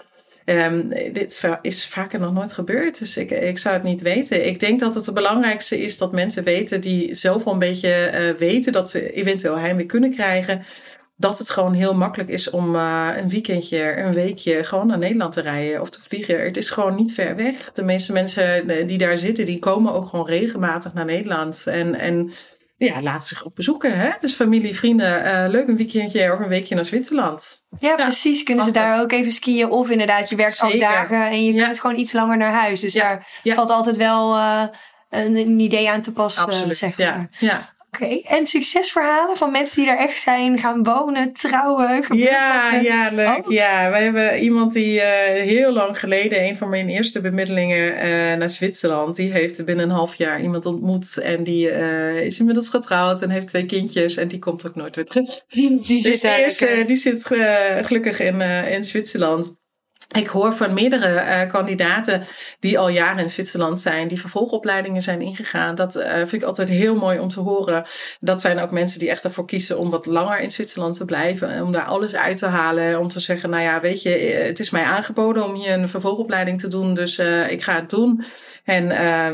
Um, 0.44 0.88
dit 0.88 1.44
is 1.62 1.86
vaker 1.86 2.20
nog 2.20 2.32
nooit 2.32 2.52
gebeurd, 2.52 2.98
dus 2.98 3.16
ik, 3.16 3.30
ik 3.30 3.58
zou 3.58 3.74
het 3.74 3.84
niet 3.84 4.02
weten. 4.02 4.46
Ik 4.46 4.60
denk 4.60 4.80
dat 4.80 4.94
het 4.94 5.06
het 5.06 5.14
belangrijkste 5.14 5.82
is 5.82 5.98
dat 5.98 6.12
mensen 6.12 6.44
weten 6.44 6.80
die 6.80 7.14
zelf 7.14 7.44
al 7.44 7.52
een 7.52 7.58
beetje 7.58 8.34
weten 8.38 8.72
dat 8.72 8.90
ze 8.90 9.12
eventueel 9.12 9.58
heimwee 9.58 9.86
kunnen 9.86 10.10
krijgen 10.10 10.64
dat 11.16 11.38
het 11.38 11.50
gewoon 11.50 11.72
heel 11.72 11.94
makkelijk 11.94 12.30
is 12.30 12.50
om 12.50 12.74
uh, 12.74 13.08
een 13.16 13.28
weekendje, 13.28 13.96
een 13.96 14.12
weekje 14.12 14.64
gewoon 14.64 14.86
naar 14.86 14.98
Nederland 14.98 15.32
te 15.32 15.40
rijden 15.40 15.80
of 15.80 15.90
te 15.90 16.00
vliegen. 16.00 16.44
Het 16.44 16.56
is 16.56 16.70
gewoon 16.70 16.94
niet 16.94 17.14
ver 17.14 17.36
weg. 17.36 17.72
De 17.72 17.84
meeste 17.84 18.12
mensen 18.12 18.68
eh, 18.68 18.88
die 18.88 18.98
daar 18.98 19.18
zitten, 19.18 19.44
die 19.44 19.58
komen 19.58 19.92
ook 19.92 20.08
gewoon 20.08 20.26
regelmatig 20.26 20.94
naar 20.94 21.04
Nederland. 21.04 21.66
En, 21.66 21.94
en 21.94 22.32
ja, 22.76 23.02
laten 23.02 23.28
zich 23.28 23.44
op 23.44 23.54
bezoeken. 23.54 23.98
Hè? 23.98 24.10
Dus 24.20 24.34
familie, 24.34 24.76
vrienden, 24.76 25.26
uh, 25.26 25.44
leuk 25.48 25.68
een 25.68 25.76
weekendje 25.76 26.32
of 26.32 26.38
een 26.38 26.48
weekje 26.48 26.74
naar 26.74 26.84
Zwitserland. 26.84 27.64
Ja, 27.78 27.94
precies. 27.94 28.42
Kunnen 28.42 28.64
ze 28.64 28.70
daar 28.70 29.00
ook 29.00 29.12
even 29.12 29.32
skiën? 29.32 29.70
Of 29.70 29.90
inderdaad, 29.90 30.30
je 30.30 30.36
werkt 30.36 30.56
Zeker. 30.56 30.78
dagen 30.78 31.26
en 31.26 31.44
je 31.44 31.52
ja. 31.52 31.64
kunt 31.64 31.80
gewoon 31.80 31.98
iets 31.98 32.12
langer 32.12 32.36
naar 32.36 32.52
huis. 32.52 32.80
Dus 32.80 32.92
ja. 32.92 33.22
daar 33.42 33.54
valt 33.54 33.70
altijd 33.70 33.96
wel 33.96 34.36
uh, 34.36 34.62
een, 35.10 35.36
een, 35.36 35.58
idee 35.58 35.90
aan 35.90 36.00
te 36.00 36.12
passen. 36.12 36.44
Absoluut, 36.44 36.76
zeg 36.76 36.98
maar. 36.98 37.06
ja. 37.06 37.28
ja. 37.38 37.73
Oké, 37.94 38.04
okay. 38.04 38.24
en 38.38 38.46
succesverhalen 38.46 39.36
van 39.36 39.50
mensen 39.50 39.76
die 39.76 39.86
daar 39.86 39.98
echt 39.98 40.20
zijn, 40.20 40.58
gaan 40.58 40.82
wonen, 40.82 41.32
trouwen? 41.32 42.04
Ja, 42.08 42.74
ja, 42.74 43.10
leuk. 43.12 43.46
Oh. 43.46 43.52
Ja, 43.52 43.90
we 43.90 43.96
hebben 43.96 44.38
iemand 44.38 44.72
die 44.72 44.94
uh, 44.94 45.02
heel 45.26 45.72
lang 45.72 45.98
geleden, 45.98 46.44
een 46.44 46.56
van 46.56 46.68
mijn 46.68 46.88
eerste 46.88 47.20
bemiddelingen 47.20 47.92
uh, 47.92 48.02
naar 48.34 48.50
Zwitserland, 48.50 49.16
die 49.16 49.32
heeft 49.32 49.64
binnen 49.64 49.84
een 49.84 49.94
half 49.94 50.14
jaar 50.14 50.42
iemand 50.42 50.66
ontmoet 50.66 51.18
en 51.18 51.44
die 51.44 51.70
uh, 51.70 52.24
is 52.24 52.38
inmiddels 52.38 52.68
getrouwd 52.68 53.22
en 53.22 53.30
heeft 53.30 53.48
twee 53.48 53.66
kindjes 53.66 54.16
en 54.16 54.28
die 54.28 54.38
komt 54.38 54.66
ook 54.66 54.74
nooit 54.74 54.96
weer 54.96 55.04
terug. 55.04 55.44
Die, 55.48 55.80
die 55.82 56.02
dus 56.02 56.20
zit, 56.20 56.34
die, 56.36 56.44
is, 56.44 56.86
die 56.86 56.96
zit 56.96 57.24
gelukkig 57.82 58.20
in, 58.20 58.40
in 58.40 58.84
Zwitserland. 58.84 59.62
Ik 60.08 60.26
hoor 60.26 60.54
van 60.54 60.74
meerdere 60.74 61.12
uh, 61.14 61.50
kandidaten 61.50 62.26
die 62.60 62.78
al 62.78 62.88
jaren 62.88 63.22
in 63.22 63.30
Zwitserland 63.30 63.80
zijn, 63.80 64.08
die 64.08 64.20
vervolgopleidingen 64.20 65.02
zijn 65.02 65.20
ingegaan. 65.20 65.74
Dat 65.74 65.96
uh, 65.96 66.12
vind 66.12 66.32
ik 66.32 66.42
altijd 66.42 66.68
heel 66.68 66.94
mooi 66.94 67.18
om 67.18 67.28
te 67.28 67.40
horen. 67.40 67.84
Dat 68.20 68.40
zijn 68.40 68.58
ook 68.58 68.70
mensen 68.70 68.98
die 68.98 69.10
echt 69.10 69.24
ervoor 69.24 69.46
kiezen 69.46 69.78
om 69.78 69.90
wat 69.90 70.06
langer 70.06 70.40
in 70.40 70.50
Zwitserland 70.50 70.96
te 70.96 71.04
blijven. 71.04 71.62
Om 71.62 71.72
daar 71.72 71.84
alles 71.84 72.14
uit 72.14 72.38
te 72.38 72.46
halen. 72.46 72.98
Om 72.98 73.08
te 73.08 73.20
zeggen, 73.20 73.50
nou 73.50 73.62
ja, 73.62 73.80
weet 73.80 74.02
je, 74.02 74.10
het 74.46 74.60
is 74.60 74.70
mij 74.70 74.82
aangeboden 74.82 75.44
om 75.44 75.54
hier 75.54 75.72
een 75.72 75.88
vervolgopleiding 75.88 76.60
te 76.60 76.68
doen. 76.68 76.94
Dus 76.94 77.18
ik 77.48 77.62
ga 77.62 77.74
het 77.74 77.90
doen. 77.90 78.24
En 78.64 78.84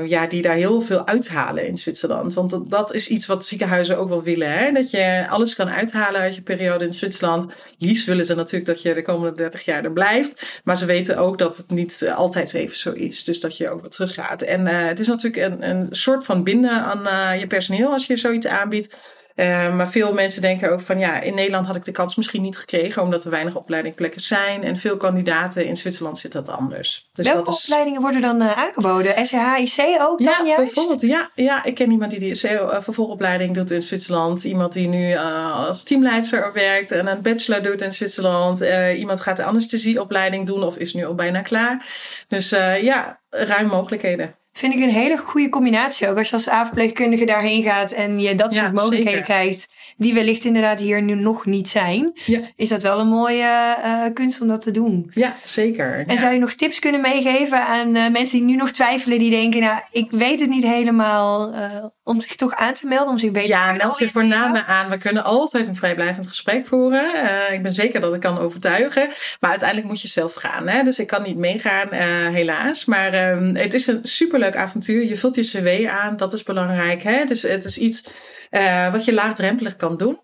ja, 0.09 0.27
die 0.27 0.43
daar 0.43 0.55
heel 0.55 0.81
veel 0.81 1.07
uithalen 1.07 1.67
in 1.67 1.79
Zwitserland. 1.79 2.35
Want 2.35 2.51
dat, 2.51 2.71
dat 2.71 2.95
is 2.95 3.09
iets 3.09 3.27
wat 3.27 3.47
ziekenhuizen 3.47 3.99
ook 3.99 4.09
wel 4.09 4.23
willen. 4.23 4.53
Hè? 4.53 4.73
Dat 4.73 4.91
je 4.91 5.27
alles 5.29 5.55
kan 5.55 5.71
uithalen 5.71 6.21
uit 6.21 6.35
je 6.35 6.43
periode 6.43 6.85
in 6.85 6.93
Zwitserland. 6.93 7.47
Liefst 7.79 8.07
willen 8.07 8.25
ze 8.25 8.35
natuurlijk 8.35 8.67
dat 8.67 8.83
je 8.83 8.95
de 8.95 9.03
komende 9.03 9.37
30 9.37 9.65
jaar 9.65 9.85
er 9.85 9.93
blijft. 9.93 10.60
Maar 10.65 10.77
ze 10.77 10.87
weten 10.87 11.17
ook 11.17 11.39
dat 11.39 11.57
het 11.57 11.71
niet 11.71 12.03
eh, 12.03 12.17
altijd 12.17 12.55
even 12.55 12.77
zo 12.77 12.93
is. 12.93 13.25
Dus 13.25 13.41
dat 13.41 13.57
je 13.57 13.71
ook 13.71 13.81
weer 13.81 13.91
teruggaat. 13.91 14.43
En 14.43 14.67
uh, 14.67 14.87
het 14.87 14.99
is 14.99 15.07
natuurlijk 15.07 15.53
een, 15.53 15.69
een 15.69 15.87
soort 15.91 16.25
van 16.25 16.45
binden 16.45 16.85
aan 16.85 17.07
uh, 17.07 17.41
je 17.41 17.47
personeel 17.47 17.93
als 17.93 18.07
je 18.07 18.17
zoiets 18.17 18.47
aanbiedt. 18.47 18.95
Uh, 19.41 19.75
maar 19.75 19.89
veel 19.89 20.13
mensen 20.13 20.43
denken 20.43 20.73
ook 20.73 20.81
van 20.81 20.99
ja, 20.99 21.21
in 21.21 21.35
Nederland 21.35 21.67
had 21.67 21.77
ik 21.77 21.85
de 21.85 21.93
kans 21.93 22.17
misschien 22.17 22.43
niet 22.43 22.59
gekregen 22.59 23.03
omdat 23.03 23.25
er 23.25 23.31
weinig 23.31 23.55
opleidingplekken 23.55 24.21
zijn. 24.21 24.65
En 24.65 24.77
veel 24.77 24.97
kandidaten 24.97 25.67
in 25.67 25.77
Zwitserland 25.77 26.19
zit 26.19 26.33
dat 26.33 26.49
anders. 26.49 27.09
Dus 27.13 27.27
Welke 27.27 27.45
dat 27.45 27.55
is... 27.55 27.65
opleidingen 27.65 28.01
worden 28.01 28.21
dan 28.21 28.43
uh, 28.43 28.53
aangeboden? 28.53 29.27
SHIC 29.27 29.97
ook 30.01 30.19
dan 30.19 30.27
ja, 30.33 30.45
juist? 30.45 30.75
Bijvoorbeeld, 30.75 31.01
ja, 31.01 31.31
ja, 31.35 31.65
ik 31.65 31.75
ken 31.75 31.91
iemand 31.91 32.11
die 32.11 32.21
die 32.21 32.37
vervolgopleiding 32.81 33.55
doet 33.55 33.71
in 33.71 33.83
Zwitserland. 33.83 34.45
Iemand 34.45 34.73
die 34.73 34.89
nu 34.89 35.11
uh, 35.11 35.67
als 35.67 35.83
teamleidster 35.83 36.53
werkt 36.53 36.91
en 36.91 37.07
een 37.07 37.23
bachelor 37.23 37.63
doet 37.63 37.83
in 37.83 37.93
Zwitserland. 37.93 38.61
iemand 38.97 39.21
gaat 39.21 39.37
de 39.37 39.45
anesthesieopleiding 39.45 40.47
doen 40.47 40.63
of 40.63 40.77
is 40.77 40.95
nu 40.95 41.05
al 41.05 41.15
bijna 41.15 41.41
klaar. 41.41 41.87
Dus 42.29 42.49
ja, 42.81 43.21
ruim 43.31 43.67
mogelijkheden. 43.67 44.35
Vind 44.53 44.75
ik 44.75 44.81
een 44.81 44.91
hele 44.91 45.17
goede 45.17 45.49
combinatie 45.49 46.09
ook. 46.09 46.19
Als 46.19 46.29
je 46.29 46.35
als 46.35 46.49
avondpleegkundige 46.49 47.25
daarheen 47.25 47.63
gaat 47.63 47.93
en 47.93 48.21
je 48.21 48.35
dat 48.35 48.55
soort 48.55 48.73
mogelijkheden 48.73 49.23
krijgt, 49.23 49.69
die 49.97 50.15
wellicht 50.15 50.45
inderdaad 50.45 50.79
hier 50.79 51.03
nu 51.03 51.15
nog 51.15 51.47
niet 51.47 51.69
zijn, 51.69 52.13
ja. 52.25 52.41
is 52.57 52.69
dat 52.69 52.83
wel 52.83 53.01
een 53.01 53.09
mooie 53.09 53.77
uh, 53.85 54.05
kunst 54.15 54.41
om 54.41 54.49
dat 54.49 54.63
te 54.63 54.71
doen. 54.71 55.11
Ja, 55.15 55.37
zeker. 55.45 56.05
En 56.07 56.19
zou 56.19 56.33
je 56.33 56.39
nog 56.39 56.53
tips 56.53 56.79
kunnen 56.79 57.01
meegeven 57.01 57.67
aan 57.67 57.97
uh, 57.97 58.09
mensen 58.09 58.39
die 58.39 58.47
nu 58.47 58.57
nog 58.57 58.71
twijfelen, 58.71 59.19
die 59.19 59.31
denken, 59.31 59.61
nou, 59.61 59.81
ik 59.91 60.11
weet 60.11 60.41
het 60.41 60.49
niet 60.49 60.65
helemaal, 60.65 61.55
uh, 61.55 61.85
om 62.03 62.21
zich 62.21 62.37
toch 62.37 62.55
aan 62.55 62.75
te 62.75 62.87
melden, 62.87 63.09
om 63.09 63.19
zich 63.19 63.31
beter 63.31 63.49
ja, 63.49 63.73
te 63.73 63.77
meld 63.77 63.99
je 63.99 64.09
voornamelijk 64.09 64.67
aan. 64.67 64.89
We 64.91 64.99
kunnen 64.99 65.25
altijd 65.25 65.67
een 65.67 65.75
vrijblijvend 65.75 66.27
gesprek 66.27 66.67
voeren. 66.67 67.05
ik 67.53 67.63
ben 67.63 67.73
zeker 67.73 68.01
dat 68.01 68.15
ik 68.15 68.21
kan 68.21 68.39
overtuigen, 68.39 69.09
maar 69.41 69.51
uiteindelijk 69.51 69.89
moet 69.89 70.01
je 70.01 70.09
zelf 70.09 70.35
gaan. 70.35 70.69
Hè? 70.69 70.83
Dus 70.83 70.99
ik 70.99 71.07
kan 71.07 71.23
niet 71.23 71.37
meegaan, 71.37 71.93
helaas. 72.33 72.85
Maar 72.85 73.13
ehm, 73.13 73.55
het 73.55 73.75
is 73.75 73.87
een 73.87 74.05
superleuk 74.41 74.69
avontuur. 74.69 75.05
Je 75.05 75.17
vult 75.17 75.35
je 75.35 75.43
cv 75.43 75.87
aan, 75.89 76.17
dat 76.17 76.33
is 76.33 76.43
belangrijk. 76.43 77.03
Hè? 77.03 77.25
Dus 77.25 77.43
het 77.43 77.65
is 77.65 77.79
iets 77.79 78.05
uh, 78.51 78.93
wat 78.93 79.05
je 79.05 79.13
laagdrempelig 79.13 79.77
kan 79.77 79.97
doen. 79.97 80.21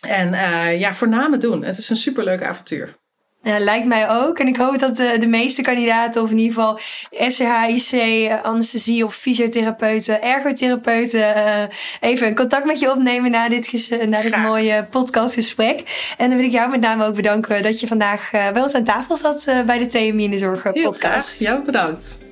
En 0.00 0.32
uh, 0.32 0.80
ja, 0.80 0.94
voornamelijk 0.94 1.42
doen. 1.42 1.64
Het 1.64 1.78
is 1.78 1.88
een 1.88 1.96
superleuk 1.96 2.42
avontuur. 2.42 2.98
Ja, 3.42 3.58
lijkt 3.58 3.86
mij 3.86 4.10
ook. 4.10 4.38
En 4.38 4.46
ik 4.46 4.56
hoop 4.56 4.78
dat 4.78 4.96
de, 4.96 5.16
de 5.20 5.26
meeste 5.26 5.62
kandidaten, 5.62 6.22
of 6.22 6.30
in 6.30 6.38
ieder 6.38 6.54
geval 6.54 6.78
SCHIC, 7.10 7.92
eh, 7.92 8.42
anesthesie 8.42 9.04
of 9.04 9.14
fysiotherapeuten, 9.14 10.22
ergotherapeuten, 10.22 11.20
uh, 11.20 11.62
even 12.00 12.34
contact 12.34 12.64
met 12.64 12.78
je 12.78 12.90
opnemen 12.90 13.30
na 13.30 13.48
dit, 13.48 13.90
na 14.06 14.22
dit 14.22 14.36
mooie 14.36 14.86
podcastgesprek. 14.90 16.12
En 16.16 16.28
dan 16.28 16.38
wil 16.38 16.46
ik 16.46 16.52
jou 16.52 16.70
met 16.70 16.80
name 16.80 17.06
ook 17.06 17.14
bedanken 17.14 17.62
dat 17.62 17.80
je 17.80 17.86
vandaag 17.86 18.30
bij 18.30 18.62
ons 18.62 18.74
aan 18.74 18.84
tafel 18.84 19.16
zat 19.16 19.44
bij 19.66 19.78
de 19.78 19.86
TMI 19.86 20.24
in 20.24 20.30
de 20.30 20.38
Zorg 20.38 20.62
podcast. 20.62 21.38
Ja, 21.38 21.62
bedankt. 21.62 22.29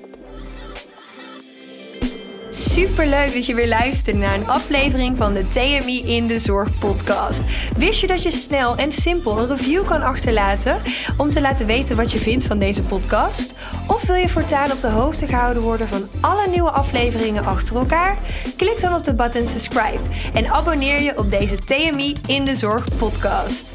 Super 2.58 3.06
leuk 3.06 3.32
dat 3.32 3.46
je 3.46 3.54
weer 3.54 3.68
luistert 3.68 4.16
naar 4.16 4.34
een 4.34 4.48
aflevering 4.48 5.16
van 5.16 5.34
de 5.34 5.46
TMI 5.46 6.02
in 6.06 6.26
de 6.26 6.38
Zorg 6.38 6.78
podcast. 6.78 7.42
Wist 7.76 8.00
je 8.00 8.06
dat 8.06 8.22
je 8.22 8.30
snel 8.30 8.76
en 8.76 8.92
simpel 8.92 9.38
een 9.38 9.48
review 9.48 9.86
kan 9.86 10.02
achterlaten 10.02 10.80
om 11.16 11.30
te 11.30 11.40
laten 11.40 11.66
weten 11.66 11.96
wat 11.96 12.12
je 12.12 12.18
vindt 12.18 12.44
van 12.44 12.58
deze 12.58 12.82
podcast? 12.82 13.54
Of 13.86 14.02
wil 14.02 14.14
je 14.14 14.28
voortaan 14.28 14.72
op 14.72 14.80
de 14.80 14.88
hoogte 14.88 15.26
gehouden 15.26 15.62
worden 15.62 15.88
van 15.88 16.08
alle 16.20 16.48
nieuwe 16.48 16.70
afleveringen 16.70 17.44
achter 17.44 17.76
elkaar? 17.76 18.18
Klik 18.56 18.80
dan 18.80 18.94
op 18.94 19.04
de 19.04 19.14
button 19.14 19.46
subscribe 19.46 20.02
en 20.34 20.46
abonneer 20.46 21.02
je 21.02 21.18
op 21.18 21.30
deze 21.30 21.56
TMI 21.56 22.16
in 22.26 22.44
de 22.44 22.54
Zorg 22.54 22.96
podcast. 22.96 23.74